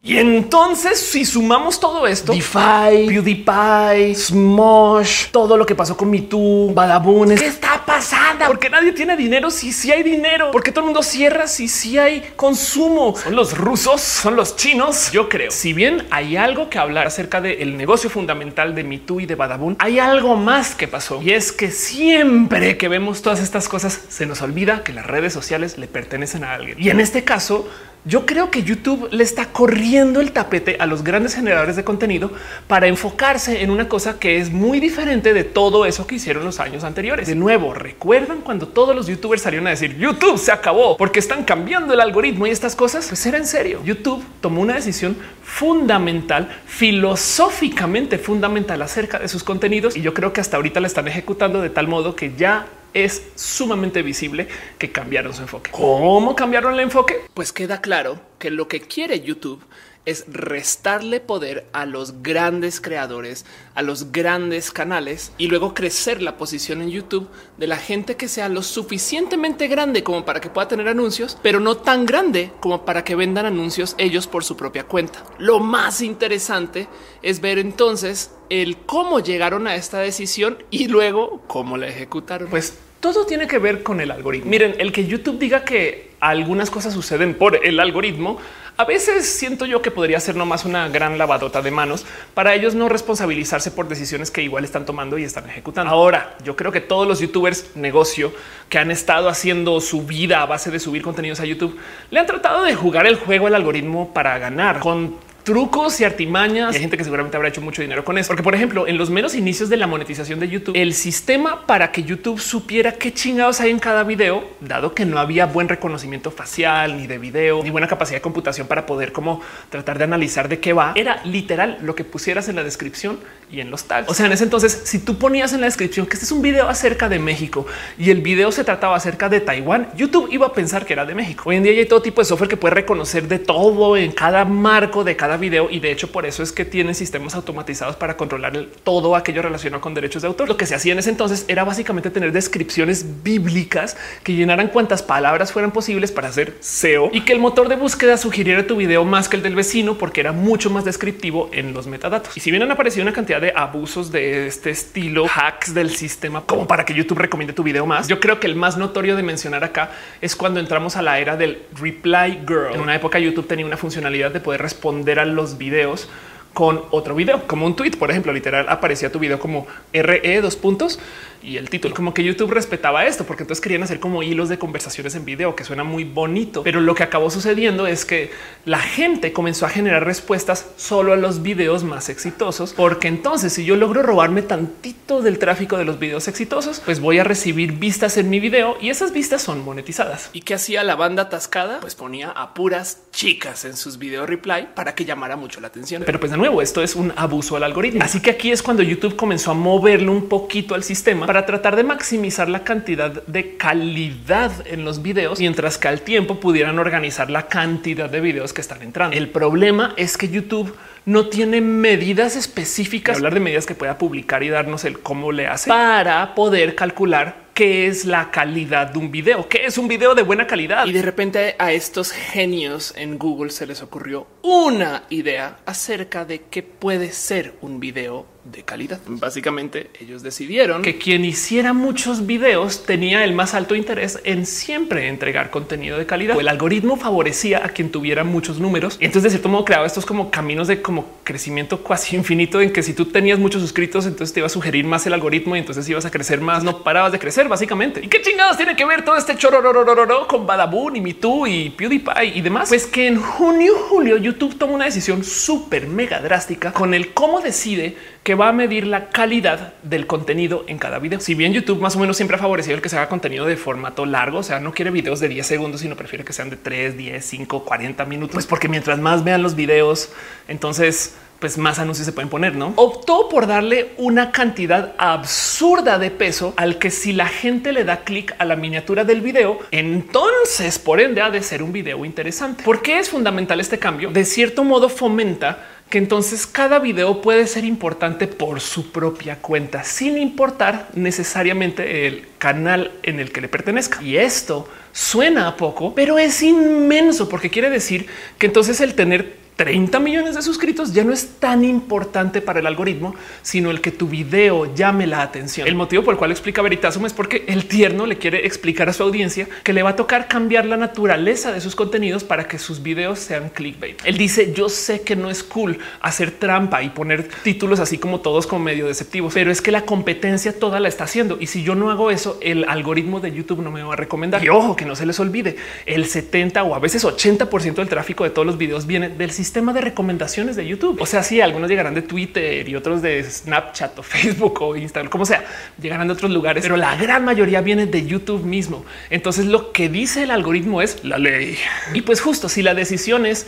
Y 0.07 0.19
entonces, 0.19 1.01
si 1.01 1.25
sumamos 1.25 1.81
todo 1.81 2.07
esto, 2.07 2.33
DeFi, 2.33 3.09
PewDiePie, 3.09 4.14
Smosh, 4.14 5.31
todo 5.33 5.57
lo 5.57 5.66
que 5.66 5.75
pasó 5.75 5.97
con 5.97 6.09
MeToo, 6.09 6.73
Badabones, 6.73 7.40
¿qué 7.40 7.49
está 7.49 7.83
pasando? 7.85 8.45
Porque 8.47 8.71
nadie 8.71 8.92
tiene 8.92 9.16
dinero 9.16 9.51
si 9.51 9.73
sí 9.73 9.90
hay 9.90 10.05
dinero. 10.05 10.53
Porque 10.53 10.71
todo 10.71 10.83
el 10.83 10.87
mundo 10.87 11.03
cierra 11.03 11.49
si 11.49 11.66
sí 11.66 11.99
hay 11.99 12.23
consumo. 12.37 13.16
Son 13.16 13.35
los 13.35 13.59
rusos, 13.59 14.01
son 14.01 14.37
los 14.37 14.55
chinos. 14.55 15.11
Yo 15.11 15.29
creo. 15.29 15.51
Si 15.51 15.73
bien 15.73 16.07
hay 16.12 16.37
algo 16.37 16.71
que 16.71 16.79
hablar 16.79 17.09
acerca 17.09 17.40
del 17.40 17.77
negocio 17.77 18.09
fundamental 18.09 18.77
de 18.77 18.85
MeToo 18.85 19.19
y 19.19 19.27
de 19.27 19.35
Badabun, 19.35 19.75
hay 19.81 19.99
algo 19.99 20.37
más 20.37 20.77
que 20.77 20.87
pasó. 20.87 21.21
Y 21.21 21.33
es 21.33 21.51
que 21.51 21.73
siempre 21.73 22.77
que 22.77 22.87
vemos 22.87 23.23
todas 23.23 23.40
estas 23.40 23.69
cosas, 23.69 24.01
se 24.09 24.25
nos 24.25 24.40
olvida 24.40 24.85
que 24.85 24.92
las 24.92 25.05
redes 25.05 25.33
sociales 25.33 25.79
le 25.79 25.88
pertenecen 25.88 26.45
a 26.45 26.55
alguien. 26.55 26.81
Y 26.81 26.90
en 26.90 27.01
este 27.01 27.25
caso, 27.25 27.69
yo 28.07 28.25
creo 28.25 28.53
que 28.53 28.62
YouTube 28.62 29.09
le 29.11 29.25
está 29.25 29.47
corriendo 29.47 30.21
el 30.21 30.31
tapete 30.31 30.77
a 30.79 30.87
los 30.87 31.03
grandes 31.03 31.35
generadores 31.35 31.75
de 31.75 31.83
contenido 31.83 32.31
para 32.69 32.87
enfocarse 32.87 33.62
en 33.62 33.71
una 33.71 33.88
cosa 33.88 34.21
que 34.21 34.38
es 34.38 34.53
muy 34.53 34.79
diferente 34.79 35.35
de 35.35 35.42
todo 35.42 35.85
eso 35.87 36.07
que 36.07 36.14
hicieron 36.14 36.45
los 36.45 36.61
años 36.61 36.85
anteriores. 36.85 37.27
De 37.27 37.35
nuevo, 37.35 37.75
recuerdan 37.75 38.42
cuando 38.42 38.69
todos 38.69 38.95
los 38.95 39.09
youtubers 39.09 39.42
salieron 39.42 39.66
a 39.66 39.71
decir 39.71 39.97
YouTube 39.99 40.38
se 40.38 40.53
acabó 40.53 40.97
porque 40.97 41.19
están 41.19 41.42
cambiando 41.42 41.95
el 41.95 42.01
algoritmo 42.01 42.47
y 42.47 42.51
estas 42.51 42.77
cosas. 42.77 43.09
Pues 43.09 43.27
era 43.27 43.38
en 43.38 43.47
serio. 43.47 43.81
YouTube 43.85 44.25
tomó 44.40 44.61
una 44.61 44.75
decisión 44.75 45.16
fundamental, 45.42 46.49
filosóficamente 46.66 48.19
fundamental 48.19 48.83
acerca 48.83 49.19
de 49.19 49.27
sus 49.27 49.42
contenidos 49.42 49.97
y 49.97 50.03
yo 50.03 50.14
creo 50.14 50.33
que 50.33 50.40
hasta 50.40 50.57
ahorita 50.57 50.79
la 50.79 50.87
están 50.87 51.09
ejecutando 51.09 51.61
de 51.61 51.71
tal 51.71 51.88
modo 51.88 52.14
que 52.14 52.35
ya 52.37 52.66
es 52.96 53.22
sumamente 53.35 54.02
visible 54.02 54.48
que 54.78 54.90
cambiaron 54.90 55.35
su 55.35 55.42
enfoque. 55.42 55.70
¿Cómo 55.70 56.35
cambiaron 56.35 56.72
el 56.72 56.80
enfoque? 56.80 57.20
Pues 57.35 57.52
queda 57.52 57.82
claro 57.82 58.18
que 58.38 58.50
lo 58.50 58.68
que 58.68 58.80
quiere 58.80 59.20
YouTube 59.20 59.62
es 60.06 60.24
restarle 60.28 61.20
poder 61.20 61.66
a 61.72 61.85
los 61.85 62.22
grandes 62.22 62.80
creadores, 62.80 63.44
a 63.74 63.82
los 63.82 64.12
grandes 64.12 64.70
canales 64.70 65.32
y 65.37 65.48
luego 65.48 65.74
crecer 65.74 66.22
la 66.22 66.38
posición 66.38 66.80
en 66.80 66.90
YouTube 66.90 67.28
de 67.59 67.66
la 67.66 67.76
gente 67.76 68.16
que 68.16 68.28
sea 68.28 68.48
lo 68.48 68.62
suficientemente 68.62 69.66
grande 69.66 70.04
como 70.04 70.24
para 70.24 70.40
que 70.40 70.48
pueda 70.48 70.68
tener 70.68 70.88
anuncios, 70.88 71.37
pero 71.42 71.61
no 71.61 71.76
tan 71.76 72.06
grande 72.06 72.52
como 72.61 72.87
para 72.87 73.04
que 73.04 73.16
vendan 73.16 73.46
anuncios 73.46 73.94
ellos 73.98 74.26
por 74.28 74.44
su 74.44 74.56
propia 74.56 74.85
cuenta. 74.85 75.24
Lo 75.38 75.59
más 75.59 76.00
interesante 76.00 76.88
es 77.20 77.40
ver 77.40 77.59
entonces 77.59 78.30
el 78.48 78.78
cómo 78.78 79.18
llegaron 79.18 79.66
a 79.66 79.74
esta 79.74 79.98
decisión 79.98 80.62
y 80.70 80.87
luego 80.87 81.42
cómo 81.48 81.76
la 81.76 81.88
ejecutaron. 81.88 82.48
Pues 82.48 82.78
todo 83.12 83.27
tiene 83.27 83.47
que 83.47 83.59
ver 83.59 83.83
con 83.83 84.01
el 84.01 84.11
algoritmo. 84.11 84.51
Miren, 84.51 84.75
el 84.79 84.92
que 84.92 85.07
YouTube 85.07 85.38
diga 85.38 85.64
que 85.64 86.11
algunas 86.21 86.71
cosas 86.71 86.95
suceden 86.95 87.35
por 87.35 87.64
el 87.64 87.79
algoritmo 87.79 88.38
A 88.79 88.85
veces 88.85 89.27
siento 89.27 89.64
yo 89.64 89.81
que 89.81 89.90
podría 89.90 90.21
ser 90.21 90.37
nomás 90.37 90.66
una 90.66 90.88
gran 90.88 91.16
lavadota 91.16 91.62
de 91.62 91.71
manos 91.71 92.05
para 92.35 92.55
ellos 92.55 92.75
no 92.75 92.90
responsabilizarse 92.90 93.71
por 93.71 93.88
decisiones 93.88 94.31
que 94.31 94.42
igual 94.42 94.64
están 94.64 94.85
tomando 94.85 95.16
y 95.16 95.25
están 95.25 95.49
ejecutando. 95.49 95.90
Ahora, 95.90 96.37
yo 96.45 96.57
creo 96.57 96.73
que 96.73 96.83
todos 96.83 97.09
los 97.09 97.21
youtubers 97.21 97.75
negocio 97.75 98.35
que 98.69 98.79
han 98.79 98.90
estado 98.90 99.31
haciendo 99.31 99.81
su 99.81 100.03
vida 100.03 100.42
a 100.42 100.47
base 100.47 100.71
de 100.71 100.79
subir 100.79 101.01
contenidos 101.01 101.40
a 101.40 101.47
YouTube 101.47 101.79
le 102.11 102.21
han 102.21 102.27
tratado 102.27 102.64
de 102.64 102.75
jugar 102.75 103.07
el 103.07 103.16
juego 103.16 103.47
al 103.47 103.55
algoritmo 103.55 104.12
para 104.12 104.37
ganar 104.38 104.81
con 104.81 105.16
trucos 105.46 106.00
y 106.00 106.04
artimañas. 106.04 106.74
Hay 106.74 106.80
gente 106.80 106.96
que 106.96 107.04
seguramente 107.04 107.37
habrá 107.37 107.48
hecho 107.50 107.61
mucho 107.61 107.80
dinero 107.80 108.04
con 108.04 108.18
eso. 108.18 108.26
Porque, 108.26 108.42
por 108.42 108.56
ejemplo, 108.56 108.88
en 108.88 108.98
los 108.98 109.11
menos 109.11 109.37
inicios 109.37 109.68
de 109.68 109.76
la 109.76 109.87
monetización 109.87 110.40
de 110.40 110.48
YouTube, 110.48 110.76
el 110.76 110.92
sistema 110.92 111.64
para 111.66 111.92
que 111.92 112.02
YouTube 112.02 112.40
supiera 112.40 112.90
qué 112.90 113.14
chingados 113.14 113.61
hay 113.61 113.70
en 113.70 113.78
cada 113.78 114.02
video, 114.02 114.42
dado 114.61 114.92
que 114.92 115.06
no 115.06 115.20
había 115.20 115.46
buen 115.46 115.68
reconocimiento 115.68 116.32
facial 116.32 116.96
ni 116.96 117.06
de 117.06 117.18
video, 117.18 117.62
ni 117.62 117.70
buena 117.70 117.87
capacidad 117.87 118.16
de 118.16 118.22
computación 118.22 118.66
para 118.66 118.87
poder 118.87 119.12
como 119.12 119.40
tratar 119.70 119.98
de 119.98 120.04
analizar 120.04 120.48
de 120.48 120.59
qué 120.59 120.72
va, 120.72 120.94
era 120.96 121.22
literal 121.24 121.78
lo 121.80 121.94
que 121.94 122.02
pusieras 122.02 122.48
en 122.48 122.56
la 122.56 122.64
descripción 122.64 123.20
y 123.48 123.61
en 123.61 123.70
los 123.70 123.85
tags. 123.85 124.11
O 124.11 124.14
sea, 124.14 124.26
en 124.26 124.32
ese 124.32 124.42
entonces, 124.42 124.82
si 124.85 124.98
tú 124.98 125.16
ponías 125.16 125.52
en 125.52 125.61
la 125.61 125.66
descripción 125.66 126.06
que 126.06 126.14
este 126.14 126.24
es 126.24 126.32
un 126.32 126.42
video 126.42 126.68
acerca 126.68 127.09
de 127.09 127.20
México 127.20 127.68
y 127.96 128.11
el 128.11 128.20
video 128.20 128.50
se 128.50 128.64
trataba 128.64 128.96
acerca 128.96 129.28
de 129.28 129.40
Taiwán, 129.40 129.90
YouTube 129.96 130.28
iba 130.32 130.48
a 130.48 130.52
pensar 130.52 130.85
que 130.85 130.92
era 130.92 131.06
de 131.06 131.14
México. 131.14 131.44
Hoy 131.46 131.54
en 131.54 131.62
día 131.62 131.72
hay 131.72 131.87
todo 131.87 132.02
tipo 132.02 132.20
de 132.20 132.24
software 132.24 132.50
que 132.50 132.56
puede 132.56 132.74
reconocer 132.74 133.28
de 133.28 133.38
todo 133.38 133.96
en 133.96 134.11
cada 134.11 134.44
marco 134.44 135.04
de 135.04 135.14
cada 135.14 135.36
video 135.37 135.68
y 135.70 135.81
de 135.81 135.90
hecho 135.90 136.11
por 136.11 136.27
eso 136.27 136.42
es 136.42 136.53
que 136.53 136.64
tienen 136.64 136.94
sistemas 136.94 137.35
automatizados 137.35 137.96
para 137.96 138.16
controlar 138.16 138.66
todo 138.85 139.16
aquello 139.16 139.42
relacionado 139.42 139.81
con 139.81 139.94
derechos 139.94 140.22
de 140.22 140.29
autor. 140.29 140.49
Lo 140.49 140.57
que 140.57 140.66
se 140.66 140.75
hacía 140.75 140.92
en 140.92 140.99
ese 140.99 141.11
entonces 141.11 141.44
era 141.49 141.64
básicamente 141.64 142.11
tener 142.11 142.33
descripciones 142.33 143.22
bíblicas 143.22 143.96
que 144.22 144.35
llenaran 144.35 144.68
cuantas 144.68 145.03
palabras 145.03 145.53
fueran 145.53 145.72
posibles 145.72 146.12
para 146.12 146.29
hacer 146.29 146.57
SEO 146.61 147.11
y 147.12 147.22
que 147.22 147.33
el 147.33 147.38
motor 147.38 147.68
de 147.68 147.77
búsqueda 147.77 148.16
sugiriera 148.16 148.66
tu 148.66 148.77
video 148.77 149.05
más 149.05 149.29
que 149.29 149.37
el 149.37 149.42
del 149.42 149.55
vecino 149.55 149.99
porque 149.99 150.20
era 150.20 150.33
mucho 150.33 150.70
más 150.70 150.85
descriptivo 150.85 151.51
en 151.53 151.72
los 151.72 151.87
metadatos. 151.87 152.37
Y 152.37 152.40
si 152.40 152.51
bien 152.51 152.62
han 152.62 152.70
aparecido 152.70 153.03
una 153.03 153.12
cantidad 153.12 153.40
de 153.40 153.53
abusos 153.55 154.11
de 154.12 154.46
este 154.46 154.70
estilo, 154.70 155.27
hacks 155.35 155.75
del 155.75 155.90
sistema 155.90 156.42
como 156.42 156.66
para 156.66 156.85
que 156.85 156.94
YouTube 156.94 157.18
recomiende 157.18 157.53
tu 157.53 157.62
video 157.62 157.87
más, 157.87 158.09
yo 158.09 158.20
creo 158.20 158.40
que 158.40 158.46
el 158.46 158.57
más 158.57 158.77
notorio 158.77 159.16
de 159.16 159.22
mencionar 159.22 159.64
acá 159.64 159.90
es 160.20 160.35
cuando 160.37 160.61
entramos 160.61 160.96
a 160.96 161.03
la 161.03 161.18
era 161.18 161.37
del 161.37 161.62
reply 161.81 162.40
girl. 162.46 162.75
En 162.75 162.81
una 162.81 162.94
época 162.94 163.18
YouTube 163.18 163.46
tenía 163.46 163.66
una 163.66 163.77
funcionalidad 163.77 164.31
de 164.31 164.40
poder 164.40 164.62
responder 164.62 165.18
a 165.18 165.25
los 165.35 165.59
videos 165.59 166.09
con 166.55 166.81
otro 166.91 167.15
video, 167.15 167.47
como 167.47 167.67
un 167.67 167.77
tweet, 167.77 167.99
por 167.99 168.11
ejemplo, 168.11 168.33
literal 168.33 168.67
aparecía 168.71 169.12
tu 169.12 169.19
video 169.19 169.39
como 169.39 169.67
RE 169.93 170.41
dos 170.41 170.57
puntos 170.57 170.99
y 171.42 171.57
el 171.57 171.70
título. 171.70 171.94
Como 171.94 172.14
que 172.14 172.25
YouTube 172.25 172.51
respetaba 172.53 173.07
esto, 173.07 173.25
porque 173.25 173.42
entonces 173.42 173.62
querían 173.62 173.83
hacer 173.83 174.01
como 174.01 174.22
hilos 174.22 174.49
de 174.49 174.59
conversaciones 174.59 175.14
en 175.14 175.25
video, 175.25 175.55
que 175.55 175.64
suena 175.64 175.85
muy 175.85 176.05
bonito. 176.05 176.62
Pero 176.62 176.81
lo 176.81 176.94
que 176.94 177.03
acabó 177.03 177.31
sucediendo 177.31 177.87
es 177.87 178.05
que 178.05 178.31
la 178.64 178.79
gente 178.79 179.33
comenzó 179.33 179.66
a 179.66 179.68
generar 179.68 180.05
respuestas 180.05 180.66
solo 180.77 181.12
a 181.12 181.16
los 181.16 181.42
videos 181.42 181.85
más 181.85 182.09
exitosos, 182.09 182.72
porque 182.75 183.09
entonces 183.09 183.53
si 183.53 183.64
yo 183.64 183.77
logro 183.77 184.03
robarme 184.03 184.42
tantito 184.42 185.22
del 185.22 185.38
tráfico 185.38 185.77
de 185.77 185.85
los 185.85 185.99
videos 185.99 186.29
exitosos, 186.29 186.81
pues 186.85 187.01
voy 187.01 187.18
a 187.18 187.25
recibir 187.25 187.72
vistas 187.72 188.16
en 188.16 188.31
mi 188.31 188.40
video 188.40 188.77
y 188.81 188.90
esas 188.90 189.12
vistas 189.12 189.42
son 189.42 189.64
monetizadas. 189.64 190.31
¿Y 190.33 190.40
qué 190.40 190.55
hacía 190.55 190.85
la 190.85 190.96
banda 190.96 191.25
atascada? 191.25 191.81
Pues 191.81 191.94
ponía 191.94 192.31
a 192.31 192.55
puras 192.55 193.03
chicas 193.12 193.64
en 193.64 193.77
sus 193.77 193.99
videos 193.99 194.29
reply 194.29 194.68
para 194.75 194.94
que 194.94 195.05
llamara 195.05 195.37
mucho 195.37 195.61
la 195.61 195.68
atención. 195.68 196.03
Pero 196.05 196.20
pues 196.20 196.33
de 196.33 196.38
nuevo, 196.38 196.62
esto 196.62 196.83
es 196.83 196.96
un 196.96 197.12
abuso 197.16 197.57
al 197.57 197.62
algoritmo. 197.62 198.03
Así 198.03 198.20
que 198.20 198.31
aquí 198.31 198.51
es 198.51 198.62
cuando 198.62 198.83
YouTube 198.83 199.16
comenzó 199.16 199.51
a 199.51 199.55
moverlo 199.55 200.12
un 200.12 200.29
poquito 200.29 200.75
al 200.75 200.83
sistema 200.83 201.26
para 201.27 201.47
tratar 201.47 201.77
de 201.77 201.85
maximizar 201.85 202.49
la 202.49 202.65
cantidad 202.65 203.11
de 203.27 203.57
calidad 203.57 204.53
en 204.67 204.85
los 204.85 205.03
videos, 205.03 205.39
mientras 205.41 205.79
que 205.79 205.89
al 205.89 206.01
tiempo 206.01 206.41
pudieran 206.41 206.79
organizar 206.79 207.31
la 207.31 207.49
cantidad 207.49 208.09
de 208.09 208.21
videos 208.21 208.53
que 208.53 208.61
están 208.61 208.83
entrando. 208.83 209.17
El 209.17 209.29
problema 209.29 209.95
es 209.97 210.17
que 210.17 210.29
YouTube 210.29 210.75
no 211.05 211.27
tiene 211.27 211.61
medidas 211.61 212.37
específicas, 212.37 213.17
hablar 213.17 213.35
de 213.35 213.41
medidas 213.41 213.67
que 213.67 213.75
pueda 213.75 213.99
publicar 213.99 214.43
y 214.43 214.49
darnos 214.49 214.85
el 214.85 215.01
cómo 215.01 215.33
le 215.33 215.47
hace 215.47 215.69
para 215.69 216.35
poder 216.35 216.75
calcular 216.75 217.45
qué 217.57 217.87
es 217.87 218.05
la 218.05 218.31
calidad 218.31 218.88
de 218.88 218.99
un 218.99 219.11
video, 219.11 219.49
qué 219.49 219.64
es 219.64 219.79
un 219.79 219.88
video 219.88 220.14
de 220.14 220.23
buena 220.23 220.47
calidad. 220.47 220.85
Y 220.85 220.92
de 220.92 221.01
repente 221.01 221.57
a 221.59 221.73
estos 221.73 222.12
genios 222.12 222.92
en 222.99 223.19
Google 223.19 223.51
se 223.51 223.66
les 223.66 223.81
ocurrió 223.83 224.27
una 224.42 225.05
idea 225.09 225.57
acerca 225.64 226.27
de 226.27 226.42
qué 226.51 226.62
puede 226.62 227.12
ser 227.12 227.55
un 227.62 227.81
video 227.81 228.27
de 228.53 228.62
calidad. 228.62 229.01
Básicamente 229.07 229.90
ellos 230.01 230.23
decidieron 230.23 230.83
que 230.83 230.99
quien 230.99 231.25
hiciera 231.25 231.73
muchos 231.73 232.27
videos 232.27 232.85
tenía 232.85 233.25
el 233.25 233.35
más 233.35 233.55
alto 233.55 233.75
interés 233.75 234.21
en 234.25 234.47
siempre 234.47 235.09
entregar 235.09 235.51
contenido 235.51 235.99
de 235.99 236.07
calidad. 236.07 236.38
El 236.38 236.49
algoritmo 236.49 236.97
favorecía 236.97 237.64
a 237.64 237.71
quien 237.71 237.90
tuviera 237.90 238.23
muchos 238.23 238.61
números. 238.61 238.99
Y 239.01 239.07
entonces 239.07 239.25
de 239.25 239.31
cierto 239.31 239.49
modo 239.49 239.64
creaba 239.64 239.87
estos 239.87 240.07
como 240.07 240.31
caminos 240.31 240.69
de 240.69 240.81
como 240.81 241.07
crecimiento 241.25 241.83
casi 241.83 242.16
infinito 242.16 242.61
en 242.61 242.73
que 242.73 242.83
si 242.83 242.92
tú 242.95 243.07
tenías 243.07 243.38
muchos 243.38 243.62
suscritos, 243.62 244.07
entonces 244.07 244.33
te 244.33 244.40
iba 244.40 244.47
a 244.47 244.51
sugerir 244.51 244.85
más 244.85 245.07
el 245.07 245.14
algoritmo 245.14 245.57
y 245.57 245.61
entonces 245.61 245.88
ibas 245.88 246.05
a 246.05 246.11
crecer 246.11 246.40
más. 246.40 246.62
No 246.62 246.85
parabas 246.85 247.12
de 247.12 247.19
crecer 247.19 247.45
básicamente. 247.48 248.00
¿Y 248.02 248.09
qué 248.09 248.20
chingados 248.20 248.56
tiene 248.56 248.76
que 248.76 248.85
ver 248.85 249.04
todo 249.04 249.16
este 249.16 249.37
chorororororo 249.37 250.26
con 250.26 250.46
Badabun 250.46 250.96
y 250.96 251.00
MeToo 251.00 251.46
y 251.46 251.70
PewDiePie 251.70 252.32
y 252.35 252.40
demás? 252.40 252.68
Pues 252.68 252.87
que 252.87 253.06
en 253.06 253.20
junio, 253.20 253.74
julio 253.88 254.16
YouTube 254.16 254.56
tomó 254.59 254.74
una 254.74 254.87
decisión 254.87 255.24
súper 255.24 255.87
mega 255.87 256.20
drástica 256.20 256.72
con 256.72 256.94
el 256.94 257.12
cómo 257.12 257.40
decide 257.40 257.96
que 258.22 258.35
va 258.35 258.48
a 258.48 258.52
medir 258.52 258.88
la 258.88 259.09
calidad 259.11 259.74
del 259.85 260.06
contenido 260.06 260.64
en 260.66 260.78
cada 260.78 260.98
video. 260.98 261.20
Si 261.20 261.35
bien 261.35 261.52
YouTube 261.52 261.80
más 261.80 261.94
o 261.94 262.00
menos 262.00 262.16
siempre 262.16 262.37
ha 262.37 262.40
favorecido 262.40 262.74
el 262.74 262.82
que 262.82 262.88
se 262.88 262.96
haga 262.96 263.09
contenido 263.09 263.46
de 263.46 263.56
formato 263.56 264.04
largo, 264.04 264.38
o 264.38 264.42
sea, 264.42 264.59
no 264.59 264.72
quiere 264.72 264.90
videos 264.90 265.20
de 265.20 265.28
10 265.28 265.46
segundos, 265.46 265.80
sino 265.82 265.94
prefiere 265.94 266.24
que 266.24 266.32
sean 266.32 266.50
de 266.50 266.56
3, 266.56 266.96
10, 266.96 267.24
5, 267.24 267.64
40 267.64 268.04
minutos, 268.06 268.35
pues 268.35 268.46
porque 268.46 268.68
mientras 268.68 268.98
más 268.98 269.22
vean 269.22 269.42
los 269.42 269.54
videos, 269.54 270.11
entonces 270.48 271.14
pues 271.38 271.59
más 271.59 271.79
anuncios 271.79 272.07
se 272.07 272.12
pueden 272.12 272.29
poner, 272.29 272.57
¿no? 272.57 272.72
Optó 272.77 273.29
por 273.29 273.46
darle 273.46 273.90
una 273.96 274.33
cantidad 274.33 274.94
absurda 274.99 275.99
de 275.99 276.11
peso 276.11 276.55
al 276.57 276.79
que 276.79 276.90
si 276.90 277.12
la 277.12 277.27
gente 277.27 277.72
le 277.72 277.85
da 277.85 278.05
clic 278.05 278.35
a 278.38 278.44
la 278.44 278.57
miniatura 278.57 279.05
del 279.05 279.20
video, 279.20 279.59
entonces 279.70 280.79
por 280.79 281.01
ende 281.01 281.20
ha 281.20 281.31
de 281.31 281.42
ser 281.42 281.62
un 281.62 281.72
video 281.72 282.05
interesante. 282.05 282.62
¿Por 282.62 282.83
qué 282.83 282.99
es 282.99 283.11
fundamental 283.11 283.61
este 283.61 283.79
cambio? 283.79 284.11
De 284.11 284.25
cierto 284.25 284.64
modo 284.64 284.88
fomenta 284.88 285.66
que 285.90 285.99
entonces 285.99 286.46
cada 286.46 286.79
video 286.81 287.22
puede 287.22 287.46
ser 287.46 287.64
importante 287.64 288.27
por 288.27 288.61
su 288.61 288.90
propia 288.90 289.37
cuenta, 289.37 289.85
sin 289.85 290.18
importar 290.18 290.88
necesariamente 290.94 292.07
el 292.07 292.27
canal 292.38 292.90
en 293.03 293.20
el 293.20 293.31
que 293.31 293.40
le 293.40 293.49
pertenezca. 293.49 294.03
Y 294.03 294.16
esto 294.16 294.68
suena 294.92 295.46
a 295.46 295.57
poco, 295.57 295.94
pero 295.94 296.18
es 296.18 296.42
inmenso 296.42 297.29
porque 297.29 297.51
quiere 297.51 297.70
decir 297.70 298.07
que 298.38 298.46
entonces 298.46 298.81
el 298.81 298.94
tener 298.94 299.45
30 299.57 299.99
millones 300.01 300.35
de 300.35 300.42
suscritos 300.42 300.92
ya 300.92 301.03
no 301.03 301.14
es 301.14 301.40
tan 301.40 301.64
importante 301.64 302.42
para 302.42 302.61
el 302.61 302.66
algoritmo, 302.66 303.14
sino 303.40 303.71
el 303.71 303.81
que 303.81 303.90
tu 303.90 304.07
video 304.07 304.75
llame 304.75 305.07
la 305.07 305.23
atención. 305.23 305.66
El 305.66 305.75
motivo 305.75 306.03
por 306.03 306.12
el 306.12 306.19
cual 306.19 306.31
explica 306.31 306.61
Veritasum 306.61 307.07
es 307.07 307.14
porque 307.14 307.45
el 307.49 307.66
tierno 307.66 308.05
le 308.05 308.19
quiere 308.19 308.47
explicar 308.47 308.90
a 308.90 308.92
su 308.92 309.03
audiencia 309.03 309.49
que 309.64 309.73
le 309.73 309.83
va 309.83 309.90
a 309.90 309.97
tocar 309.97 310.29
cambiar 310.29 310.66
la 310.66 310.77
naturaleza 310.77 311.53
de 311.53 311.62
sus 311.62 311.75
contenidos 311.75 312.23
para 312.23 312.47
que 312.47 312.59
sus 312.59 312.83
videos 312.83 313.19
sean 313.19 313.49
clickbait. 313.49 313.99
Él 314.05 314.19
dice 314.19 314.53
yo 314.53 314.69
sé 314.69 315.01
que 315.01 315.16
no 315.16 315.31
es 315.31 315.42
cool 315.42 315.79
hacer 316.03 316.33
trampa 316.33 316.83
y 316.83 316.90
poner 316.90 317.27
títulos 317.42 317.81
así 317.81 317.97
como 317.97 318.21
todos 318.21 318.47
como 318.47 318.62
medio 318.62 318.87
deceptivos, 318.87 319.33
pero 319.33 319.51
es 319.51 319.62
que 319.62 319.73
la 319.73 319.83
competencia 319.83 320.59
toda 320.59 320.81
la 320.81 320.88
está 320.88 321.05
haciendo 321.05 321.38
y 321.40 321.47
si 321.47 321.62
yo 321.62 321.75
no 321.75 321.90
hago 321.90 322.11
eso, 322.11 322.38
el 322.42 322.64
algoritmo 322.69 323.21
de 323.21 323.33
YouTube 323.33 323.62
no 323.62 323.71
me 323.71 323.83
va 323.83 323.95
a 323.95 323.97
recomendar. 323.97 324.45
Y 324.45 324.51
ojo 324.51 324.77
que 324.77 324.85
no 324.85 324.95
se 324.95 325.07
les 325.07 325.19
olvide, 325.19 325.57
el 325.87 326.05
70 326.05 326.62
o 326.62 326.75
a 326.75 326.79
veces 326.79 327.03
80 327.05 327.47
del 327.47 327.88
tráfico 327.88 328.25
de 328.25 328.31
todos 328.31 328.45
los 328.45 328.59
videos 328.59 328.87
viene 328.87 329.09
del 329.09 329.31
sistema 329.31 329.45
sistema 329.46 329.72
de 329.72 329.80
recomendaciones 329.80 330.56
de 330.56 330.66
YouTube. 330.66 331.00
O 331.00 331.06
sea, 331.06 331.22
sí, 331.22 331.40
algunos 331.40 331.70
llegarán 331.70 331.94
de 331.94 332.02
Twitter 332.02 332.68
y 332.68 332.74
otros 332.74 333.00
de 333.00 333.22
Snapchat 333.22 333.96
o 333.98 334.02
Facebook 334.14 334.61
o 334.61 334.76
Instagram, 334.76 335.09
como 335.09 335.24
sea, 335.24 335.44
llegarán 335.80 336.09
de 336.09 336.14
otros 336.14 336.32
lugares, 336.32 336.64
pero 336.64 336.76
la 336.76 336.96
gran 336.96 337.24
mayoría 337.24 337.61
viene 337.61 337.87
de 337.87 338.04
YouTube 338.04 338.42
mismo. 338.42 338.85
Entonces 339.09 339.46
lo 339.46 339.70
que 339.70 339.88
dice 339.88 340.24
el 340.24 340.32
algoritmo 340.32 340.82
es 340.82 341.04
la 341.04 341.18
ley. 341.18 341.56
Y 341.94 342.02
pues 342.02 342.20
justo 342.20 342.48
si 342.48 342.62
la 342.62 342.74
decisión 342.74 343.24
es 343.24 343.46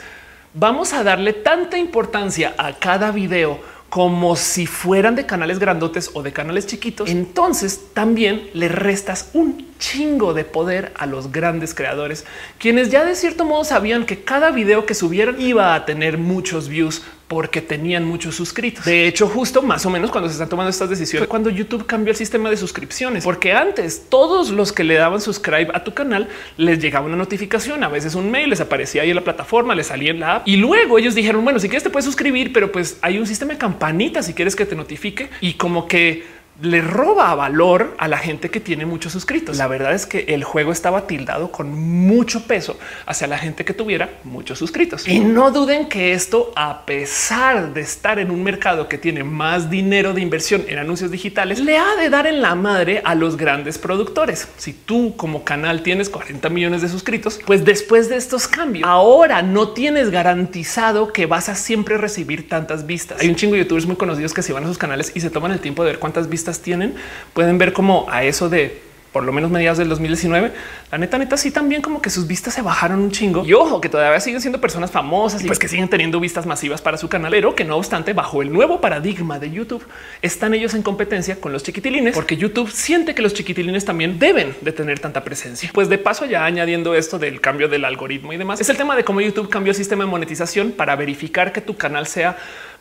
vamos 0.54 0.92
a 0.92 1.02
darle 1.02 1.32
tanta 1.32 1.78
importancia 1.78 2.54
a 2.58 2.74
cada 2.74 3.10
video 3.10 3.60
como 3.88 4.36
si 4.36 4.66
fueran 4.66 5.14
de 5.14 5.24
canales 5.26 5.58
grandotes 5.58 6.10
o 6.14 6.22
de 6.22 6.32
canales 6.32 6.66
chiquitos, 6.66 7.08
entonces 7.08 7.86
también 7.94 8.50
le 8.52 8.68
restas 8.68 9.30
un 9.32 9.66
chingo 9.78 10.34
de 10.34 10.44
poder 10.44 10.92
a 10.96 11.06
los 11.06 11.32
grandes 11.32 11.74
creadores, 11.74 12.26
quienes 12.58 12.90
ya 12.90 13.04
de 13.04 13.14
cierto 13.14 13.44
modo 13.44 13.64
sabían 13.64 14.04
que 14.04 14.22
cada 14.22 14.50
video 14.50 14.84
que 14.84 14.94
subieran 14.94 15.40
iba 15.40 15.74
a 15.74 15.86
tener 15.86 16.18
muchos 16.18 16.68
views 16.68 17.02
porque 17.28 17.60
tenían 17.60 18.04
muchos 18.04 18.34
suscritos. 18.34 18.86
De 18.86 19.06
hecho, 19.06 19.28
justo 19.28 19.62
más 19.62 19.84
o 19.84 19.90
menos 19.90 20.10
cuando 20.10 20.28
se 20.28 20.32
están 20.32 20.48
tomando 20.48 20.70
estas 20.70 20.88
decisiones, 20.88 21.20
fue 21.20 21.28
cuando 21.28 21.50
YouTube 21.50 21.86
cambió 21.86 22.10
el 22.10 22.16
sistema 22.16 22.48
de 22.50 22.56
suscripciones, 22.56 23.22
porque 23.22 23.52
antes 23.52 24.06
todos 24.08 24.50
los 24.50 24.72
que 24.72 24.82
le 24.82 24.94
daban 24.94 25.20
subscribe 25.20 25.68
a 25.74 25.84
tu 25.84 25.92
canal 25.92 26.28
les 26.56 26.80
llegaba 26.80 27.06
una 27.06 27.16
notificación, 27.16 27.84
a 27.84 27.88
veces 27.88 28.14
un 28.14 28.30
mail 28.30 28.50
les 28.50 28.60
aparecía 28.60 29.02
ahí 29.02 29.10
en 29.10 29.16
la 29.16 29.24
plataforma, 29.24 29.74
les 29.74 29.88
salía 29.88 30.10
en 30.10 30.20
la 30.20 30.36
app 30.36 30.48
y 30.48 30.56
luego 30.56 30.98
ellos 30.98 31.14
dijeron, 31.14 31.44
bueno, 31.44 31.58
si 31.58 31.68
quieres 31.68 31.84
te 31.84 31.90
puedes 31.90 32.06
suscribir, 32.06 32.52
pero 32.52 32.72
pues 32.72 32.98
hay 33.02 33.18
un 33.18 33.26
sistema 33.26 33.52
de 33.52 33.58
campanitas 33.58 34.26
si 34.26 34.32
quieres 34.32 34.56
que 34.56 34.64
te 34.64 34.74
notifique 34.74 35.28
y 35.42 35.54
como 35.54 35.86
que 35.86 36.37
le 36.60 36.80
roba 36.80 37.34
valor 37.36 37.94
a 37.98 38.08
la 38.08 38.18
gente 38.18 38.50
que 38.50 38.58
tiene 38.58 38.84
muchos 38.84 39.12
suscritos. 39.12 39.56
La 39.56 39.68
verdad 39.68 39.94
es 39.94 40.06
que 40.06 40.20
el 40.28 40.42
juego 40.42 40.72
estaba 40.72 41.06
tildado 41.06 41.52
con 41.52 41.72
mucho 41.72 42.44
peso 42.46 42.78
hacia 43.06 43.28
la 43.28 43.38
gente 43.38 43.64
que 43.64 43.74
tuviera 43.74 44.10
muchos 44.24 44.58
suscritos. 44.58 45.06
Y 45.06 45.20
no 45.20 45.52
duden 45.52 45.88
que 45.88 46.12
esto, 46.12 46.52
a 46.56 46.84
pesar 46.84 47.72
de 47.72 47.80
estar 47.80 48.18
en 48.18 48.32
un 48.32 48.42
mercado 48.42 48.88
que 48.88 48.98
tiene 48.98 49.22
más 49.22 49.70
dinero 49.70 50.14
de 50.14 50.20
inversión 50.20 50.64
en 50.66 50.78
anuncios 50.78 51.12
digitales, 51.12 51.60
le 51.60 51.78
ha 51.78 51.94
de 51.94 52.10
dar 52.10 52.26
en 52.26 52.42
la 52.42 52.56
madre 52.56 53.02
a 53.04 53.14
los 53.14 53.36
grandes 53.36 53.78
productores. 53.78 54.48
Si 54.56 54.72
tú 54.72 55.14
como 55.16 55.44
canal 55.44 55.82
tienes 55.82 56.10
40 56.10 56.48
millones 56.48 56.82
de 56.82 56.88
suscritos, 56.88 57.38
pues 57.46 57.64
después 57.64 58.08
de 58.08 58.16
estos 58.16 58.48
cambios, 58.48 58.88
ahora 58.88 59.42
no 59.42 59.68
tienes 59.68 60.10
garantizado 60.10 61.12
que 61.12 61.26
vas 61.26 61.48
a 61.48 61.54
siempre 61.54 61.98
recibir 61.98 62.48
tantas 62.48 62.84
vistas. 62.84 63.20
Hay 63.20 63.28
un 63.28 63.36
chingo 63.36 63.54
de 63.54 63.60
youtubers 63.60 63.86
muy 63.86 63.96
conocidos 63.96 64.34
que 64.34 64.42
se 64.42 64.52
van 64.52 64.64
a 64.64 64.66
sus 64.66 64.78
canales 64.78 65.12
y 65.14 65.20
se 65.20 65.30
toman 65.30 65.52
el 65.52 65.60
tiempo 65.60 65.84
de 65.84 65.90
ver 65.90 65.98
cuántas 66.00 66.28
vistas 66.28 66.47
tienen, 66.52 66.94
pueden 67.34 67.58
ver 67.58 67.72
como 67.72 68.06
a 68.10 68.24
eso 68.24 68.48
de 68.48 68.88
por 69.12 69.24
lo 69.24 69.32
menos 69.32 69.50
mediados 69.50 69.78
del 69.78 69.88
2019, 69.88 70.52
la 70.92 70.98
neta, 70.98 71.18
neta, 71.18 71.36
sí 71.36 71.50
también 71.50 71.80
como 71.80 72.02
que 72.02 72.10
sus 72.10 72.26
vistas 72.26 72.54
se 72.54 72.62
bajaron 72.62 73.00
un 73.00 73.10
chingo. 73.10 73.44
Y 73.44 73.52
ojo, 73.54 73.80
que 73.80 73.88
todavía 73.88 74.20
siguen 74.20 74.40
siendo 74.40 74.60
personas 74.60 74.90
famosas 74.90 75.42
y 75.42 75.46
pues 75.46 75.58
que 75.58 75.66
siguen 75.66 75.88
teniendo 75.88 76.20
vistas 76.20 76.46
masivas 76.46 76.82
para 76.82 76.98
su 76.98 77.08
canal, 77.08 77.30
pero 77.30 77.54
que 77.54 77.64
no 77.64 77.76
obstante, 77.76 78.12
bajo 78.12 78.42
el 78.42 78.52
nuevo 78.52 78.80
paradigma 78.80 79.38
de 79.38 79.50
YouTube, 79.50 79.84
están 80.22 80.54
ellos 80.54 80.74
en 80.74 80.82
competencia 80.82 81.40
con 81.40 81.52
los 81.52 81.62
chiquitilines, 81.62 82.14
porque 82.14 82.36
YouTube 82.36 82.70
siente 82.70 83.14
que 83.14 83.22
los 83.22 83.34
chiquitilines 83.34 83.84
también 83.84 84.18
deben 84.18 84.54
de 84.60 84.72
tener 84.72 84.98
tanta 84.98 85.24
presencia. 85.24 85.70
Pues 85.72 85.88
de 85.88 85.98
paso, 85.98 86.26
ya 86.26 86.44
añadiendo 86.44 86.94
esto 86.94 87.18
del 87.18 87.40
cambio 87.40 87.68
del 87.68 87.84
algoritmo 87.84 88.32
y 88.32 88.36
demás, 88.36 88.60
es 88.60 88.68
el 88.68 88.76
tema 88.76 88.94
de 88.94 89.04
cómo 89.04 89.20
YouTube 89.20 89.48
cambió 89.48 89.70
el 89.70 89.76
sistema 89.76 90.04
de 90.04 90.10
monetización 90.10 90.72
para 90.72 90.94
verificar 90.96 91.52
que 91.52 91.60
tu 91.60 91.76
canal 91.76 92.06
sea 92.06 92.36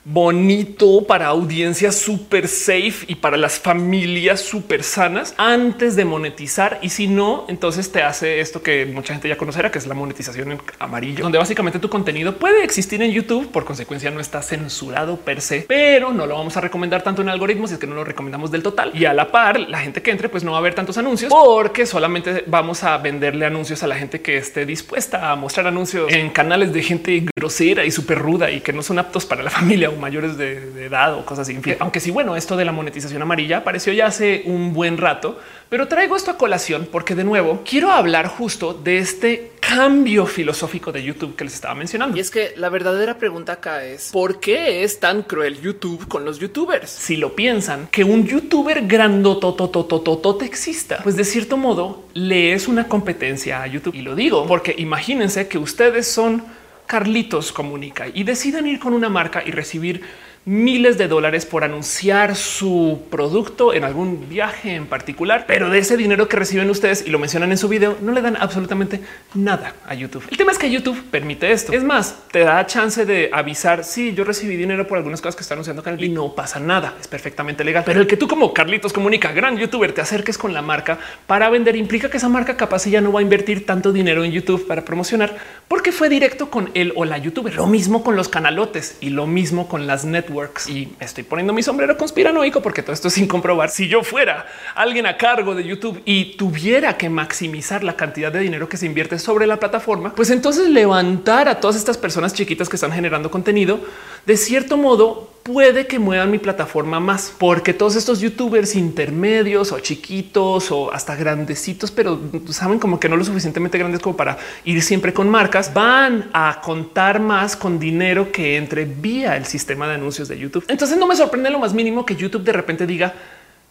bonito 0.09 1.05
para 1.05 1.27
audiencias 1.27 1.97
súper 1.97 2.47
safe 2.47 3.05
y 3.07 3.15
para 3.15 3.35
las 3.35 3.59
familias 3.59 4.39
súper 4.39 4.83
sanas 4.83 5.35
antes 5.37 5.97
de 5.97 6.05
monetizar. 6.05 6.79
Y 6.81 6.89
si 6.89 7.07
no, 7.07 7.45
entonces 7.49 7.91
te 7.91 8.03
hace 8.03 8.39
esto 8.39 8.63
que 8.63 8.85
mucha 8.85 9.13
gente 9.13 9.27
ya 9.27 9.35
conocerá, 9.35 9.69
que 9.69 9.79
es 9.79 9.85
la 9.85 9.95
monetización 9.95 10.53
en 10.53 10.61
amarillo, 10.79 11.23
donde 11.23 11.37
básicamente 11.37 11.79
tu 11.79 11.89
contenido 11.89 12.37
puede 12.37 12.63
existir 12.63 13.01
en 13.01 13.11
YouTube. 13.11 13.51
Por 13.51 13.65
consecuencia, 13.65 14.09
no 14.09 14.21
está 14.21 14.41
censurado 14.41 15.17
per 15.17 15.41
se, 15.41 15.65
pero 15.67 16.13
no 16.13 16.25
lo 16.25 16.35
vamos 16.35 16.55
a 16.55 16.61
recomendar 16.61 17.01
tanto 17.01 17.21
en 17.21 17.27
algoritmos. 17.27 17.73
Es 17.73 17.77
que 17.77 17.87
no 17.87 17.95
lo 17.95 18.05
recomendamos 18.05 18.49
del 18.49 18.63
total. 18.63 18.91
Y 18.93 19.03
a 19.03 19.13
la 19.13 19.29
par, 19.29 19.59
la 19.59 19.79
gente 19.79 20.01
que 20.01 20.11
entre, 20.11 20.29
pues 20.29 20.41
no 20.41 20.51
va 20.51 20.57
a 20.57 20.59
haber 20.61 20.73
tantos 20.73 20.97
anuncios 20.97 21.33
porque 21.33 21.85
solamente 21.85 22.45
vamos 22.47 22.85
a 22.85 22.97
venderle 22.97 23.45
anuncios 23.45 23.83
a 23.83 23.87
la 23.87 23.95
gente 23.95 24.21
que 24.21 24.37
esté 24.37 24.65
dispuesta 24.65 25.31
a 25.31 25.35
mostrar 25.35 25.67
anuncios 25.67 26.13
en 26.13 26.29
canales 26.29 26.71
de 26.71 26.81
gente 26.81 27.25
grosera 27.35 27.83
y 27.83 27.91
súper 27.91 28.19
ruda 28.19 28.49
y 28.51 28.61
que 28.61 28.71
no 28.71 28.81
son 28.81 28.99
aptos 28.99 29.25
para 29.25 29.43
la 29.43 29.49
familia 29.49 29.89
mayores 29.97 30.37
de, 30.37 30.85
edad 30.85 31.15
o 31.15 31.25
cosas 31.25 31.49
así. 31.49 31.59
Aunque 31.79 31.99
sí, 31.99 32.11
bueno, 32.11 32.35
esto 32.35 32.55
de 32.55 32.65
la 32.65 32.71
monetización 32.71 33.21
amarilla 33.21 33.57
apareció 33.57 33.93
ya 33.93 34.07
hace 34.07 34.43
un 34.45 34.73
buen 34.73 34.97
rato, 34.97 35.39
pero 35.69 35.87
traigo 35.87 36.15
esto 36.15 36.31
a 36.31 36.37
colación 36.37 36.87
porque 36.91 37.15
de 37.15 37.23
nuevo 37.23 37.63
quiero 37.67 37.91
hablar 37.91 38.27
justo 38.27 38.73
de 38.73 38.99
este 38.99 39.51
cambio 39.59 40.25
filosófico 40.25 40.91
de 40.91 41.03
YouTube 41.03 41.35
que 41.35 41.43
les 41.43 41.53
estaba 41.53 41.75
mencionando. 41.75 42.15
Y 42.17 42.19
es 42.19 42.31
que 42.31 42.53
la 42.55 42.69
verdadera 42.69 43.17
pregunta 43.17 43.53
acá 43.53 43.83
es 43.83 44.11
¿por 44.11 44.39
qué 44.39 44.83
es 44.83 44.99
tan 44.99 45.23
cruel 45.23 45.59
YouTube 45.59 46.07
con 46.07 46.23
los 46.23 46.39
youtubers? 46.39 46.89
Si 46.89 47.17
lo 47.17 47.35
piensan, 47.35 47.87
que 47.87 48.03
un 48.03 48.25
youtuber 48.25 48.87
grandotototototote 48.87 50.45
exista, 50.45 50.99
pues 51.03 51.15
de 51.17 51.25
cierto 51.25 51.57
modo 51.57 52.03
le 52.13 52.53
es 52.53 52.67
una 52.67 52.87
competencia 52.87 53.61
a 53.61 53.67
YouTube. 53.67 53.95
Y 53.95 54.01
lo 54.01 54.15
digo 54.15 54.47
porque 54.47 54.73
imagínense 54.77 55.47
que 55.47 55.57
ustedes 55.57 56.07
son 56.07 56.43
Carlitos 56.87 57.51
Comunica 57.51 58.07
y 58.07 58.23
deciden 58.23 58.65
ir 58.65 58.79
con 58.79 58.93
una 58.93 59.09
marca 59.09 59.43
y 59.45 59.51
recibir 59.51 60.01
miles 60.47 60.97
de 60.97 61.09
dólares 61.09 61.45
por 61.45 61.65
anunciar 61.65 62.37
su 62.37 63.01
producto 63.11 63.73
en 63.73 63.83
algún 63.83 64.29
viaje 64.29 64.75
en 64.75 64.85
particular, 64.85 65.43
pero 65.45 65.69
de 65.69 65.79
ese 65.79 65.97
dinero 65.97 66.29
que 66.29 66.37
reciben 66.37 66.69
ustedes 66.69 67.05
y 67.05 67.09
lo 67.09 67.19
mencionan 67.19 67.51
en 67.51 67.57
su 67.57 67.67
video, 67.67 67.97
no 68.01 68.13
le 68.13 68.21
dan 68.21 68.37
absolutamente 68.37 69.01
nada 69.33 69.73
a 69.85 69.93
YouTube. 69.93 70.23
El 70.31 70.37
tema 70.37 70.53
es 70.53 70.57
que 70.57 70.71
YouTube 70.71 71.03
permite 71.11 71.51
esto. 71.51 71.73
Es 71.73 71.83
más, 71.83 72.23
te 72.31 72.39
da 72.39 72.65
chance 72.65 73.05
de 73.05 73.29
avisar 73.33 73.83
si 73.83 74.13
yo 74.13 74.23
recibí 74.23 74.55
dinero 74.55 74.87
por 74.87 74.97
algunas 74.97 75.19
cosas 75.19 75.35
que 75.35 75.41
está 75.41 75.53
anunciando 75.53 75.83
canal 75.83 76.01
y 76.01 76.07
no 76.07 76.33
pasa 76.33 76.61
nada. 76.61 76.95
Es 77.01 77.09
perfectamente 77.09 77.65
legal. 77.65 77.83
Pero 77.85 77.99
el 77.99 78.07
que 78.07 78.15
tú 78.15 78.29
como 78.29 78.53
Carlitos 78.53 78.93
comunica, 78.93 79.33
gran 79.33 79.57
youtuber, 79.57 79.91
te 79.91 79.99
acerques 79.99 80.37
con 80.37 80.53
la 80.53 80.61
marca 80.61 80.97
para 81.27 81.49
vender 81.49 81.75
implica 81.75 82.09
que 82.09 82.17
esa 82.17 82.29
marca 82.29 82.55
capaz 82.55 82.85
ya 82.85 83.01
no 83.01 83.11
va 83.11 83.19
a 83.19 83.23
invertir 83.23 83.65
tanto 83.65 83.91
dinero 83.91 84.23
en 84.23 84.31
YouTube 84.31 84.65
para 84.65 84.85
promocionar 84.85 85.35
porque 85.67 85.91
fue 85.91 86.07
directo 86.07 86.49
con 86.49 86.71
él 86.73 86.93
o 86.95 87.03
la 87.03 87.17
youtuber. 87.17 87.53
Lo 87.53 87.67
mismo 87.67 88.01
con 88.01 88.15
los 88.15 88.29
canalotes 88.29 88.97
y 89.01 89.09
lo 89.09 89.27
mismo 89.27 89.67
con 89.67 89.87
las 89.87 90.05
networks 90.05 90.36
y 90.67 90.89
estoy 90.99 91.23
poniendo 91.23 91.53
mi 91.53 91.63
sombrero 91.63 91.97
conspiranoico 91.97 92.61
porque 92.61 92.81
todo 92.81 92.93
esto 92.93 93.07
es 93.07 93.13
sin 93.13 93.27
comprobar. 93.27 93.69
Si 93.69 93.87
yo 93.87 94.03
fuera 94.03 94.45
alguien 94.75 95.05
a 95.05 95.17
cargo 95.17 95.55
de 95.55 95.63
YouTube 95.63 96.01
y 96.05 96.35
tuviera 96.37 96.97
que 96.97 97.09
maximizar 97.09 97.83
la 97.83 97.95
cantidad 97.95 98.31
de 98.31 98.39
dinero 98.39 98.69
que 98.69 98.77
se 98.77 98.85
invierte 98.85 99.19
sobre 99.19 99.47
la 99.47 99.57
plataforma, 99.57 100.13
pues 100.15 100.29
entonces 100.29 100.69
levantar 100.69 101.47
a 101.49 101.59
todas 101.59 101.75
estas 101.75 101.97
personas 101.97 102.33
chiquitas 102.33 102.69
que 102.69 102.75
están 102.75 102.91
generando 102.91 103.31
contenido 103.31 103.79
de 104.25 104.37
cierto 104.37 104.77
modo 104.77 105.29
puede 105.47 105.87
que 105.87 105.97
muevan 105.97 106.29
mi 106.29 106.39
plataforma 106.39 106.99
más, 106.99 107.33
porque 107.37 107.73
todos 107.73 107.95
estos 107.95 108.19
youtubers 108.19 108.75
intermedios 108.75 109.71
o 109.71 109.79
chiquitos 109.79 110.69
o 110.71 110.91
hasta 110.91 111.15
grandecitos, 111.15 111.89
pero 111.89 112.19
saben 112.49 112.79
como 112.79 112.99
que 112.99 113.07
no 113.07 113.15
lo 113.15 113.23
suficientemente 113.23 113.77
grandes 113.77 114.01
como 114.01 114.17
para 114.17 114.37
ir 114.65 114.81
siempre 114.81 115.13
con 115.13 115.29
marcas, 115.29 115.73
van 115.73 116.29
a 116.33 116.59
contar 116.61 117.21
más 117.21 117.55
con 117.55 117.79
dinero 117.79 118.29
que 118.29 118.57
entre 118.57 118.83
vía 118.83 119.37
el 119.37 119.45
sistema 119.45 119.87
de 119.87 119.93
anuncios 119.95 120.27
de 120.27 120.37
YouTube. 120.37 120.65
Entonces 120.67 120.97
no 120.97 121.07
me 121.07 121.15
sorprende 121.15 121.49
lo 121.49 121.59
más 121.59 121.73
mínimo 121.73 122.05
que 122.05 122.17
YouTube 122.17 122.43
de 122.43 122.51
repente 122.51 122.85
diga, 122.85 123.13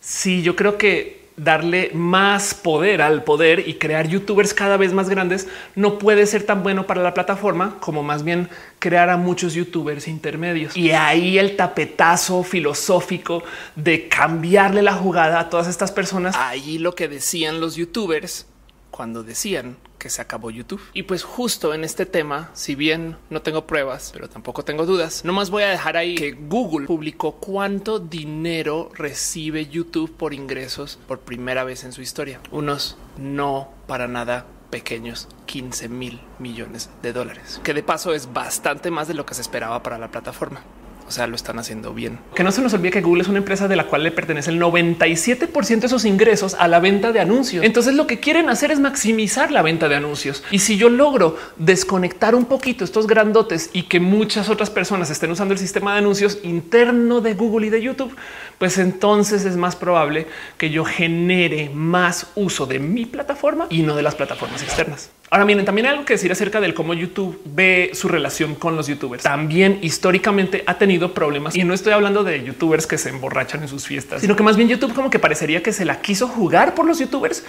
sí, 0.01 0.41
yo 0.41 0.57
creo 0.57 0.79
que 0.79 1.26
darle 1.37 1.91
más 1.93 2.55
poder 2.55 3.03
al 3.03 3.23
poder 3.23 3.69
y 3.69 3.75
crear 3.75 4.09
youtubers 4.09 4.55
cada 4.55 4.77
vez 4.77 4.93
más 4.93 5.09
grandes 5.09 5.49
no 5.75 5.99
puede 5.99 6.27
ser 6.27 6.45
tan 6.45 6.63
bueno 6.63 6.87
para 6.87 7.03
la 7.03 7.15
plataforma 7.15 7.77
como 7.81 8.03
más 8.03 8.25
bien 8.25 8.49
crear 8.79 9.11
a 9.11 9.17
muchos 9.17 9.55
youtubers 9.55 10.09
intermedios. 10.09 10.77
Y 10.77 10.93
ahí 10.93 11.39
el 11.39 11.57
tapetazo 11.57 12.43
filosófico 12.43 13.43
de 13.75 14.09
cambiarle 14.09 14.83
la 14.83 14.95
jugada 14.95 15.41
a 15.41 15.51
todas 15.51 15.69
estas 15.69 15.93
personas. 15.93 16.35
Ahí 16.37 16.79
lo 16.79 16.95
que 16.95 17.09
decían 17.09 17.61
los 17.61 17.77
youtubers 17.77 18.47
cuando 18.91 19.23
decían 19.23 19.77
que 19.99 20.11
se 20.11 20.23
acabó 20.23 20.51
YouTube. 20.51 20.81
Y 20.93 21.05
pues 21.05 21.23
justo 21.23 21.75
en 21.75 21.85
este 21.85 22.07
tema, 22.07 22.51
si 22.55 22.75
bien 22.75 23.17
no 23.31 23.43
tengo 23.43 23.67
pruebas, 23.67 24.11
pero 24.13 24.29
tampoco 24.29 24.65
tengo 24.65 24.87
dudas, 24.87 25.25
no 25.25 25.33
más 25.33 25.51
voy 25.51 25.63
a 25.63 25.69
dejar 25.69 25.97
ahí 25.97 26.15
que 26.15 26.33
Google 26.33 26.87
publicó 26.87 27.33
cuánto 27.33 27.99
dinero 27.99 28.91
recibe 28.95 29.67
YouTube 29.67 30.13
por 30.13 30.35
ingresos 30.35 30.99
por 31.07 31.21
primera 31.21 31.65
vez 31.65 31.85
en 31.85 31.93
su 31.93 32.03
historia. 32.03 32.41
Unos 32.51 32.97
no 33.19 33.71
para 33.87 34.09
nada 34.09 34.47
pequeños 34.71 35.29
15 35.47 35.89
mil 35.89 36.21
millones 36.39 36.91
de 37.03 37.13
dólares, 37.13 37.61
que 37.63 37.75
de 37.75 37.83
paso 37.83 38.13
es 38.13 38.33
bastante 38.33 38.91
más 38.91 39.09
de 39.09 39.15
lo 39.15 39.25
que 39.25 39.35
se 39.35 39.43
esperaba 39.43 39.83
para 39.83 39.99
la 39.99 40.11
plataforma. 40.11 40.63
O 41.09 41.13
sea, 41.13 41.27
lo 41.27 41.37
están 41.37 41.59
haciendo 41.59 41.95
bien. 41.95 42.19
Que 42.35 42.43
no 42.43 42.51
se 42.51 42.61
nos 42.61 42.75
olvide 42.75 42.91
que 42.91 43.01
Google 43.01 43.23
es 43.23 43.29
una 43.29 43.39
empresa 43.39 43.69
de 43.69 43.77
la 43.77 43.85
cual 43.85 44.03
le 44.03 44.11
pertenece 44.11 44.51
el 44.51 44.61
97% 44.61 45.81
de 45.81 45.89
sus 45.89 46.05
ingresos 46.05 46.55
a 46.59 46.67
la 46.67 46.81
venta 46.81 47.13
de 47.13 47.21
anuncios. 47.21 47.65
Entonces 47.65 47.95
lo 47.95 48.07
que 48.07 48.19
quieren 48.19 48.49
hacer 48.49 48.71
es 48.73 48.81
maximizar 48.81 49.53
la 49.53 49.63
venta 49.63 49.89
de 49.89 49.95
anuncios. 49.95 50.43
Y 50.51 50.59
si 50.59 50.77
yo 50.77 50.89
logro 50.89 51.37
desconectar 51.57 52.35
un 52.35 52.47
poquito 52.47 52.85
estos 52.85 53.07
grandotes 53.07 53.71
y 53.73 53.85
que 53.85 54.01
muchas 54.01 54.49
otras 54.49 54.71
personas 54.71 55.11
estén 55.11 55.31
usando 55.31 55.55
el 55.55 55.61
sistema 55.61 55.93
de 55.93 55.99
anuncios 55.99 56.39
interno 56.43 57.21
de 57.21 57.35
Google 57.35 57.69
y 57.69 57.71
de 57.71 57.83
YouTube, 57.83 58.15
pues 58.59 58.79
entonces 58.79 59.45
es 59.45 59.57
más 59.57 59.77
probable 59.77 60.27
que 60.59 60.71
yo 60.71 60.85
genere 60.85 61.71
más 61.73 62.27
uso 62.35 62.67
de 62.67 62.79
mi 62.79 63.07
plataforma 63.07 63.67
y 63.71 63.83
no 63.83 63.95
de 63.95 64.03
las 64.03 64.15
plataformas 64.15 64.63
externas. 64.63 65.11
Ahora 65.29 65.45
miren, 65.45 65.65
también 65.65 65.87
hay 65.87 65.93
algo 65.93 66.05
que 66.05 66.15
decir 66.15 66.31
acerca 66.31 66.61
del 66.61 66.73
cómo 66.73 66.95
YouTube 66.95 67.41
ve 67.45 67.91
su 67.95 68.07
relación 68.07 68.55
con 68.55 68.77
los 68.77 68.87
youtubers. 68.87 69.25
También 69.25 69.81
históricamente 69.83 70.63
ha 70.67 70.79
tenido 70.79 71.15
problemas 71.15 71.57
y 71.57 71.65
no 71.65 71.75
estoy 71.75 71.93
hablando 71.93 72.23
de 72.23 72.45
youtubers 72.45 72.87
que 72.87 72.97
se 72.97 73.09
emborrachan 73.09 73.63
en 73.63 73.69
sus 73.69 73.87
fiestas, 73.87 74.21
sino 74.21 74.37
que 74.37 74.45
más 74.45 74.57
bien 74.57 74.69
YouTube 74.69 74.95
como 74.95 75.11
que 75.11 75.19
parecería 75.19 75.63
que 75.63 75.73
se 75.73 75.85
la 75.85 76.01
quiso 76.01 76.29
jugar 76.29 76.75
por 76.75 76.87
los 76.87 77.01
youtubers 77.01 77.43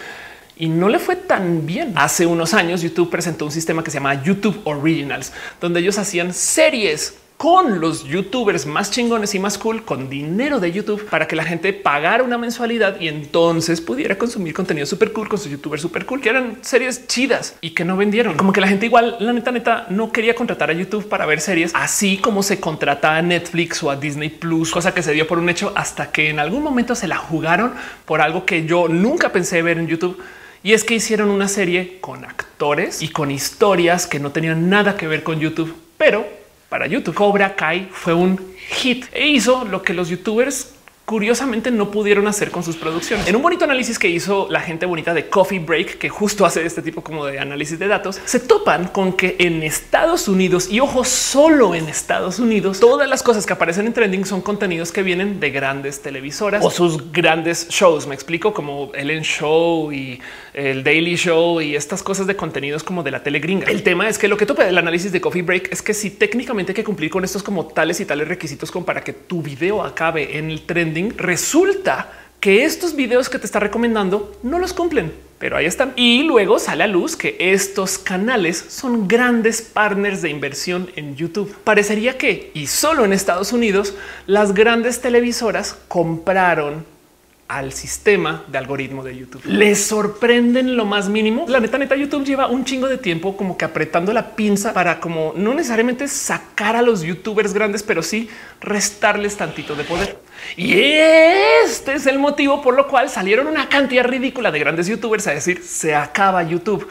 y 0.57 0.69
no 0.69 0.89
le 0.89 0.97
fue 0.97 1.15
tan 1.15 1.67
bien. 1.67 1.93
Hace 1.95 2.25
unos 2.25 2.55
años 2.55 2.81
YouTube 2.81 3.11
presentó 3.11 3.45
un 3.45 3.51
sistema 3.51 3.83
que 3.83 3.91
se 3.91 3.97
llama 3.97 4.23
YouTube 4.23 4.59
Originals, 4.63 5.31
donde 5.61 5.79
ellos 5.79 5.99
hacían 5.99 6.33
series 6.33 7.15
con 7.37 7.79
los 7.79 8.03
youtubers 8.03 8.65
más 8.65 8.89
chingones 8.89 9.35
y 9.35 9.39
más 9.39 9.59
cool 9.59 9.85
con 9.85 10.09
dinero 10.09 10.59
de 10.59 10.71
YouTube 10.71 11.05
para 11.07 11.27
que 11.27 11.35
la 11.35 11.43
gente 11.43 11.71
pagara 11.71 12.23
una 12.23 12.39
mensualidad 12.39 12.99
y 12.99 13.07
entonces 13.07 13.79
pudiera 13.79 14.17
consumir 14.17 14.55
contenido 14.55 14.87
súper 14.87 15.13
cool 15.13 15.29
con 15.29 15.37
sus 15.37 15.51
youtubers 15.51 15.83
súper 15.83 16.07
cool, 16.07 16.19
que 16.19 16.29
eran 16.29 16.57
series 16.61 17.05
chidas 17.05 17.55
y 17.61 17.71
que 17.71 17.85
no 17.85 17.95
vendieron. 17.95 18.35
Como 18.37 18.51
que 18.51 18.59
la 18.59 18.67
gente 18.67 18.87
igual, 18.87 19.17
la 19.19 19.33
neta, 19.33 19.51
neta, 19.51 19.85
no 19.89 20.11
quería 20.11 20.33
contratar 20.33 20.71
a 20.71 20.73
YouTube 20.73 21.07
para 21.07 21.27
ver 21.27 21.39
series, 21.39 21.71
así 21.75 22.17
como 22.17 22.41
se 22.41 22.59
contrata 22.59 23.15
a 23.15 23.21
Netflix 23.21 23.83
o 23.83 23.91
a 23.91 23.95
Disney 23.95 24.29
Plus, 24.29 24.71
cosa 24.71 24.95
que 24.95 25.03
se 25.03 25.11
dio 25.11 25.27
por 25.27 25.37
un 25.37 25.49
hecho 25.49 25.71
hasta 25.75 26.11
que 26.11 26.29
en 26.29 26.39
algún 26.39 26.63
momento 26.63 26.95
se 26.95 27.07
la 27.07 27.17
jugaron 27.17 27.73
por 28.05 28.19
algo 28.19 28.45
que 28.45 28.65
yo 28.65 28.87
nunca 28.87 29.31
pensé 29.31 29.61
ver 29.61 29.77
en 29.77 29.87
YouTube. 29.87 30.19
Y 30.63 30.73
es 30.73 30.83
que 30.83 30.95
hicieron 30.95 31.29
una 31.29 31.47
serie 31.47 31.99
con 32.01 32.25
actores 32.25 33.03
y 33.03 33.09
con 33.09 33.29
historias 33.29 34.07
que 34.07 34.19
no 34.19 34.31
tenían 34.31 34.69
nada 34.71 34.97
que 34.97 35.07
ver 35.07 35.21
con 35.21 35.39
YouTube, 35.39 35.75
pero 35.99 36.25
para 36.69 36.87
YouTube. 36.87 37.15
Cobra 37.15 37.55
Kai 37.55 37.89
fue 37.91 38.13
un 38.13 38.39
hit 38.69 39.05
e 39.13 39.27
hizo 39.27 39.65
lo 39.65 39.81
que 39.81 39.93
los 39.93 40.09
youtubers 40.09 40.73
curiosamente 41.07 41.71
no 41.71 41.89
pudieron 41.89 42.27
hacer 42.27 42.51
con 42.51 42.63
sus 42.63 42.75
producciones. 42.75 43.29
En 43.29 43.35
un 43.37 43.41
bonito 43.41 43.63
análisis 43.63 43.97
que 43.97 44.09
hizo 44.09 44.49
la 44.51 44.59
gente 44.59 44.85
bonita 44.85 45.13
de 45.13 45.29
Coffee 45.29 45.59
Break, 45.59 45.99
que 45.99 46.09
justo 46.09 46.45
hace 46.45 46.65
este 46.65 46.81
tipo 46.81 47.01
como 47.01 47.25
de 47.25 47.39
análisis 47.39 47.79
de 47.79 47.87
datos, 47.87 48.19
se 48.25 48.41
topan 48.41 48.89
con 48.89 49.13
que 49.13 49.37
en 49.39 49.63
Estados 49.63 50.27
Unidos 50.27 50.67
y 50.69 50.81
ojo, 50.81 51.05
solo 51.05 51.75
en 51.75 51.87
Estados 51.87 52.39
Unidos, 52.39 52.81
todas 52.81 53.07
las 53.07 53.23
cosas 53.23 53.45
que 53.45 53.53
aparecen 53.53 53.87
en 53.87 53.93
trending 53.93 54.25
son 54.25 54.41
contenidos 54.41 54.91
que 54.91 55.01
vienen 55.01 55.39
de 55.39 55.49
grandes 55.49 56.01
televisoras 56.01 56.61
o 56.61 56.69
sus 56.69 57.09
grandes 57.13 57.69
shows. 57.69 58.05
Me 58.05 58.13
explico 58.13 58.53
como 58.53 58.91
Ellen 58.93 59.23
Show 59.23 59.93
y 59.93 60.19
el 60.53 60.83
Daily 60.83 61.15
Show 61.15 61.61
y 61.61 61.77
estas 61.77 62.03
cosas 62.03 62.27
de 62.27 62.35
contenidos 62.35 62.83
como 62.83 63.01
de 63.01 63.11
la 63.11 63.23
tele 63.23 63.39
gringa. 63.39 63.67
El 63.67 63.81
tema 63.81 64.09
es 64.09 64.17
que 64.17 64.27
lo 64.27 64.35
que 64.35 64.45
topa 64.45 64.67
el 64.67 64.77
análisis 64.77 65.13
de 65.13 65.21
Coffee 65.21 65.43
Break 65.43 65.71
es 65.71 65.81
que 65.81 65.93
si 65.93 66.09
técnicamente 66.09 66.73
hay 66.73 66.75
que 66.75 66.83
cumplir 66.83 67.09
con 67.09 67.23
estos 67.23 67.43
como 67.43 67.65
tales 67.67 68.01
y 68.01 68.05
tales 68.05 68.27
requisitos 68.27 68.71
como 68.71 68.85
para 68.85 69.05
que 69.05 69.13
tu 69.13 69.41
video 69.41 69.81
acabe 69.81 70.37
en 70.37 70.51
el 70.51 70.63
trending 70.63 70.96
resulta 71.17 72.11
que 72.39 72.65
estos 72.65 72.95
videos 72.95 73.29
que 73.29 73.39
te 73.39 73.45
está 73.45 73.59
recomendando 73.59 74.37
no 74.43 74.59
los 74.59 74.73
cumplen, 74.73 75.11
pero 75.39 75.57
ahí 75.57 75.65
están. 75.65 75.93
Y 75.95 76.23
luego 76.23 76.59
sale 76.59 76.83
a 76.83 76.87
luz 76.87 77.15
que 77.15 77.35
estos 77.39 77.97
canales 77.97 78.57
son 78.69 79.07
grandes 79.07 79.61
partners 79.61 80.21
de 80.21 80.29
inversión 80.29 80.89
en 80.95 81.15
YouTube. 81.15 81.55
Parecería 81.63 82.17
que, 82.17 82.51
y 82.53 82.67
solo 82.67 83.05
en 83.05 83.13
Estados 83.13 83.53
Unidos, 83.53 83.95
las 84.25 84.53
grandes 84.53 85.01
televisoras 85.01 85.77
compraron 85.87 86.85
al 87.47 87.71
sistema 87.71 88.43
de 88.47 88.57
algoritmo 88.57 89.03
de 89.03 89.17
YouTube. 89.17 89.41
Les 89.45 89.81
sorprenden 89.85 90.75
lo 90.75 90.85
más 90.85 91.07
mínimo. 91.07 91.45
La 91.47 91.59
neta, 91.59 91.77
neta, 91.77 91.95
YouTube 91.95 92.25
lleva 92.25 92.47
un 92.47 92.65
chingo 92.65 92.87
de 92.89 92.97
tiempo 92.97 93.37
como 93.37 93.57
que 93.57 93.63
apretando 93.63 94.11
la 94.11 94.35
pinza 94.35 94.73
para 94.73 94.99
como 94.99 95.33
no 95.35 95.53
necesariamente 95.53 96.07
sacar 96.07 96.75
a 96.75 96.81
los 96.81 97.03
youtubers 97.03 97.53
grandes, 97.53 97.83
pero 97.83 98.03
sí 98.03 98.29
restarles 98.59 99.37
tantito 99.37 99.75
de 99.75 99.83
poder. 99.85 100.17
Y 100.57 100.73
este 100.73 101.93
es 101.93 102.05
el 102.05 102.19
motivo 102.19 102.61
por 102.61 102.75
lo 102.75 102.87
cual 102.87 103.09
salieron 103.09 103.47
una 103.47 103.69
cantidad 103.69 104.03
ridícula 104.03 104.51
de 104.51 104.59
grandes 104.59 104.87
youtubers 104.87 105.27
a 105.27 105.31
decir 105.31 105.63
se 105.63 105.95
acaba 105.95 106.43
YouTube 106.43 106.87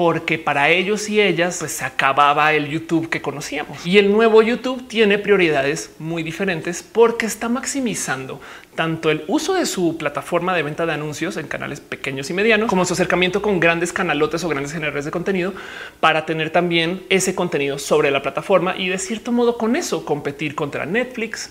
porque 0.00 0.38
para 0.38 0.70
ellos 0.70 1.10
y 1.10 1.20
ellas 1.20 1.58
pues, 1.58 1.72
se 1.72 1.84
acababa 1.84 2.54
el 2.54 2.70
YouTube 2.70 3.10
que 3.10 3.20
conocíamos. 3.20 3.86
Y 3.86 3.98
el 3.98 4.10
nuevo 4.10 4.40
YouTube 4.40 4.88
tiene 4.88 5.18
prioridades 5.18 5.94
muy 5.98 6.22
diferentes 6.22 6.82
porque 6.82 7.26
está 7.26 7.50
maximizando 7.50 8.40
tanto 8.74 9.10
el 9.10 9.24
uso 9.26 9.52
de 9.52 9.66
su 9.66 9.98
plataforma 9.98 10.54
de 10.54 10.62
venta 10.62 10.86
de 10.86 10.94
anuncios 10.94 11.36
en 11.36 11.48
canales 11.48 11.80
pequeños 11.80 12.30
y 12.30 12.32
medianos, 12.32 12.70
como 12.70 12.86
su 12.86 12.94
acercamiento 12.94 13.42
con 13.42 13.60
grandes 13.60 13.92
canalotes 13.92 14.42
o 14.42 14.48
grandes 14.48 14.72
generadores 14.72 15.04
de 15.04 15.10
contenido 15.10 15.52
para 16.00 16.24
tener 16.24 16.48
también 16.48 17.02
ese 17.10 17.34
contenido 17.34 17.78
sobre 17.78 18.10
la 18.10 18.22
plataforma 18.22 18.78
y 18.78 18.88
de 18.88 18.96
cierto 18.96 19.32
modo 19.32 19.58
con 19.58 19.76
eso 19.76 20.06
competir 20.06 20.54
contra 20.54 20.86
Netflix 20.86 21.50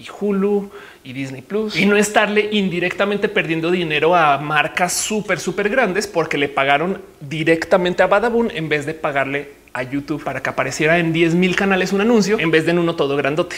y 0.00 0.06
Hulu 0.08 0.70
y 1.04 1.12
Disney 1.12 1.42
Plus 1.42 1.76
y 1.76 1.84
no 1.84 1.96
estarle 1.96 2.48
indirectamente 2.52 3.28
perdiendo 3.28 3.70
dinero 3.70 4.16
a 4.16 4.38
marcas 4.38 4.94
súper, 4.94 5.38
súper 5.38 5.68
grandes 5.68 6.06
porque 6.06 6.38
le 6.38 6.48
pagaron 6.48 7.00
directamente 7.20 8.02
a 8.02 8.06
Badabun 8.06 8.50
en 8.52 8.68
vez 8.68 8.86
de 8.86 8.94
pagarle 8.94 9.50
a 9.72 9.82
YouTube 9.82 10.24
para 10.24 10.42
que 10.42 10.50
apareciera 10.50 10.98
en 10.98 11.12
10 11.12 11.34
mil 11.34 11.54
canales 11.54 11.92
un 11.92 12.00
anuncio 12.00 12.38
en 12.38 12.50
vez 12.50 12.64
de 12.64 12.72
en 12.72 12.78
uno 12.78 12.96
todo 12.96 13.16
grandote. 13.16 13.56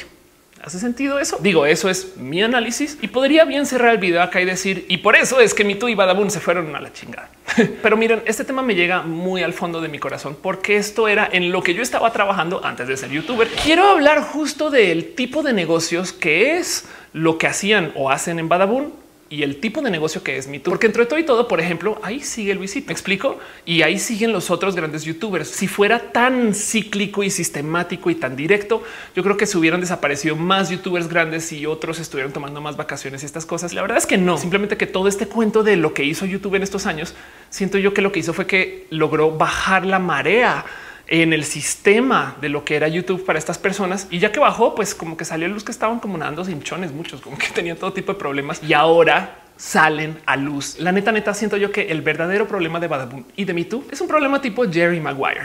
¿Hace 0.62 0.78
sentido 0.78 1.18
eso? 1.18 1.38
Digo, 1.40 1.66
eso 1.66 1.90
es 1.90 2.16
mi 2.16 2.40
análisis 2.40 2.96
y 3.02 3.08
podría 3.08 3.44
bien 3.44 3.66
cerrar 3.66 3.90
el 3.90 3.98
video 3.98 4.22
acá 4.22 4.40
y 4.40 4.44
decir, 4.44 4.86
y 4.88 4.98
por 4.98 5.16
eso 5.16 5.40
es 5.40 5.54
que 5.54 5.64
mi 5.64 5.74
tú 5.74 5.88
y 5.88 5.96
Badabun 5.96 6.30
se 6.30 6.38
fueron 6.38 6.76
a 6.76 6.80
la 6.80 6.92
chingada. 6.92 7.28
Pero 7.82 7.96
miren, 7.96 8.22
este 8.26 8.44
tema 8.44 8.62
me 8.62 8.76
llega 8.76 9.02
muy 9.02 9.42
al 9.42 9.54
fondo 9.54 9.80
de 9.80 9.88
mi 9.88 9.98
corazón 9.98 10.36
porque 10.40 10.76
esto 10.76 11.08
era 11.08 11.28
en 11.32 11.50
lo 11.50 11.64
que 11.64 11.74
yo 11.74 11.82
estaba 11.82 12.12
trabajando 12.12 12.64
antes 12.64 12.86
de 12.86 12.96
ser 12.96 13.10
youtuber. 13.10 13.48
Quiero 13.64 13.88
hablar 13.88 14.22
justo 14.22 14.70
del 14.70 15.16
tipo 15.16 15.42
de 15.42 15.52
negocios 15.52 16.12
que 16.12 16.58
es 16.58 16.84
lo 17.12 17.38
que 17.38 17.48
hacían 17.48 17.90
o 17.96 18.10
hacen 18.10 18.38
en 18.38 18.48
Badabun 18.48 18.92
y 19.32 19.42
el 19.42 19.56
tipo 19.60 19.80
de 19.80 19.90
negocio 19.90 20.22
que 20.22 20.36
es 20.36 20.46
mi 20.46 20.58
Porque 20.58 20.88
entre 20.88 21.06
todo 21.06 21.18
y 21.18 21.24
todo, 21.24 21.48
por 21.48 21.58
ejemplo, 21.58 21.98
ahí 22.02 22.20
sigue 22.20 22.54
Luisito. 22.54 22.88
Me 22.88 22.92
explico 22.92 23.38
y 23.64 23.80
ahí 23.80 23.98
siguen 23.98 24.30
los 24.30 24.50
otros 24.50 24.76
grandes 24.76 25.04
youtubers. 25.04 25.48
Si 25.48 25.68
fuera 25.68 26.12
tan 26.12 26.52
cíclico 26.52 27.22
y 27.22 27.30
sistemático 27.30 28.10
y 28.10 28.14
tan 28.14 28.36
directo, 28.36 28.82
yo 29.16 29.22
creo 29.22 29.38
que 29.38 29.46
se 29.46 29.56
hubieran 29.56 29.80
desaparecido 29.80 30.36
más 30.36 30.68
youtubers 30.68 31.08
grandes 31.08 31.50
y 31.50 31.64
otros 31.64 31.98
estuvieran 31.98 32.34
tomando 32.34 32.60
más 32.60 32.76
vacaciones 32.76 33.22
y 33.22 33.26
estas 33.26 33.46
cosas. 33.46 33.72
La 33.72 33.80
verdad 33.80 33.96
es 33.96 34.04
que 34.04 34.18
no. 34.18 34.36
Simplemente 34.36 34.76
que 34.76 34.86
todo 34.86 35.08
este 35.08 35.26
cuento 35.26 35.62
de 35.62 35.76
lo 35.76 35.94
que 35.94 36.04
hizo 36.04 36.26
YouTube 36.26 36.56
en 36.56 36.62
estos 36.62 36.84
años, 36.84 37.14
siento 37.48 37.78
yo 37.78 37.94
que 37.94 38.02
lo 38.02 38.12
que 38.12 38.20
hizo 38.20 38.34
fue 38.34 38.46
que 38.46 38.86
logró 38.90 39.30
bajar 39.30 39.86
la 39.86 39.98
marea 39.98 40.66
en 41.08 41.32
el 41.32 41.44
sistema 41.44 42.36
de 42.40 42.48
lo 42.48 42.64
que 42.64 42.76
era 42.76 42.88
YouTube 42.88 43.24
para 43.24 43.38
estas 43.38 43.58
personas. 43.58 44.06
Y 44.10 44.18
ya 44.18 44.32
que 44.32 44.40
bajó, 44.40 44.74
pues 44.74 44.94
como 44.94 45.16
que 45.16 45.24
salió 45.24 45.48
luz 45.48 45.64
que 45.64 45.72
estaban 45.72 46.00
como 46.00 46.16
nadando 46.18 46.48
hinchones, 46.48 46.92
muchos 46.92 47.20
como 47.20 47.38
que 47.38 47.48
tenían 47.54 47.76
todo 47.76 47.92
tipo 47.92 48.12
de 48.12 48.18
problemas. 48.18 48.62
Y 48.62 48.72
ahora 48.72 49.41
salen 49.62 50.18
a 50.26 50.36
luz. 50.36 50.80
La 50.80 50.90
neta, 50.90 51.12
neta, 51.12 51.32
siento 51.34 51.56
yo 51.56 51.70
que 51.70 51.82
el 51.82 52.02
verdadero 52.02 52.48
problema 52.48 52.80
de 52.80 52.88
Badaboom 52.88 53.22
y 53.36 53.44
de 53.44 53.54
Me 53.54 53.64
Too 53.64 53.84
es 53.92 54.00
un 54.00 54.08
problema 54.08 54.42
tipo 54.42 54.68
Jerry 54.68 54.98
Maguire. 54.98 55.42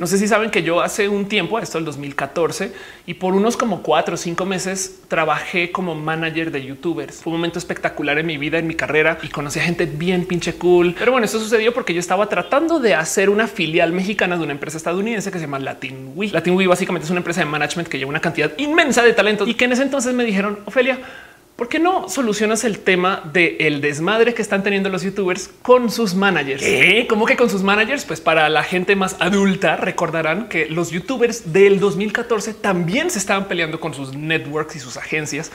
No 0.00 0.08
sé 0.08 0.18
si 0.18 0.26
saben 0.26 0.50
que 0.50 0.64
yo 0.64 0.80
hace 0.80 1.08
un 1.08 1.26
tiempo, 1.26 1.60
esto 1.60 1.78
el 1.78 1.84
2014, 1.84 2.72
y 3.06 3.14
por 3.14 3.34
unos 3.34 3.56
como 3.56 3.82
cuatro 3.82 4.14
o 4.14 4.16
cinco 4.16 4.46
meses 4.46 5.02
trabajé 5.06 5.70
como 5.70 5.94
manager 5.94 6.50
de 6.50 6.64
youtubers. 6.64 7.22
Fue 7.22 7.32
un 7.32 7.38
momento 7.38 7.60
espectacular 7.60 8.18
en 8.18 8.26
mi 8.26 8.36
vida, 8.36 8.58
en 8.58 8.66
mi 8.66 8.74
carrera 8.74 9.18
y 9.22 9.28
conocí 9.28 9.60
a 9.60 9.62
gente 9.62 9.86
bien 9.86 10.24
pinche 10.24 10.54
cool. 10.54 10.96
Pero 10.98 11.12
bueno, 11.12 11.24
esto 11.24 11.38
sucedió 11.38 11.72
porque 11.72 11.94
yo 11.94 12.00
estaba 12.00 12.28
tratando 12.28 12.80
de 12.80 12.96
hacer 12.96 13.30
una 13.30 13.46
filial 13.46 13.92
mexicana 13.92 14.36
de 14.36 14.42
una 14.42 14.52
empresa 14.52 14.76
estadounidense 14.76 15.30
que 15.30 15.38
se 15.38 15.44
llama 15.44 15.60
Latin 15.60 16.14
Latin 16.16 16.32
LatinWe 16.32 16.66
básicamente 16.66 17.04
es 17.04 17.10
una 17.10 17.20
empresa 17.20 17.40
de 17.40 17.46
management 17.46 17.88
que 17.88 17.98
lleva 17.98 18.08
una 18.08 18.20
cantidad 18.20 18.50
inmensa 18.58 19.04
de 19.04 19.12
talentos 19.12 19.46
y 19.46 19.54
que 19.54 19.66
en 19.66 19.72
ese 19.72 19.82
entonces 19.82 20.14
me 20.14 20.24
dijeron, 20.24 20.58
Ofelia, 20.64 20.98
¿Por 21.60 21.68
qué 21.68 21.78
no 21.78 22.08
solucionas 22.08 22.64
el 22.64 22.78
tema 22.78 23.22
del 23.34 23.56
el 23.58 23.80
desmadre 23.82 24.32
que 24.32 24.40
están 24.40 24.62
teniendo 24.62 24.88
los 24.88 25.02
youtubers 25.02 25.50
con 25.60 25.90
sus 25.90 26.14
managers? 26.14 26.62
¿Qué? 26.62 27.06
¿Cómo 27.06 27.26
que 27.26 27.36
con 27.36 27.50
sus 27.50 27.62
managers? 27.62 28.06
Pues 28.06 28.18
para 28.22 28.48
la 28.48 28.62
gente 28.62 28.96
más 28.96 29.16
adulta 29.20 29.76
recordarán 29.76 30.48
que 30.48 30.70
los 30.70 30.90
youtubers 30.90 31.52
del 31.52 31.78
2014 31.78 32.54
también 32.54 33.10
se 33.10 33.18
estaban 33.18 33.46
peleando 33.46 33.78
con 33.78 33.92
sus 33.92 34.16
networks 34.16 34.76
y 34.76 34.80
sus 34.80 34.96
agencias 34.96 35.52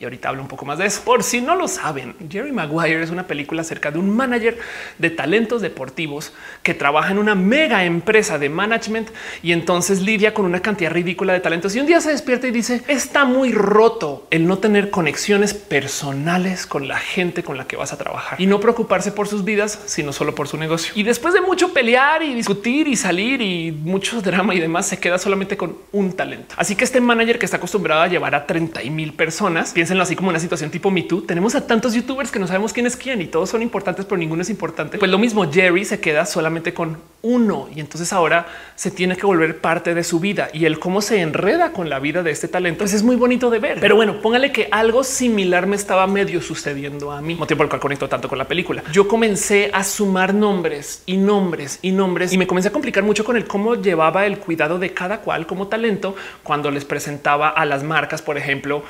y 0.00 0.04
ahorita 0.04 0.28
hablo 0.28 0.42
un 0.42 0.48
poco 0.48 0.64
más 0.64 0.78
de 0.78 0.86
eso. 0.86 1.02
Por 1.04 1.22
si 1.22 1.40
no 1.40 1.56
lo 1.56 1.66
saben, 1.66 2.14
Jerry 2.30 2.52
Maguire 2.52 3.02
es 3.02 3.10
una 3.10 3.26
película 3.26 3.62
acerca 3.62 3.90
de 3.90 3.98
un 3.98 4.14
manager 4.14 4.58
de 4.98 5.10
talentos 5.10 5.60
deportivos 5.60 6.32
que 6.62 6.74
trabaja 6.74 7.10
en 7.10 7.18
una 7.18 7.34
mega 7.34 7.84
empresa 7.84 8.38
de 8.38 8.48
management 8.48 9.08
y 9.42 9.52
entonces 9.52 10.00
lidia 10.00 10.34
con 10.34 10.44
una 10.44 10.60
cantidad 10.60 10.90
ridícula 10.90 11.32
de 11.32 11.40
talentos. 11.40 11.74
Y 11.74 11.80
un 11.80 11.86
día 11.86 12.00
se 12.00 12.10
despierta 12.10 12.46
y 12.46 12.50
dice 12.50 12.82
está 12.86 13.24
muy 13.24 13.52
roto 13.52 14.26
el 14.30 14.46
no 14.46 14.58
tener 14.58 14.90
conexiones 14.90 15.54
personales 15.54 16.66
con 16.66 16.86
la 16.86 16.98
gente 16.98 17.42
con 17.42 17.56
la 17.56 17.66
que 17.66 17.76
vas 17.76 17.92
a 17.92 17.98
trabajar 17.98 18.40
y 18.40 18.46
no 18.46 18.60
preocuparse 18.60 19.12
por 19.12 19.26
sus 19.26 19.44
vidas, 19.44 19.80
sino 19.86 20.12
solo 20.12 20.34
por 20.34 20.48
su 20.48 20.56
negocio. 20.56 20.92
Y 20.94 21.02
después 21.02 21.34
de 21.34 21.40
mucho 21.40 21.72
pelear 21.72 22.22
y 22.22 22.34
discutir 22.34 22.86
y 22.86 22.96
salir 22.96 23.40
y 23.40 23.72
mucho 23.72 24.22
drama 24.22 24.54
y 24.54 24.60
demás, 24.60 24.86
se 24.86 24.98
queda 24.98 25.18
solamente 25.18 25.56
con 25.56 25.76
un 25.92 26.12
talento. 26.12 26.54
Así 26.56 26.76
que 26.76 26.84
este 26.84 27.00
manager 27.00 27.38
que 27.38 27.44
está 27.44 27.56
acostumbrado 27.56 28.02
a 28.02 28.08
llevar 28.08 28.34
a 28.34 28.46
30 28.46 28.80
mil 28.90 29.12
personas, 29.12 29.72
piénsenlo 29.88 30.02
así 30.02 30.16
como 30.16 30.28
una 30.28 30.38
situación 30.38 30.70
tipo 30.70 30.90
Me 30.90 31.02
Too. 31.02 31.22
Tenemos 31.22 31.54
a 31.54 31.66
tantos 31.66 31.94
youtubers 31.94 32.30
que 32.30 32.38
no 32.38 32.46
sabemos 32.46 32.74
quién 32.74 32.86
es 32.86 32.94
quién 32.94 33.22
y 33.22 33.26
todos 33.26 33.48
son 33.48 33.62
importantes, 33.62 34.04
pero 34.04 34.18
ninguno 34.18 34.42
es 34.42 34.50
importante. 34.50 34.98
Pues 34.98 35.10
lo 35.10 35.18
mismo, 35.18 35.50
Jerry 35.50 35.86
se 35.86 35.98
queda 35.98 36.26
solamente 36.26 36.74
con 36.74 36.98
uno 37.22 37.68
y 37.74 37.80
entonces 37.80 38.12
ahora 38.12 38.46
se 38.76 38.90
tiene 38.90 39.16
que 39.16 39.24
volver 39.24 39.60
parte 39.60 39.94
de 39.94 40.04
su 40.04 40.20
vida 40.20 40.50
y 40.52 40.66
el 40.66 40.78
cómo 40.78 41.00
se 41.00 41.20
enreda 41.22 41.72
con 41.72 41.88
la 41.88 41.98
vida 42.00 42.22
de 42.22 42.30
este 42.30 42.48
talento 42.48 42.80
pues 42.80 42.92
es 42.92 43.02
muy 43.02 43.16
bonito 43.16 43.48
de 43.48 43.60
ver. 43.60 43.80
Pero 43.80 43.96
bueno, 43.96 44.20
póngale 44.20 44.52
que 44.52 44.68
algo 44.70 45.02
similar 45.02 45.66
me 45.66 45.74
estaba 45.74 46.06
medio 46.06 46.42
sucediendo 46.42 47.10
a 47.10 47.22
mí, 47.22 47.34
motivo 47.34 47.56
por 47.56 47.64
el 47.64 47.70
cual 47.70 47.80
conecto 47.80 48.08
tanto 48.10 48.28
con 48.28 48.36
la 48.36 48.46
película. 48.46 48.84
Yo 48.92 49.08
comencé 49.08 49.70
a 49.72 49.84
sumar 49.84 50.34
nombres 50.34 51.02
y 51.06 51.16
nombres 51.16 51.78
y 51.80 51.92
nombres 51.92 52.34
y 52.34 52.38
me 52.38 52.46
comencé 52.46 52.68
a 52.68 52.72
complicar 52.72 53.04
mucho 53.04 53.24
con 53.24 53.38
el 53.38 53.46
cómo 53.46 53.74
llevaba 53.74 54.26
el 54.26 54.38
cuidado 54.38 54.78
de 54.78 54.92
cada 54.92 55.22
cual 55.22 55.46
como 55.46 55.68
talento 55.68 56.14
cuando 56.42 56.70
les 56.70 56.84
presentaba 56.84 57.48
a 57.48 57.64
las 57.64 57.82
marcas, 57.82 58.20
por 58.20 58.36
ejemplo, 58.36 58.84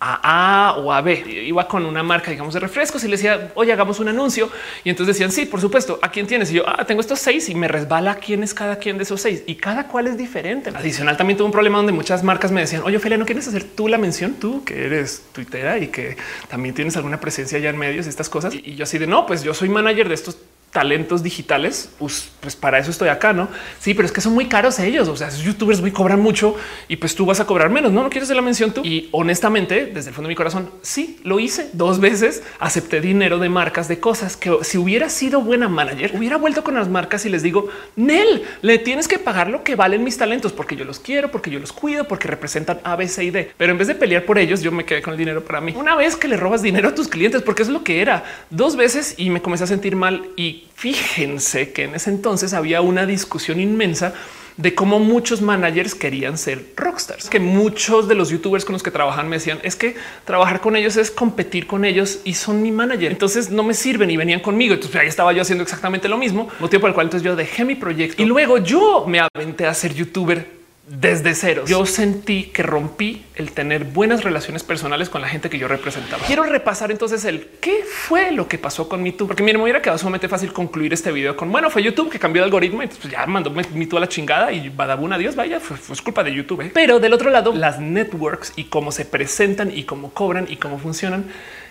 a 0.00 0.70
A 0.70 0.78
o 0.78 0.92
a 0.92 1.00
B. 1.00 1.44
Iba 1.46 1.66
con 1.66 1.84
una 1.84 2.02
marca, 2.02 2.30
digamos, 2.30 2.54
de 2.54 2.60
refrescos 2.60 3.02
y 3.04 3.08
le 3.08 3.16
decía, 3.16 3.52
oye, 3.54 3.72
hagamos 3.72 3.98
un 4.00 4.08
anuncio. 4.08 4.50
Y 4.84 4.90
entonces 4.90 5.16
decían, 5.16 5.32
sí, 5.32 5.46
por 5.46 5.60
supuesto, 5.60 5.98
¿a 6.02 6.10
quién 6.10 6.26
tienes? 6.26 6.50
Y 6.50 6.54
yo, 6.54 6.64
ah, 6.66 6.84
tengo 6.84 7.00
estos 7.00 7.18
seis 7.18 7.48
y 7.48 7.54
me 7.54 7.68
resbala 7.68 8.16
quién 8.16 8.42
es 8.42 8.54
cada 8.54 8.76
quien 8.76 8.96
de 8.96 9.04
esos 9.04 9.20
seis 9.20 9.42
y 9.46 9.56
cada 9.56 9.88
cual 9.88 10.06
es 10.06 10.16
diferente. 10.16 10.70
Adicional, 10.70 11.16
también 11.16 11.36
tuve 11.36 11.46
un 11.46 11.52
problema 11.52 11.78
donde 11.78 11.92
muchas 11.92 12.22
marcas 12.22 12.52
me 12.52 12.60
decían, 12.60 12.82
oye, 12.84 12.96
Ophelia, 12.96 13.18
¿no 13.18 13.26
quieres 13.26 13.48
hacer 13.48 13.64
tú 13.64 13.88
la 13.88 13.98
mención? 13.98 14.34
Tú 14.34 14.64
que 14.64 14.86
eres 14.86 15.22
tuitera 15.32 15.78
y 15.78 15.88
que 15.88 16.16
también 16.48 16.74
tienes 16.74 16.96
alguna 16.96 17.20
presencia 17.20 17.58
ya 17.58 17.70
en 17.70 17.78
medios 17.78 18.06
y 18.06 18.08
estas 18.08 18.28
cosas. 18.28 18.54
Y 18.54 18.74
yo 18.74 18.84
así 18.84 18.98
de 18.98 19.06
no, 19.06 19.26
pues 19.26 19.42
yo 19.42 19.54
soy 19.54 19.68
manager 19.68 20.08
de 20.08 20.14
estos 20.14 20.38
talentos 20.70 21.22
digitales, 21.22 21.90
pues, 21.98 22.30
pues, 22.40 22.54
para 22.54 22.78
eso 22.78 22.90
estoy 22.90 23.08
acá, 23.08 23.32
¿no? 23.32 23.48
Sí, 23.80 23.94
pero 23.94 24.06
es 24.06 24.12
que 24.12 24.20
son 24.20 24.34
muy 24.34 24.46
caros 24.46 24.78
ellos, 24.78 25.08
o 25.08 25.16
sea, 25.16 25.28
esos 25.28 25.42
youtubers 25.42 25.80
muy 25.80 25.92
cobran 25.92 26.20
mucho 26.20 26.54
y 26.88 26.96
pues 26.96 27.14
tú 27.14 27.24
vas 27.24 27.40
a 27.40 27.46
cobrar 27.46 27.70
menos, 27.70 27.90
¿no? 27.90 28.02
¿No 28.02 28.10
quieres 28.10 28.26
hacer 28.26 28.36
la 28.36 28.42
mención 28.42 28.72
tú? 28.72 28.82
Y 28.84 29.08
honestamente, 29.12 29.86
desde 29.86 30.10
el 30.10 30.14
fondo 30.14 30.28
de 30.28 30.32
mi 30.32 30.36
corazón, 30.36 30.70
sí, 30.82 31.18
lo 31.24 31.40
hice 31.40 31.70
dos 31.72 32.00
veces, 32.00 32.42
acepté 32.58 33.00
dinero 33.00 33.38
de 33.38 33.48
marcas, 33.48 33.88
de 33.88 33.98
cosas 33.98 34.36
que 34.36 34.58
si 34.62 34.78
hubiera 34.78 35.08
sido 35.08 35.40
buena 35.40 35.68
manager, 35.68 36.12
hubiera 36.14 36.36
vuelto 36.36 36.62
con 36.62 36.74
las 36.74 36.88
marcas 36.88 37.24
y 37.24 37.30
les 37.30 37.42
digo, 37.42 37.68
Nel, 37.96 38.42
le 38.62 38.78
tienes 38.78 39.08
que 39.08 39.18
pagar 39.18 39.48
lo 39.48 39.64
que 39.64 39.74
valen 39.74 40.04
mis 40.04 40.18
talentos, 40.18 40.52
porque 40.52 40.76
yo 40.76 40.84
los 40.84 41.00
quiero, 41.00 41.30
porque 41.30 41.50
yo 41.50 41.58
los 41.58 41.72
cuido, 41.72 42.06
porque 42.06 42.28
representan 42.28 42.80
A, 42.84 42.96
B, 42.96 43.08
C 43.08 43.24
y 43.24 43.30
D. 43.30 43.52
Pero 43.56 43.72
en 43.72 43.78
vez 43.78 43.88
de 43.88 43.94
pelear 43.94 44.24
por 44.24 44.38
ellos, 44.38 44.60
yo 44.62 44.70
me 44.70 44.84
quedé 44.84 45.02
con 45.02 45.12
el 45.14 45.18
dinero 45.18 45.44
para 45.44 45.60
mí. 45.60 45.74
Una 45.76 45.96
vez 45.96 46.16
que 46.16 46.28
le 46.28 46.36
robas 46.36 46.62
dinero 46.62 46.88
a 46.88 46.94
tus 46.94 47.08
clientes, 47.08 47.42
porque 47.42 47.62
es 47.62 47.68
lo 47.68 47.82
que 47.84 48.00
era, 48.00 48.24
dos 48.50 48.76
veces 48.76 49.14
y 49.16 49.30
me 49.30 49.40
comencé 49.40 49.64
a 49.64 49.66
sentir 49.66 49.96
mal 49.96 50.28
y 50.36 50.57
fíjense 50.74 51.72
que 51.72 51.84
en 51.84 51.94
ese 51.94 52.10
entonces 52.10 52.54
había 52.54 52.80
una 52.80 53.06
discusión 53.06 53.60
inmensa 53.60 54.14
de 54.58 54.74
cómo 54.74 54.98
muchos 54.98 55.40
managers 55.40 55.94
querían 55.94 56.36
ser 56.36 56.72
rockstars, 56.76 57.30
que 57.30 57.38
muchos 57.38 58.08
de 58.08 58.16
los 58.16 58.28
youtubers 58.28 58.64
con 58.64 58.72
los 58.72 58.82
que 58.82 58.90
trabajan 58.90 59.28
me 59.28 59.36
decían 59.36 59.60
es 59.62 59.76
que 59.76 59.94
trabajar 60.24 60.60
con 60.60 60.74
ellos 60.74 60.96
es 60.96 61.12
competir 61.12 61.68
con 61.68 61.84
ellos 61.84 62.18
y 62.24 62.34
son 62.34 62.60
mi 62.60 62.72
manager. 62.72 63.12
Entonces 63.12 63.50
no 63.50 63.62
me 63.62 63.72
sirven 63.72 64.10
y 64.10 64.16
venían 64.16 64.40
conmigo. 64.40 64.74
Entonces 64.74 65.00
ahí 65.00 65.06
estaba 65.06 65.32
yo 65.32 65.42
haciendo 65.42 65.62
exactamente 65.62 66.08
lo 66.08 66.18
mismo, 66.18 66.48
motivo 66.58 66.80
por 66.80 66.90
el 66.90 66.94
cual 66.94 67.06
entonces 67.06 67.24
yo 67.24 67.36
dejé 67.36 67.64
mi 67.64 67.76
proyecto 67.76 68.20
y 68.20 68.26
luego 68.26 68.58
yo 68.58 69.04
me 69.06 69.20
aventé 69.20 69.64
a 69.64 69.74
ser 69.74 69.94
youtuber 69.94 70.57
desde 70.88 71.34
cero. 71.34 71.64
Yo 71.66 71.84
sentí 71.86 72.44
que 72.44 72.62
rompí 72.62 73.24
el 73.34 73.52
tener 73.52 73.84
buenas 73.84 74.24
relaciones 74.24 74.64
personales 74.64 75.08
con 75.08 75.20
la 75.20 75.28
gente 75.28 75.50
que 75.50 75.58
yo 75.58 75.68
representaba. 75.68 76.22
Quiero 76.26 76.42
repasar 76.42 76.90
entonces 76.90 77.24
el 77.24 77.48
qué 77.60 77.84
fue 77.84 78.32
lo 78.32 78.48
que 78.48 78.58
pasó 78.58 78.88
con 78.88 79.02
MeToo, 79.02 79.26
porque 79.26 79.42
miren, 79.42 79.58
me 79.58 79.64
hubiera 79.64 79.82
quedado 79.82 79.98
sumamente 79.98 80.28
fácil 80.28 80.52
concluir 80.52 80.92
este 80.92 81.12
video 81.12 81.36
con 81.36 81.52
bueno, 81.52 81.70
fue 81.70 81.82
YouTube 81.82 82.10
que 82.10 82.18
cambió 82.18 82.42
el 82.42 82.44
algoritmo 82.44 82.82
y 82.82 82.86
pues 82.86 83.12
ya 83.12 83.26
mandó 83.26 83.50
MeToo 83.50 83.98
a 83.98 84.00
la 84.00 84.08
chingada 84.08 84.52
y 84.52 84.68
badabun 84.68 85.12
adiós. 85.12 85.36
Vaya, 85.36 85.60
fue, 85.60 85.76
fue 85.76 85.96
culpa 86.02 86.24
de 86.24 86.34
YouTube. 86.34 86.62
¿eh? 86.62 86.70
Pero 86.72 87.00
del 87.00 87.12
otro 87.12 87.30
lado, 87.30 87.52
las 87.52 87.80
networks 87.80 88.54
y 88.56 88.64
cómo 88.64 88.90
se 88.92 89.04
presentan 89.04 89.70
y 89.76 89.84
cómo 89.84 90.12
cobran 90.12 90.46
y 90.48 90.56
cómo 90.56 90.78
funcionan 90.78 91.26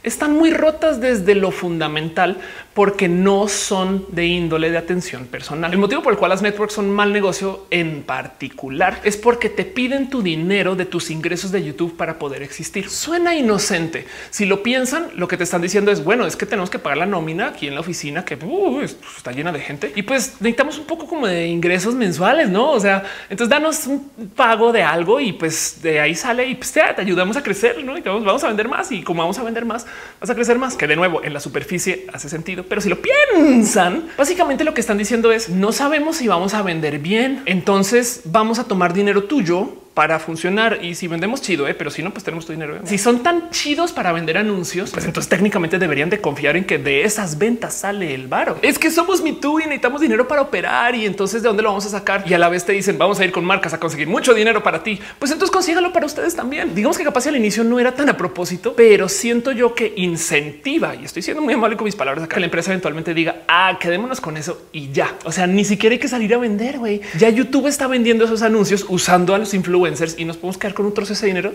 están 0.08 0.36
muy 0.36 0.52
rotas 0.52 1.00
desde 1.00 1.36
lo 1.36 1.52
fundamental 1.52 2.38
porque 2.74 3.08
no 3.08 3.48
son 3.48 4.06
de 4.12 4.26
índole 4.26 4.70
de 4.70 4.78
atención 4.78 5.26
personal. 5.26 5.72
El 5.72 5.80
motivo 5.80 6.04
por 6.04 6.14
el 6.14 6.20
cual 6.20 6.30
las 6.30 6.42
networks 6.42 6.76
son 6.76 6.92
mal 6.92 7.12
negocio 7.12 7.66
en 7.72 8.04
particular 8.04 9.02
es 9.04 9.18
porque 9.18 9.50
te 9.50 9.66
piden 9.66 10.10
tu 10.10 10.22
dinero 10.22 10.76
de 10.76 10.86
tus 10.86 11.10
ingresos 11.10 11.52
de 11.52 11.64
YouTube 11.64 11.98
para 11.98 12.20
poder 12.20 12.44
existir. 12.44 12.90
Suena 12.90 13.36
inocente. 13.36 14.06
Si 14.30 14.46
lo 14.46 14.62
piensan, 14.64 15.08
lo 15.16 15.28
que 15.28 15.38
te 15.38 15.44
están 15.44 15.62
diciendo 15.62 15.92
es 15.92 16.04
bueno, 16.04 16.28
es 16.28 16.36
que 16.36 16.46
tenemos 16.46 16.70
que 16.70 16.80
pagar 16.80 17.00
la 17.00 17.06
nómina 17.06 17.48
aquí 17.48 17.68
en 17.68 17.74
la 17.74 17.82
oficina 17.82 18.24
que 18.24 18.36
uh, 18.36 18.82
está 18.82 19.32
llena 19.32 19.52
de 19.52 19.60
gente 19.60 19.92
y 19.96 20.04
pues 20.04 20.36
necesitamos 20.40 20.78
un 20.78 20.86
poco 20.86 21.08
como 21.08 21.28
de 21.28 21.48
ingresos 21.48 21.96
mensuales, 21.96 22.48
no? 22.50 22.72
O 22.72 22.80
sea, 22.80 23.04
entonces 23.30 23.50
danos 23.50 23.88
un 23.88 24.10
pago 24.36 24.72
de 24.72 24.84
algo 24.84 25.20
y 25.20 25.34
pues 25.34 25.80
de 25.82 26.00
ahí 26.00 26.16
sale 26.16 26.48
y 26.48 26.56
pues 26.56 26.72
te, 26.72 26.82
ayudamos 26.82 27.38
a 27.38 27.44
crecer, 27.44 27.84
no? 27.84 27.98
Y 27.98 28.02
vamos 28.02 28.44
a 28.44 28.48
vender 28.48 28.68
más 28.68 28.92
y 28.92 29.02
como 29.02 29.22
vamos 29.22 29.40
a 29.40 29.44
vender 29.44 29.66
más, 29.66 29.86
vas 30.20 30.30
a 30.30 30.36
crecer 30.36 30.58
más, 30.58 30.76
que 30.76 30.88
de 30.88 30.96
nuevo 30.96 31.24
en 31.24 31.34
la 31.34 31.40
superficie 31.40 32.08
hace 32.14 32.30
sentido. 32.30 32.66
Pero 32.68 32.82
si 32.82 32.90
lo 32.90 32.98
piensan, 33.02 34.10
básicamente 34.18 34.64
lo 34.64 34.74
que 34.74 34.82
están 34.82 34.98
diciendo 34.98 35.32
es 35.32 35.50
no 35.50 35.72
sabemos 35.72 36.18
si 36.18 36.28
vamos 36.28 36.54
a 36.54 36.62
vender 36.62 37.00
bien. 37.00 37.42
Entonces 37.46 38.22
vamos 38.26 38.60
a 38.60 38.66
tomar 38.66 38.94
dinero 38.94 39.24
tuyo 39.24 39.87
para 39.98 40.20
funcionar. 40.20 40.78
Y 40.84 40.94
si 40.94 41.08
vendemos 41.08 41.42
chido, 41.42 41.68
¿eh? 41.68 41.74
pero 41.74 41.90
si 41.90 42.04
no, 42.04 42.12
pues 42.12 42.24
tenemos 42.24 42.46
tu 42.46 42.52
dinero. 42.52 42.76
¿eh? 42.76 42.82
Si 42.84 43.00
son 43.00 43.24
tan 43.24 43.50
chidos 43.50 43.92
para 43.92 44.12
vender 44.12 44.38
anuncios, 44.38 44.92
pues 44.92 45.06
entonces 45.06 45.28
técnicamente 45.28 45.80
deberían 45.80 46.12
de 46.12 46.22
confiar 46.22 46.56
en 46.56 46.66
que 46.66 46.78
de 46.78 47.02
esas 47.02 47.40
ventas 47.40 47.74
sale 47.74 48.14
el 48.14 48.28
varo. 48.28 48.60
Es 48.62 48.78
que 48.78 48.92
somos 48.92 49.24
mi 49.24 49.34
tú 49.34 49.60
y 49.60 49.64
necesitamos 49.64 50.00
dinero 50.00 50.28
para 50.28 50.44
operar. 50.44 50.94
Y 50.94 51.08
entonces 51.08 51.42
de 51.42 51.48
dónde 51.48 51.64
lo 51.64 51.70
vamos 51.70 51.88
a 51.88 51.90
sacar? 51.90 52.26
Y 52.28 52.36
a 52.36 52.38
la 52.38 52.48
vez 52.48 52.64
te 52.64 52.74
dicen 52.74 53.00
vamos 53.00 53.20
a 53.20 53.26
ir 53.26 53.32
con 53.32 53.44
marcas 53.44 53.74
a 53.74 53.80
conseguir 53.80 54.08
mucho 54.08 54.36
dinero 54.36 54.62
para 54.62 54.84
ti. 54.84 55.00
Pues 55.18 55.32
entonces 55.32 55.52
consígalo 55.52 55.92
para 55.92 56.06
ustedes 56.06 56.36
también. 56.36 56.76
Digamos 56.76 56.96
que 56.96 57.04
capaz 57.04 57.26
al 57.26 57.36
inicio 57.36 57.64
no 57.64 57.80
era 57.80 57.96
tan 57.96 58.08
a 58.08 58.16
propósito, 58.16 58.76
pero 58.78 59.10
siento 59.10 59.52
yo 59.52 59.74
que 59.74 59.94
incentiva 59.96 60.94
y 60.94 61.06
estoy 61.06 61.24
siendo 61.24 61.42
muy 61.42 61.56
amable 61.56 61.76
con 61.76 61.86
mis 61.86 61.96
palabras 61.96 62.24
acá. 62.24 62.36
Que 62.36 62.42
la 62.42 62.46
empresa 62.46 62.70
eventualmente 62.70 63.16
diga 63.16 63.38
ah, 63.48 63.80
quedémonos 63.82 64.22
con 64.22 64.38
eso 64.38 64.68
y 64.72 64.92
ya. 64.92 65.16
O 65.24 65.32
sea, 65.32 65.48
ni 65.48 65.66
siquiera 65.66 65.96
hay 65.96 66.00
que 66.00 66.08
salir 66.08 66.36
a 66.36 66.38
vender. 66.38 66.78
güey. 66.78 67.02
Ya 67.18 67.30
YouTube 67.30 67.66
está 67.66 67.88
vendiendo 67.88 68.26
esos 68.26 68.44
anuncios 68.44 68.86
usando 68.90 69.34
a 69.34 69.40
los 69.40 69.56
influencers 69.56 69.87
y 70.18 70.26
nos 70.26 70.38
podemos 70.38 70.58
quedar 70.58 70.74
con 70.74 70.86
un 70.86 70.94
trozo 70.94 71.14
ese 71.14 71.26
dinero. 71.26 71.54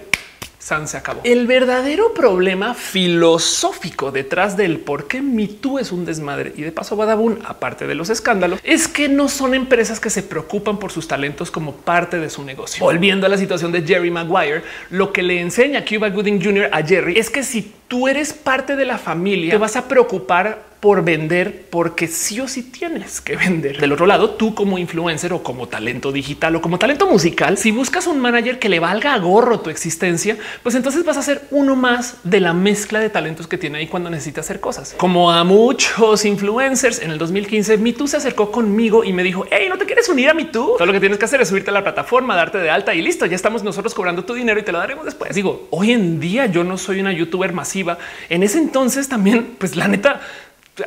San 0.63 0.87
se 0.87 0.97
acabó. 0.97 1.21
El 1.25 1.49
verdadero 1.49 2.15
problema 2.15 2.75
filosófico 2.75 4.13
detrás 4.13 4.57
del 4.57 4.79
por 4.79 5.09
qué 5.09 5.21
MeToo 5.21 5.81
es 5.81 5.91
un 5.91 6.05
desmadre 6.05 6.53
y 6.57 6.63
de 6.63 6.71
paso 6.71 6.95
Badabun, 6.95 7.41
aparte 7.45 7.89
de 7.89 7.97
los 7.97 8.11
escándalos, 8.11 8.61
es 8.63 8.87
que 8.87 9.09
no 9.09 9.29
son 9.29 9.55
empresas 9.55 9.99
que 9.99 10.09
se 10.09 10.23
preocupan 10.23 10.79
por 10.79 10.93
sus 10.93 11.09
talentos 11.09 11.51
como 11.51 11.73
parte 11.75 12.21
de 12.21 12.31
su 12.31 12.45
negocio. 12.45 12.85
Volviendo 12.85 13.27
a 13.27 13.29
la 13.29 13.39
situación 13.39 13.73
de 13.73 13.83
Jerry 13.83 14.13
Maguire, 14.13 14.63
lo 14.91 15.13
que 15.13 15.25
le 15.25 15.41
enseña 15.41 15.85
Cuba 15.85 16.11
Gooding 16.11 16.41
Jr. 16.41 16.69
a 16.71 16.81
Jerry 16.87 17.19
es 17.19 17.29
que 17.29 17.43
si 17.43 17.73
tú 17.89 18.07
eres 18.07 18.33
parte 18.33 18.77
de 18.77 18.85
la 18.85 18.99
familia, 18.99 19.51
te 19.51 19.59
vas 19.59 19.75
a 19.75 19.89
preocupar 19.89 20.72
por 20.83 21.05
vender 21.05 21.67
porque 21.71 22.09
sí 22.09 22.41
o 22.41 22.49
sí 22.49 22.65
tienes 22.65 23.21
que 23.21 23.37
vender. 23.37 23.79
Del 23.79 23.93
otro 23.93 24.05
lado, 24.05 24.31
tú 24.31 24.53
como 24.53 24.79
influencer 24.79 25.33
o 25.33 25.41
como 25.41 25.69
talento 25.69 26.11
digital 26.11 26.57
o 26.57 26.61
como 26.61 26.77
talento 26.77 27.07
musical, 27.07 27.57
si 27.57 27.71
buscas 27.71 28.09
un 28.09 28.19
manager 28.19 28.59
que 28.59 28.69
le 28.69 28.81
valga 28.81 29.15
a 29.15 29.19
gorro 29.21 29.61
tu 29.61 29.71
existencia, 29.71 30.37
pues 30.65 30.75
entonces 30.75 31.05
vas 31.05 31.17
a 31.17 31.23
ser 31.23 31.43
uno 31.53 31.77
más 31.77 32.17
de 32.25 32.41
la 32.41 32.53
mezcla 32.53 32.99
de 32.99 33.11
talentos 33.11 33.47
que 33.47 33.59
tiene 33.59 33.79
ahí 33.79 33.87
cuando 33.87 34.11
necesita 34.11 34.41
hacer 34.41 34.59
cosas. 34.59 34.97
Como 34.99 35.31
a 35.31 35.45
muchos 35.45 36.25
influencers 36.25 37.01
en 37.01 37.13
el 37.13 37.19
2015, 37.19 37.79
MeToo 37.79 38.09
se 38.09 38.17
acercó 38.17 38.51
conmigo 38.51 39.05
y 39.05 39.13
me 39.13 39.23
dijo, 39.23 39.47
hey, 39.53 39.67
¿no 39.69 39.79
te 39.79 39.87
quieres 39.87 40.09
unir 40.09 40.31
a 40.31 40.35
MeToo? 40.35 40.79
Todo 40.79 40.87
lo 40.87 40.93
que 40.93 40.99
tienes 40.99 41.17
que 41.17 41.27
hacer 41.27 41.41
es 41.41 41.49
subirte 41.49 41.71
a 41.71 41.75
la 41.75 41.85
plataforma, 41.85 42.35
darte 42.35 42.59
de 42.59 42.71
alta 42.71 42.93
y 42.93 43.03
listo, 43.03 43.25
ya 43.27 43.37
estamos 43.37 43.63
nosotros 43.63 43.95
cobrando 43.95 44.25
tu 44.25 44.35
dinero 44.35 44.59
y 44.59 44.65
te 44.65 44.73
lo 44.73 44.79
daremos 44.79 45.05
después. 45.05 45.33
Digo, 45.37 45.69
hoy 45.71 45.93
en 45.93 46.19
día 46.19 46.47
yo 46.47 46.65
no 46.65 46.77
soy 46.77 46.99
una 46.99 47.13
youtuber 47.13 47.53
masiva. 47.53 47.99
En 48.29 48.43
ese 48.43 48.59
entonces 48.59 49.09
también, 49.09 49.55
pues 49.59 49.77
la 49.77 49.87
neta, 49.87 50.21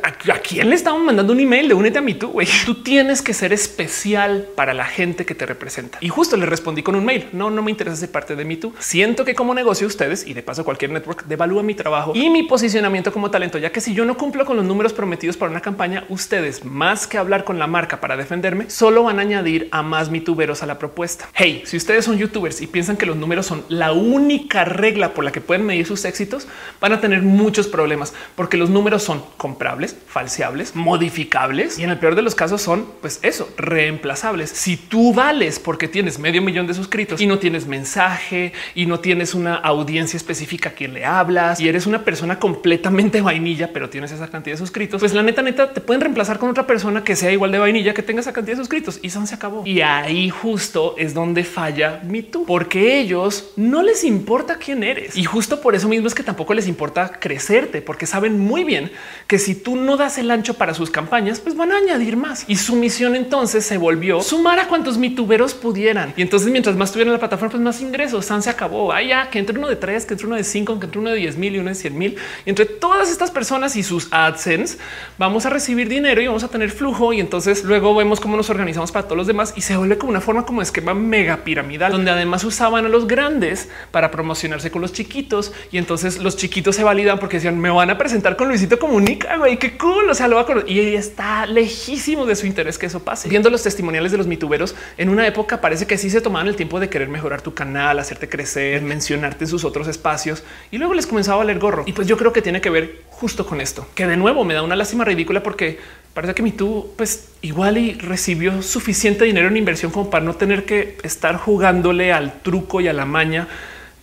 ¿A 0.02 0.38
quién 0.40 0.68
le 0.68 0.74
estamos 0.74 1.00
mandando 1.00 1.32
un 1.32 1.38
email 1.38 1.68
de 1.68 1.74
únete 1.74 1.98
a 1.98 2.02
mí 2.02 2.14
tú? 2.14 2.34
Tú 2.64 2.82
tienes 2.82 3.22
que 3.22 3.32
ser 3.32 3.52
especial 3.52 4.48
para 4.56 4.74
la 4.74 4.84
gente 4.84 5.24
que 5.24 5.36
te 5.36 5.46
representa. 5.46 5.98
Y 6.00 6.08
justo 6.08 6.36
le 6.36 6.44
respondí 6.44 6.82
con 6.82 6.96
un 6.96 7.04
mail. 7.04 7.28
No, 7.30 7.50
no 7.50 7.62
me 7.62 7.70
interesa 7.70 7.94
ser 7.94 8.10
parte 8.10 8.34
de 8.34 8.44
mí 8.44 8.56
tú. 8.56 8.74
Siento 8.80 9.24
que 9.24 9.36
como 9.36 9.54
negocio 9.54 9.86
ustedes 9.86 10.26
y 10.26 10.34
de 10.34 10.42
paso 10.42 10.64
cualquier 10.64 10.90
network 10.90 11.26
devalúa 11.26 11.62
mi 11.62 11.74
trabajo 11.74 12.12
y 12.16 12.30
mi 12.30 12.42
posicionamiento 12.42 13.12
como 13.12 13.30
talento, 13.30 13.58
ya 13.58 13.70
que 13.70 13.80
si 13.80 13.94
yo 13.94 14.04
no 14.04 14.16
cumplo 14.16 14.44
con 14.44 14.56
los 14.56 14.64
números 14.64 14.92
prometidos 14.92 15.36
para 15.36 15.52
una 15.52 15.60
campaña, 15.60 16.04
ustedes 16.08 16.64
más 16.64 17.06
que 17.06 17.18
hablar 17.18 17.44
con 17.44 17.60
la 17.60 17.68
marca 17.68 18.00
para 18.00 18.16
defenderme, 18.16 18.68
solo 18.68 19.04
van 19.04 19.20
a 19.20 19.22
añadir 19.22 19.68
a 19.70 19.82
más 19.82 20.10
mituberos 20.10 20.64
a 20.64 20.66
la 20.66 20.80
propuesta. 20.80 21.28
Hey, 21.32 21.62
si 21.64 21.76
ustedes 21.76 22.04
son 22.04 22.18
youtubers 22.18 22.60
y 22.60 22.66
piensan 22.66 22.96
que 22.96 23.06
los 23.06 23.16
números 23.16 23.46
son 23.46 23.64
la 23.68 23.92
única 23.92 24.64
regla 24.64 25.14
por 25.14 25.24
la 25.24 25.30
que 25.30 25.40
pueden 25.40 25.64
medir 25.64 25.86
sus 25.86 26.04
éxitos, 26.04 26.48
van 26.80 26.92
a 26.92 27.00
tener 27.00 27.22
muchos 27.22 27.68
problemas 27.68 28.12
porque 28.34 28.56
los 28.56 28.68
números 28.68 29.04
son 29.04 29.22
comprables 29.36 29.75
falseables, 29.84 30.74
modificables 30.74 31.78
y 31.78 31.84
en 31.84 31.90
el 31.90 31.98
peor 31.98 32.14
de 32.14 32.22
los 32.22 32.34
casos 32.34 32.62
son 32.62 32.86
pues 33.00 33.20
eso, 33.22 33.48
reemplazables. 33.56 34.50
Si 34.50 34.76
tú 34.76 35.12
vales 35.12 35.58
porque 35.58 35.88
tienes 35.88 36.18
medio 36.18 36.42
millón 36.42 36.66
de 36.66 36.74
suscritos 36.74 37.20
y 37.20 37.26
no 37.26 37.38
tienes 37.38 37.66
mensaje 37.66 38.52
y 38.74 38.86
no 38.86 39.00
tienes 39.00 39.34
una 39.34 39.56
audiencia 39.56 40.16
específica 40.16 40.70
a 40.70 40.72
quien 40.72 40.94
le 40.94 41.04
hablas 41.04 41.60
y 41.60 41.68
eres 41.68 41.86
una 41.86 42.04
persona 42.04 42.38
completamente 42.38 43.20
vainilla, 43.20 43.72
pero 43.72 43.90
tienes 43.90 44.12
esa 44.12 44.28
cantidad 44.28 44.54
de 44.54 44.58
suscritos, 44.58 45.00
pues 45.00 45.12
la 45.12 45.22
neta 45.22 45.42
neta 45.42 45.72
te 45.72 45.80
pueden 45.80 46.00
reemplazar 46.00 46.38
con 46.38 46.50
otra 46.50 46.66
persona 46.66 47.04
que 47.04 47.16
sea 47.16 47.30
igual 47.30 47.52
de 47.52 47.58
vainilla 47.58 47.94
que 47.94 48.02
tenga 48.02 48.20
esa 48.20 48.32
cantidad 48.32 48.56
de 48.56 48.62
suscritos 48.62 48.98
y 49.02 49.10
son 49.10 49.26
se 49.26 49.34
acabó. 49.34 49.62
Y 49.66 49.80
ahí 49.80 50.30
justo 50.30 50.94
es 50.98 51.14
donde 51.14 51.44
falla 51.44 52.00
mi 52.04 52.22
tú, 52.22 52.44
porque 52.46 52.98
ellos 53.00 53.52
no 53.56 53.82
les 53.82 54.04
importa 54.04 54.56
quién 54.56 54.82
eres 54.82 55.16
y 55.16 55.24
justo 55.24 55.60
por 55.60 55.74
eso 55.74 55.88
mismo 55.88 56.06
es 56.06 56.14
que 56.14 56.22
tampoco 56.22 56.54
les 56.54 56.68
importa 56.68 57.12
crecerte, 57.18 57.82
porque 57.82 58.06
saben 58.06 58.38
muy 58.38 58.64
bien 58.64 58.90
que 59.26 59.38
si 59.38 59.54
tú 59.66 59.74
no 59.74 59.96
das 59.96 60.16
el 60.18 60.30
ancho 60.30 60.54
para 60.54 60.74
sus 60.74 60.92
campañas, 60.92 61.40
pues 61.40 61.56
van 61.56 61.72
a 61.72 61.78
añadir 61.78 62.16
más. 62.16 62.44
Y 62.46 62.54
su 62.54 62.76
misión 62.76 63.16
entonces 63.16 63.66
se 63.66 63.78
volvió 63.78 64.22
sumar 64.22 64.60
a 64.60 64.68
cuantos 64.68 64.96
mituberos 64.96 65.54
pudieran. 65.54 66.14
Y 66.16 66.22
entonces 66.22 66.52
mientras 66.52 66.76
más 66.76 66.92
tuvieran 66.92 67.12
la 67.12 67.18
plataforma, 67.18 67.50
pues 67.50 67.62
más 67.64 67.80
ingresos. 67.80 68.26
San 68.26 68.44
se 68.44 68.50
acabó. 68.50 68.96
Ya 69.00 69.28
que 69.28 69.40
entre 69.40 69.58
uno 69.58 69.68
de 69.68 69.74
tres, 69.74 70.06
que 70.06 70.14
entre 70.14 70.28
uno 70.28 70.36
de 70.36 70.44
cinco, 70.44 70.78
que 70.78 70.84
entre 70.84 71.00
uno 71.00 71.10
de 71.10 71.16
10 71.16 71.36
mil 71.38 71.56
y 71.56 71.58
uno 71.58 71.70
de 71.70 71.74
100 71.74 71.98
mil. 71.98 72.16
Entre 72.44 72.64
todas 72.64 73.10
estas 73.10 73.32
personas 73.32 73.74
y 73.74 73.82
sus 73.82 74.06
AdSense, 74.12 74.78
vamos 75.18 75.46
a 75.46 75.50
recibir 75.50 75.88
dinero 75.88 76.22
y 76.22 76.28
vamos 76.28 76.44
a 76.44 76.48
tener 76.48 76.70
flujo. 76.70 77.12
Y 77.12 77.18
entonces 77.18 77.64
luego 77.64 77.92
vemos 77.96 78.20
cómo 78.20 78.36
nos 78.36 78.48
organizamos 78.48 78.92
para 78.92 79.06
todos 79.06 79.16
los 79.16 79.26
demás 79.26 79.52
y 79.56 79.62
se 79.62 79.76
vuelve 79.76 79.98
como 79.98 80.10
una 80.10 80.20
forma 80.20 80.46
como 80.46 80.62
esquema 80.62 80.94
mega 80.94 81.38
piramidal, 81.38 81.90
donde 81.90 82.12
además 82.12 82.44
usaban 82.44 82.86
a 82.86 82.88
los 82.88 83.08
grandes 83.08 83.68
para 83.90 84.12
promocionarse 84.12 84.70
con 84.70 84.80
los 84.80 84.92
chiquitos. 84.92 85.52
Y 85.72 85.78
entonces 85.78 86.18
los 86.18 86.36
chiquitos 86.36 86.76
se 86.76 86.84
validan 86.84 87.18
porque 87.18 87.38
decían 87.38 87.58
me 87.58 87.70
van 87.70 87.90
a 87.90 87.98
presentar 87.98 88.36
con 88.36 88.46
Luisito 88.46 88.78
Comunica. 88.78 89.36
Güey, 89.38 89.55
qué 89.58 89.76
cool. 89.76 90.08
O 90.10 90.14
sea, 90.14 90.28
lo 90.28 90.36
va 90.36 90.42
a 90.42 90.64
y 90.66 90.94
está 90.94 91.46
lejísimo 91.46 92.26
de 92.26 92.36
su 92.36 92.46
interés 92.46 92.78
que 92.78 92.86
eso 92.86 93.00
pase. 93.00 93.28
Viendo 93.28 93.50
los 93.50 93.62
testimoniales 93.62 94.12
de 94.12 94.18
los 94.18 94.26
mituberos 94.26 94.74
en 94.96 95.08
una 95.08 95.26
época, 95.26 95.60
parece 95.60 95.86
que 95.86 95.98
sí 95.98 96.10
se 96.10 96.20
tomaban 96.20 96.48
el 96.48 96.56
tiempo 96.56 96.80
de 96.80 96.88
querer 96.88 97.08
mejorar 97.08 97.42
tu 97.42 97.54
canal, 97.54 97.98
hacerte 97.98 98.28
crecer, 98.28 98.82
mencionarte 98.82 99.44
en 99.44 99.48
sus 99.48 99.64
otros 99.64 99.88
espacios 99.88 100.42
y 100.70 100.78
luego 100.78 100.94
les 100.94 101.06
comenzaba 101.06 101.36
a 101.36 101.38
valer 101.38 101.58
gorro. 101.58 101.84
Y 101.86 101.92
pues 101.92 102.08
yo 102.08 102.16
creo 102.16 102.32
que 102.32 102.42
tiene 102.42 102.60
que 102.60 102.70
ver 102.70 103.02
justo 103.10 103.46
con 103.46 103.60
esto, 103.60 103.86
que 103.94 104.06
de 104.06 104.16
nuevo 104.16 104.44
me 104.44 104.54
da 104.54 104.62
una 104.62 104.76
lástima 104.76 105.04
ridícula 105.04 105.42
porque 105.42 105.78
parece 106.12 106.34
que 106.34 106.42
MeToo, 106.42 106.94
pues 106.96 107.30
igual 107.42 107.78
y 107.78 107.94
recibió 107.94 108.62
suficiente 108.62 109.24
dinero 109.24 109.48
en 109.48 109.56
inversión 109.56 109.90
como 109.90 110.10
para 110.10 110.24
no 110.24 110.34
tener 110.34 110.64
que 110.64 110.96
estar 111.02 111.36
jugándole 111.36 112.12
al 112.12 112.40
truco 112.40 112.80
y 112.80 112.88
a 112.88 112.92
la 112.92 113.04
maña 113.04 113.48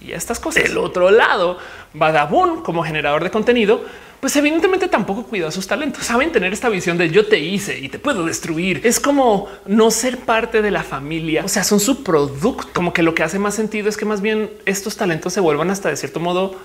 y 0.01 0.13
a 0.13 0.17
estas 0.17 0.39
cosas. 0.39 0.65
El 0.65 0.77
otro 0.77 1.11
lado, 1.11 1.57
Badabun 1.93 2.61
como 2.63 2.83
generador 2.83 3.23
de 3.23 3.31
contenido, 3.31 3.83
pues 4.23 4.37
evidentemente 4.37 4.87
tampoco 4.87 5.25
cuida 5.25 5.51
sus 5.51 5.67
talentos. 5.67 6.05
Saben 6.05 6.31
tener 6.31 6.53
esta 6.53 6.69
visión 6.69 6.97
de 6.97 7.09
yo 7.09 7.25
te 7.25 7.39
hice 7.39 7.77
y 7.77 7.89
te 7.89 7.99
puedo 7.99 8.25
destruir. 8.25 8.79
Es 8.85 9.01
como 9.01 9.49
no 9.65 9.91
ser 9.91 10.19
parte 10.19 10.61
de 10.61 10.71
la 10.71 10.81
familia. 10.81 11.43
O 11.43 11.49
sea, 11.49 11.65
son 11.65 11.81
su 11.81 12.05
producto. 12.05 12.69
Como 12.73 12.93
que 12.93 13.03
lo 13.03 13.15
que 13.15 13.23
hace 13.23 13.37
más 13.37 13.53
sentido 13.53 13.89
es 13.89 13.97
que 13.97 14.05
más 14.05 14.21
bien 14.21 14.49
estos 14.65 14.95
talentos 14.95 15.33
se 15.33 15.41
vuelvan 15.41 15.71
hasta 15.71 15.89
de 15.89 15.97
cierto 15.97 16.21
modo 16.21 16.55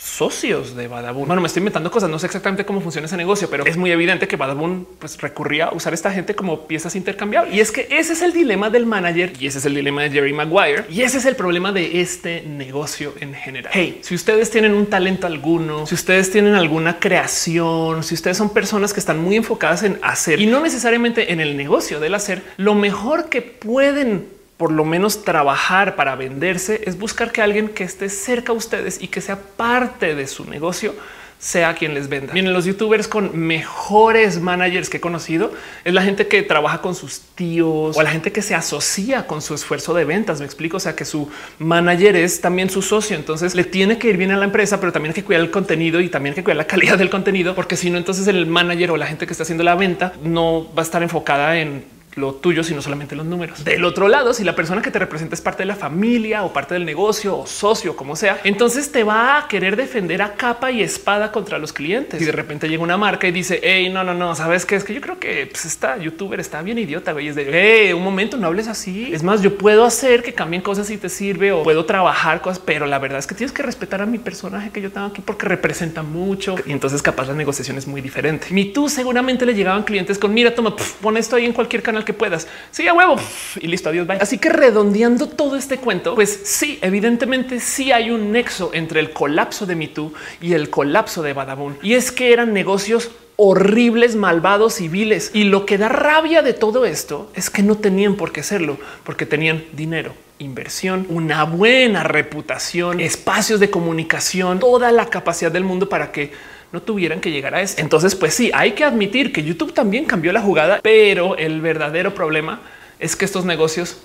socios 0.00 0.74
de 0.74 0.88
Badabun. 0.88 1.26
Bueno, 1.26 1.42
me 1.42 1.46
estoy 1.46 1.60
inventando 1.60 1.90
cosas, 1.90 2.08
no 2.08 2.18
sé 2.18 2.26
exactamente 2.26 2.64
cómo 2.64 2.80
funciona 2.80 3.06
ese 3.06 3.16
negocio, 3.16 3.48
pero 3.50 3.66
es 3.66 3.76
muy 3.76 3.90
evidente 3.90 4.26
que 4.26 4.36
Badabun 4.36 4.86
pues 4.98 5.20
recurría 5.20 5.66
a 5.66 5.74
usar 5.74 5.92
esta 5.92 6.10
gente 6.10 6.34
como 6.34 6.66
piezas 6.66 6.96
intercambiables. 6.96 7.54
Y 7.54 7.60
es 7.60 7.70
que 7.70 7.86
ese 7.90 8.14
es 8.14 8.22
el 8.22 8.32
dilema 8.32 8.70
del 8.70 8.86
manager 8.86 9.32
y 9.38 9.46
ese 9.46 9.58
es 9.58 9.66
el 9.66 9.74
dilema 9.74 10.02
de 10.02 10.10
Jerry 10.10 10.32
Maguire 10.32 10.84
y 10.88 11.02
ese 11.02 11.18
es 11.18 11.26
el 11.26 11.36
problema 11.36 11.72
de 11.72 12.00
este 12.00 12.42
negocio 12.42 13.14
en 13.20 13.34
general. 13.34 13.70
Hey, 13.74 14.00
si 14.02 14.14
ustedes 14.14 14.50
tienen 14.50 14.74
un 14.74 14.86
talento 14.86 15.26
alguno, 15.26 15.86
si 15.86 15.94
ustedes 15.94 16.30
tienen 16.30 16.54
alguna 16.54 16.98
creación, 16.98 18.02
si 18.02 18.14
ustedes 18.14 18.36
son 18.36 18.50
personas 18.50 18.94
que 18.94 19.00
están 19.00 19.20
muy 19.22 19.36
enfocadas 19.36 19.82
en 19.82 19.98
hacer 20.02 20.40
y 20.40 20.46
no 20.46 20.60
necesariamente 20.60 21.32
en 21.32 21.40
el 21.40 21.56
negocio 21.56 22.00
del 22.00 22.14
hacer, 22.14 22.42
lo 22.56 22.74
mejor 22.74 23.28
que 23.28 23.42
pueden 23.42 24.39
por 24.60 24.72
lo 24.72 24.84
menos 24.84 25.24
trabajar 25.24 25.96
para 25.96 26.16
venderse 26.16 26.82
es 26.84 26.98
buscar 26.98 27.32
que 27.32 27.40
alguien 27.40 27.70
que 27.70 27.82
esté 27.82 28.10
cerca 28.10 28.52
a 28.52 28.54
ustedes 28.54 29.00
y 29.00 29.08
que 29.08 29.22
sea 29.22 29.38
parte 29.56 30.14
de 30.14 30.26
su 30.26 30.44
negocio 30.44 30.94
sea 31.38 31.72
quien 31.72 31.94
les 31.94 32.10
venda. 32.10 32.34
Miren, 32.34 32.52
los 32.52 32.66
youtubers 32.66 33.08
con 33.08 33.38
mejores 33.38 34.38
managers 34.38 34.90
que 34.90 34.98
he 34.98 35.00
conocido 35.00 35.50
es 35.82 35.94
la 35.94 36.02
gente 36.02 36.28
que 36.28 36.42
trabaja 36.42 36.82
con 36.82 36.94
sus 36.94 37.20
tíos 37.34 37.96
o 37.96 38.02
la 38.02 38.10
gente 38.10 38.32
que 38.32 38.42
se 38.42 38.54
asocia 38.54 39.26
con 39.26 39.40
su 39.40 39.54
esfuerzo 39.54 39.94
de 39.94 40.04
ventas. 40.04 40.40
Me 40.40 40.44
explico. 40.44 40.76
O 40.76 40.80
sea, 40.80 40.94
que 40.94 41.06
su 41.06 41.30
manager 41.58 42.14
es 42.16 42.42
también 42.42 42.68
su 42.68 42.82
socio. 42.82 43.16
Entonces 43.16 43.54
le 43.54 43.64
tiene 43.64 43.96
que 43.96 44.10
ir 44.10 44.18
bien 44.18 44.30
a 44.30 44.36
la 44.36 44.44
empresa, 44.44 44.78
pero 44.78 44.92
también 44.92 45.12
hay 45.12 45.14
que 45.14 45.24
cuidar 45.24 45.40
el 45.40 45.50
contenido 45.50 46.02
y 46.02 46.10
también 46.10 46.34
hay 46.34 46.36
que 46.36 46.44
cuidar 46.44 46.58
la 46.58 46.66
calidad 46.66 46.98
del 46.98 47.08
contenido, 47.08 47.54
porque 47.54 47.76
si 47.76 47.88
no, 47.88 47.96
entonces 47.96 48.26
el 48.26 48.44
manager 48.44 48.90
o 48.90 48.98
la 48.98 49.06
gente 49.06 49.24
que 49.24 49.32
está 49.32 49.44
haciendo 49.44 49.64
la 49.64 49.74
venta 49.74 50.12
no 50.22 50.66
va 50.76 50.82
a 50.82 50.84
estar 50.84 51.02
enfocada 51.02 51.58
en 51.58 51.99
lo 52.16 52.34
tuyo, 52.34 52.64
sino 52.64 52.82
solamente 52.82 53.14
los 53.14 53.26
números. 53.26 53.64
Del 53.64 53.84
otro 53.84 54.08
lado, 54.08 54.34
si 54.34 54.44
la 54.44 54.54
persona 54.54 54.82
que 54.82 54.90
te 54.90 54.98
representa 54.98 55.34
es 55.34 55.40
parte 55.40 55.62
de 55.62 55.66
la 55.66 55.76
familia 55.76 56.42
o 56.44 56.52
parte 56.52 56.74
del 56.74 56.84
negocio 56.84 57.38
o 57.38 57.46
socio, 57.46 57.96
como 57.96 58.16
sea, 58.16 58.40
entonces 58.44 58.90
te 58.90 59.04
va 59.04 59.38
a 59.38 59.48
querer 59.48 59.76
defender 59.76 60.22
a 60.22 60.34
capa 60.34 60.70
y 60.70 60.82
espada 60.82 61.30
contra 61.30 61.58
los 61.58 61.72
clientes. 61.72 62.20
Y 62.20 62.24
de 62.24 62.32
repente 62.32 62.68
llega 62.68 62.82
una 62.82 62.96
marca 62.96 63.28
y 63.28 63.32
dice, 63.32 63.60
hey, 63.62 63.88
no, 63.90 64.02
no, 64.02 64.14
no, 64.14 64.34
sabes 64.34 64.66
que 64.66 64.76
es 64.76 64.84
que 64.84 64.94
yo 64.94 65.00
creo 65.00 65.18
que 65.18 65.46
pues, 65.50 65.64
esta 65.64 65.96
youtuber 65.98 66.40
está 66.40 66.62
bien 66.62 66.78
idiota. 66.78 67.12
Güey. 67.12 67.28
Es 67.28 67.36
de 67.36 67.94
un 67.94 68.02
momento, 68.02 68.36
no 68.36 68.46
hables 68.48 68.68
así. 68.68 69.12
Es 69.12 69.22
más, 69.22 69.42
yo 69.42 69.56
puedo 69.56 69.84
hacer 69.84 70.22
que 70.22 70.34
cambien 70.34 70.62
cosas 70.62 70.88
si 70.88 70.98
te 70.98 71.08
sirve 71.08 71.52
o 71.52 71.62
puedo 71.62 71.84
trabajar 71.84 72.40
cosas, 72.40 72.60
pero 72.64 72.86
la 72.86 72.98
verdad 72.98 73.18
es 73.18 73.26
que 73.26 73.34
tienes 73.34 73.52
que 73.52 73.62
respetar 73.62 74.02
a 74.02 74.06
mi 74.06 74.18
personaje 74.18 74.70
que 74.70 74.80
yo 74.80 74.90
tengo 74.90 75.06
aquí 75.06 75.22
porque 75.24 75.46
representa 75.46 76.02
mucho. 76.02 76.56
Y 76.66 76.72
entonces, 76.72 77.02
capaz 77.02 77.28
la 77.28 77.34
negociación 77.34 77.78
es 77.78 77.86
muy 77.86 78.00
diferente. 78.00 78.48
Mi 78.50 78.66
tú 78.66 78.88
seguramente 78.88 79.46
le 79.46 79.54
llegaban 79.54 79.84
clientes 79.84 80.18
con 80.18 80.34
mira, 80.34 80.54
toma, 80.54 80.74
pon 81.00 81.16
esto 81.16 81.36
ahí 81.36 81.44
en 81.44 81.52
cualquier 81.52 81.82
canal 81.82 81.99
que 82.04 82.12
puedas. 82.12 82.46
Sí, 82.70 82.86
a 82.88 82.94
huevo 82.94 83.16
y 83.60 83.66
listo. 83.66 83.88
Adiós. 83.88 84.06
Bye. 84.06 84.18
Así 84.20 84.38
que 84.38 84.48
redondeando 84.48 85.28
todo 85.28 85.56
este 85.56 85.78
cuento, 85.78 86.14
pues 86.14 86.40
sí, 86.44 86.78
evidentemente 86.82 87.60
sí 87.60 87.92
hay 87.92 88.10
un 88.10 88.32
nexo 88.32 88.70
entre 88.72 89.00
el 89.00 89.12
colapso 89.12 89.66
de 89.66 89.76
MeToo 89.76 90.12
y 90.40 90.54
el 90.54 90.70
colapso 90.70 91.22
de 91.22 91.32
Badabun. 91.32 91.78
Y 91.82 91.94
es 91.94 92.12
que 92.12 92.32
eran 92.32 92.52
negocios 92.52 93.10
horribles, 93.36 94.16
malvados, 94.16 94.74
civiles. 94.74 95.30
Y 95.32 95.44
lo 95.44 95.64
que 95.64 95.78
da 95.78 95.88
rabia 95.88 96.42
de 96.42 96.52
todo 96.52 96.84
esto 96.84 97.30
es 97.34 97.48
que 97.48 97.62
no 97.62 97.76
tenían 97.76 98.16
por 98.16 98.32
qué 98.32 98.42
serlo, 98.42 98.78
porque 99.04 99.26
tenían 99.26 99.64
dinero 99.72 100.14
inversión, 100.40 101.06
una 101.10 101.44
buena 101.44 102.02
reputación, 102.02 102.98
espacios 102.98 103.60
de 103.60 103.70
comunicación, 103.70 104.58
toda 104.58 104.90
la 104.90 105.06
capacidad 105.06 105.52
del 105.52 105.64
mundo 105.64 105.88
para 105.88 106.12
que 106.12 106.32
no 106.72 106.82
tuvieran 106.82 107.20
que 107.20 107.30
llegar 107.30 107.54
a 107.54 107.62
eso. 107.62 107.74
Entonces, 107.78 108.14
pues 108.14 108.34
sí, 108.34 108.50
hay 108.54 108.72
que 108.72 108.84
admitir 108.84 109.32
que 109.32 109.42
YouTube 109.42 109.74
también 109.74 110.04
cambió 110.04 110.32
la 110.32 110.40
jugada, 110.40 110.80
pero 110.82 111.36
el 111.36 111.60
verdadero 111.60 112.14
problema 112.14 112.60
es 112.98 113.16
que 113.16 113.24
estos 113.24 113.44
negocios 113.44 113.98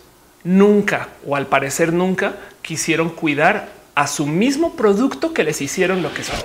nunca 0.44 1.10
o 1.26 1.36
al 1.36 1.48
parecer 1.48 1.94
nunca 1.94 2.36
quisieron 2.62 3.10
cuidar 3.10 3.70
a 3.96 4.08
su 4.08 4.26
mismo 4.26 4.76
producto 4.76 5.34
que 5.34 5.44
les 5.44 5.62
hicieron 5.62 6.02
lo 6.02 6.14
que 6.14 6.24
son. 6.24 6.40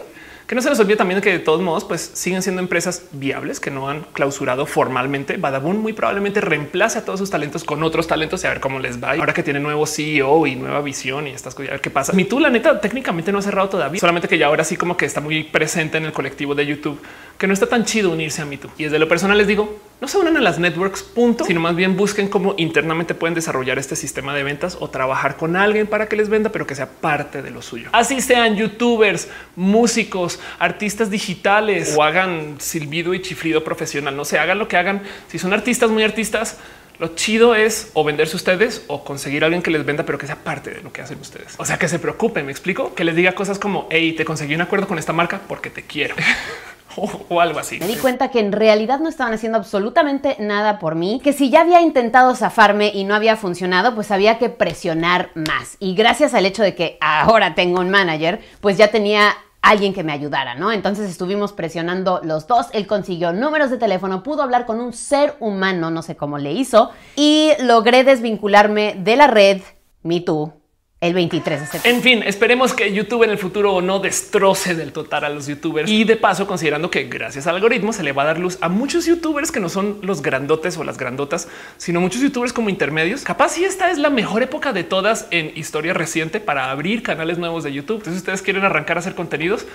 Que 0.51 0.57
no 0.57 0.63
se 0.63 0.69
nos 0.69 0.81
olvide 0.81 0.97
también 0.97 1.21
que 1.21 1.31
de 1.31 1.39
todos 1.39 1.63
modos, 1.63 1.85
pues 1.85 2.11
siguen 2.13 2.43
siendo 2.43 2.61
empresas 2.61 3.05
viables 3.13 3.61
que 3.61 3.71
no 3.71 3.89
han 3.89 4.01
clausurado 4.13 4.67
formalmente. 4.67 5.37
Badabun 5.37 5.79
muy 5.79 5.93
probablemente 5.93 6.41
reemplace 6.41 6.99
a 6.99 7.05
todos 7.05 7.21
sus 7.21 7.31
talentos 7.31 7.63
con 7.63 7.85
otros 7.85 8.09
talentos 8.09 8.43
y 8.43 8.49
a 8.49 8.51
ver 8.51 8.59
cómo 8.59 8.81
les 8.81 9.01
va. 9.01 9.13
Ahora 9.13 9.33
que 9.33 9.45
tiene 9.45 9.61
nuevo 9.61 9.87
CEO 9.87 10.49
y 10.49 10.57
nueva 10.57 10.81
visión 10.81 11.29
y 11.29 11.31
estas 11.31 11.55
cosas, 11.55 11.69
a 11.69 11.73
ver 11.75 11.81
qué 11.81 11.91
pasa. 11.91 12.15
Mi 12.15 12.25
tú, 12.25 12.41
la 12.41 12.51
neta, 12.51 12.81
técnicamente 12.81 13.31
no 13.31 13.39
ha 13.39 13.43
cerrado 13.43 13.69
todavía, 13.69 14.01
solamente 14.01 14.27
que 14.27 14.39
ya 14.39 14.47
ahora 14.47 14.65
sí 14.65 14.77
como 14.77 14.97
que 14.97 15.07
está 15.07 15.21
muy 15.21 15.45
presente 15.45 15.99
en 15.99 16.07
el 16.07 16.13
colectivo 16.13 16.57
de 16.57 16.67
YouTube, 16.67 17.01
que 17.41 17.47
no 17.47 17.55
está 17.55 17.67
tan 17.67 17.87
chido 17.87 18.11
unirse 18.11 18.43
a 18.43 18.51
tú. 18.61 18.69
Y 18.77 18.85
desde 18.85 18.99
lo 18.99 19.09
personal 19.09 19.39
les 19.39 19.47
digo, 19.47 19.81
no 19.99 20.09
se 20.09 20.19
unan 20.19 20.37
a 20.37 20.41
las 20.43 20.59
networks, 20.59 21.03
punto, 21.03 21.47
sino 21.47 21.59
más 21.59 21.75
bien 21.75 21.97
busquen 21.97 22.29
cómo 22.29 22.55
internamente 22.59 23.15
pueden 23.15 23.35
desarrollar 23.35 23.79
este 23.79 23.97
sistema 23.97 24.35
de 24.35 24.43
ventas 24.43 24.77
o 24.79 24.91
trabajar 24.91 25.39
con 25.39 25.57
alguien 25.57 25.87
para 25.87 26.07
que 26.07 26.17
les 26.17 26.29
venda, 26.29 26.53
pero 26.53 26.67
que 26.67 26.75
sea 26.75 26.91
parte 26.91 27.41
de 27.41 27.51
lo 27.51 27.63
suyo. 27.63 27.89
Así 27.93 28.21
sean 28.21 28.57
youtubers, 28.57 29.29
músicos, 29.57 30.39
artistas 30.59 31.11
digitales 31.11 31.95
o 31.97 32.03
hagan 32.03 32.57
silbido 32.59 33.15
y 33.15 33.23
chifrido 33.23 33.65
profesional. 33.65 34.15
No 34.15 34.27
se 34.27 34.39
hagan 34.39 34.59
lo 34.59 34.69
que 34.69 34.77
hagan. 34.77 35.01
Si 35.29 35.39
son 35.39 35.55
artistas 35.55 35.89
muy 35.89 36.03
artistas, 36.03 36.59
lo 36.99 37.15
chido 37.15 37.55
es 37.55 37.91
o 37.95 38.05
venderse 38.05 38.37
ustedes 38.37 38.85
o 38.87 39.03
conseguir 39.03 39.45
a 39.45 39.47
alguien 39.47 39.63
que 39.63 39.71
les 39.71 39.87
venda, 39.87 40.05
pero 40.05 40.19
que 40.19 40.27
sea 40.27 40.37
parte 40.37 40.73
de 40.73 40.83
lo 40.83 40.93
que 40.93 41.01
hacen 41.01 41.19
ustedes. 41.19 41.55
O 41.57 41.65
sea, 41.65 41.79
que 41.79 41.89
se 41.89 41.99
preocupen. 41.99 42.45
Me 42.45 42.53
explico 42.53 42.95
que 42.95 43.03
les 43.03 43.17
diga 43.17 43.33
cosas 43.33 43.59
como 43.59 43.89
hey, 43.91 44.13
te 44.13 44.27
conseguí 44.27 44.55
un 44.55 44.61
acuerdo 44.61 44.87
con 44.87 44.99
esta 44.99 45.15
marca 45.15 45.41
porque 45.49 45.71
te 45.71 45.81
quiero. 45.85 46.15
o, 47.29 47.41
algo 47.41 47.59
así. 47.59 47.79
Me 47.79 47.87
di 47.87 47.97
cuenta 47.97 48.31
que 48.31 48.41
en 48.41 48.53
realidad 48.53 49.01
no 49.01 49.09
estaban 49.09 49.33
haciendo 49.33 49.59
absolutamente 49.59 50.37
nada 50.39 50.79
por 50.79 50.95
mí, 50.95 51.21
que 51.23 51.33
si 51.33 51.51
ya 51.51 51.63
había 51.63 51.81
intentado 51.81 52.35
zafarme 52.35 52.91
y 52.95 53.05
no 53.05 53.15
había 53.15 53.37
funcionado, 53.37 53.95
pues 53.95 54.11
había 54.11 54.39
que 54.39 54.49
presionar 54.49 55.31
más. 55.35 55.77
Y 55.79 55.95
gracias 55.95 56.35
al 56.35 56.47
hecho 56.47 56.63
de 56.63 56.75
que 56.75 56.99
ahora 57.01 57.55
tengo 57.55 57.81
un 57.81 57.91
manager, 57.91 58.41
pues 58.61 58.77
ya 58.77 58.89
tenía 58.89 59.35
alguien 59.63 59.93
que 59.93 60.05
me 60.05 60.13
ayudara, 60.13 60.55
¿no? 60.55 60.73
Entonces 60.73 61.11
estuvimos 61.11 61.53
presionando 61.53 62.21
los 62.25 62.47
dos, 62.47 62.69
él 62.73 62.87
consiguió 62.87 63.33
números 63.33 63.71
de 63.71 63.77
teléfono, 63.77 64.23
pudo 64.23 64.43
hablar 64.43 64.65
con 64.67 64.81
un 64.81 64.93
ser 64.93 65.37
humano, 65.39 65.91
no 65.91 66.03
sé 66.03 66.17
cómo 66.17 66.39
le 66.39 66.53
hizo, 66.53 66.91
y 67.15 67.53
logré 67.61 68.05
desvincularme 68.05 68.97
de 68.99 69.17
la 69.17 69.27
red 69.27 69.61
MeToo 70.03 70.60
el 71.01 71.15
23 71.15 71.61
de 71.61 71.67
septiembre. 71.67 71.91
En 71.91 72.03
fin, 72.03 72.23
esperemos 72.29 72.75
que 72.75 72.93
YouTube 72.93 73.23
en 73.23 73.31
el 73.31 73.39
futuro 73.39 73.81
no 73.81 74.01
destroce 74.01 74.75
del 74.75 74.93
total 74.93 75.25
a 75.25 75.29
los 75.31 75.47
youtubers 75.47 75.91
y 75.91 76.05
de 76.05 76.17
paso 76.17 76.47
considerando 76.47 76.91
que 76.91 77.05
gracias 77.05 77.47
al 77.47 77.55
algoritmo 77.55 77.95
se 77.95 78.03
le 78.03 78.13
va 78.13 78.23
a 78.23 78.27
dar 78.27 78.39
luz 78.39 78.59
a 78.61 78.69
muchos 78.69 79.07
youtubers 79.07 79.51
que 79.51 79.61
no 79.61 79.71
son 79.71 79.99
los 80.03 80.21
grandotes 80.21 80.77
o 80.77 80.85
las 80.85 80.99
grandotas, 80.99 81.49
sino 81.79 82.03
muchos 82.03 82.21
youtubers 82.21 82.53
como 82.53 82.69
intermedios. 82.69 83.23
Capaz 83.23 83.53
si 83.53 83.65
esta 83.65 83.91
es 83.91 83.97
la 83.97 84.11
mejor 84.11 84.43
época 84.43 84.75
de 84.75 84.85
todas 84.85 85.27
en 85.31 85.53
historia 85.57 85.95
reciente 85.95 86.39
para 86.39 86.71
abrir 86.71 87.03
canales 87.03 87.39
nuevos 87.39 87.65
de 87.65 87.73
YouTube. 87.73 87.99
Entonces 87.99 88.21
ustedes 88.21 88.43
quieren 88.43 88.65
arrancar 88.65 88.99
a 88.99 89.01
hacer 89.01 89.15
contenidos, 89.15 89.67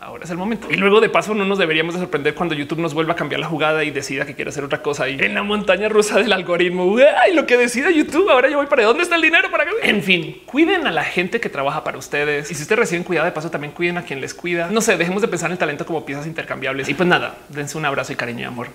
ahora 0.00 0.24
es 0.24 0.30
el 0.30 0.36
momento. 0.36 0.68
Y 0.70 0.76
luego 0.76 1.00
de 1.00 1.08
paso 1.08 1.34
no 1.34 1.44
nos 1.44 1.58
deberíamos 1.58 1.94
de 1.94 2.00
sorprender 2.00 2.34
cuando 2.34 2.54
YouTube 2.54 2.78
nos 2.78 2.94
vuelva 2.94 3.12
a 3.12 3.16
cambiar 3.16 3.40
la 3.40 3.46
jugada 3.46 3.84
y 3.84 3.90
decida 3.90 4.24
que 4.24 4.34
quiere 4.34 4.48
hacer 4.48 4.64
otra 4.64 4.82
cosa 4.82 5.04
ahí 5.04 5.18
en 5.20 5.34
la 5.34 5.42
montaña 5.42 5.88
rusa 5.88 6.18
del 6.18 6.32
algoritmo. 6.32 6.96
Ay, 7.22 7.34
lo 7.34 7.46
que 7.46 7.56
decida 7.56 7.90
YouTube. 7.90 8.28
Ahora 8.30 8.48
yo 8.48 8.56
voy 8.56 8.66
para 8.66 8.84
dónde 8.84 9.02
está 9.02 9.16
el 9.16 9.22
dinero 9.22 9.50
para 9.50 9.64
que 9.64 9.70
en 9.82 10.02
fin, 10.02 10.42
cuiden 10.46 10.86
a 10.86 10.90
la 10.90 11.04
gente 11.04 11.40
que 11.40 11.48
trabaja 11.48 11.84
para 11.84 11.98
ustedes. 11.98 12.50
Y 12.50 12.54
si 12.54 12.62
ustedes 12.62 12.78
reciben 12.78 13.04
cuidado 13.04 13.26
de 13.26 13.32
paso, 13.32 13.50
también 13.50 13.72
cuiden 13.72 13.98
a 13.98 14.02
quien 14.02 14.20
les 14.20 14.34
cuida. 14.34 14.68
No 14.70 14.80
sé, 14.80 14.96
dejemos 14.96 15.22
de 15.22 15.28
pensar 15.28 15.48
en 15.48 15.52
el 15.52 15.58
talento 15.58 15.84
como 15.86 16.04
piezas 16.04 16.26
intercambiables. 16.26 16.88
Y 16.88 16.94
pues 16.94 17.08
nada, 17.08 17.36
dense 17.48 17.76
un 17.76 17.84
abrazo 17.84 18.12
y 18.12 18.16
cariño 18.16 18.40
y 18.40 18.44
amor. 18.44 18.68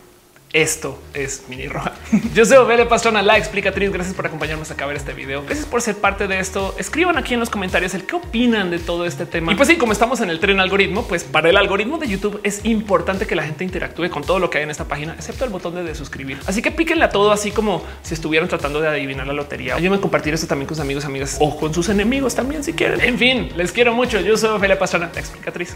Esto 0.56 0.98
es 1.14 1.44
Mini 1.50 1.68
Roja. 1.68 1.92
Yo 2.34 2.46
soy 2.46 2.56
Ovele 2.56 2.86
Pastrana, 2.86 3.22
la 3.22 3.38
explicatriz. 3.38 3.92
Gracias 3.92 4.16
por 4.16 4.26
acompañarnos 4.26 4.72
a 4.72 4.86
ver 4.86 4.96
este 4.96 5.12
video. 5.12 5.44
Gracias 5.44 5.66
por 5.66 5.82
ser 5.82 5.98
parte 5.98 6.30
de 6.30 6.40
esto. 6.40 6.74
Escriban 6.80 7.18
aquí 7.18 7.34
en 7.34 7.42
los 7.42 7.50
comentarios 7.50 7.94
el 7.94 8.06
qué 8.06 8.16
opinan 8.16 8.72
de 8.72 8.80
todo 8.80 9.06
este 9.06 9.26
tema. 9.26 9.52
Y 9.52 9.56
pues 9.56 9.68
sí, 9.68 9.76
como 9.76 9.92
estamos 9.92 10.22
en 10.22 10.30
el 10.30 10.40
tren 10.40 10.62
algoritmo, 10.62 11.10
pues 11.10 11.26
para 11.26 11.50
el 11.50 11.58
algoritmo 11.58 11.98
de 11.98 12.08
YouTube 12.08 12.40
es 12.44 12.64
importante 12.64 13.28
que 13.28 13.36
la 13.36 13.44
gente 13.44 13.66
interactúe 13.66 14.10
con 14.10 14.24
todo 14.24 14.40
lo 14.40 14.50
que 14.50 14.60
hay 14.60 14.64
en 14.64 14.70
esta 14.70 14.86
página, 14.86 15.12
excepto 15.16 15.44
el 15.44 15.52
botón 15.52 15.76
de, 15.76 15.94
suscribir. 15.94 16.38
Así 16.46 16.62
que 16.62 16.72
píquenle 16.72 17.04
a 17.04 17.10
todo 17.10 17.34
así 17.34 17.52
como 17.52 17.84
si 18.02 18.14
estuvieran 18.14 18.48
tratando 18.48 18.80
de 18.80 18.88
adivinar 18.88 19.28
la 19.28 19.34
lotería. 19.34 19.76
Ayúdenme 19.76 19.98
a 19.98 20.02
compartir 20.02 20.34
esto 20.34 20.48
también 20.48 20.68
con 20.68 20.78
sus 20.78 20.82
amigos, 20.86 21.04
amigas 21.04 21.36
o 21.42 21.58
con 21.58 21.74
sus 21.74 21.90
enemigos 21.90 22.34
también 22.34 22.64
si 22.64 22.72
quieren. 22.72 23.02
En 23.02 23.18
fin, 23.18 23.50
les 23.58 23.74
quiero 23.74 23.94
mucho. 23.94 24.22
Yo 24.22 24.38
soy 24.38 24.52
Ophelia 24.52 24.80
Pastrana, 24.80 25.12
la 25.14 25.20
explicatriz. 25.20 25.76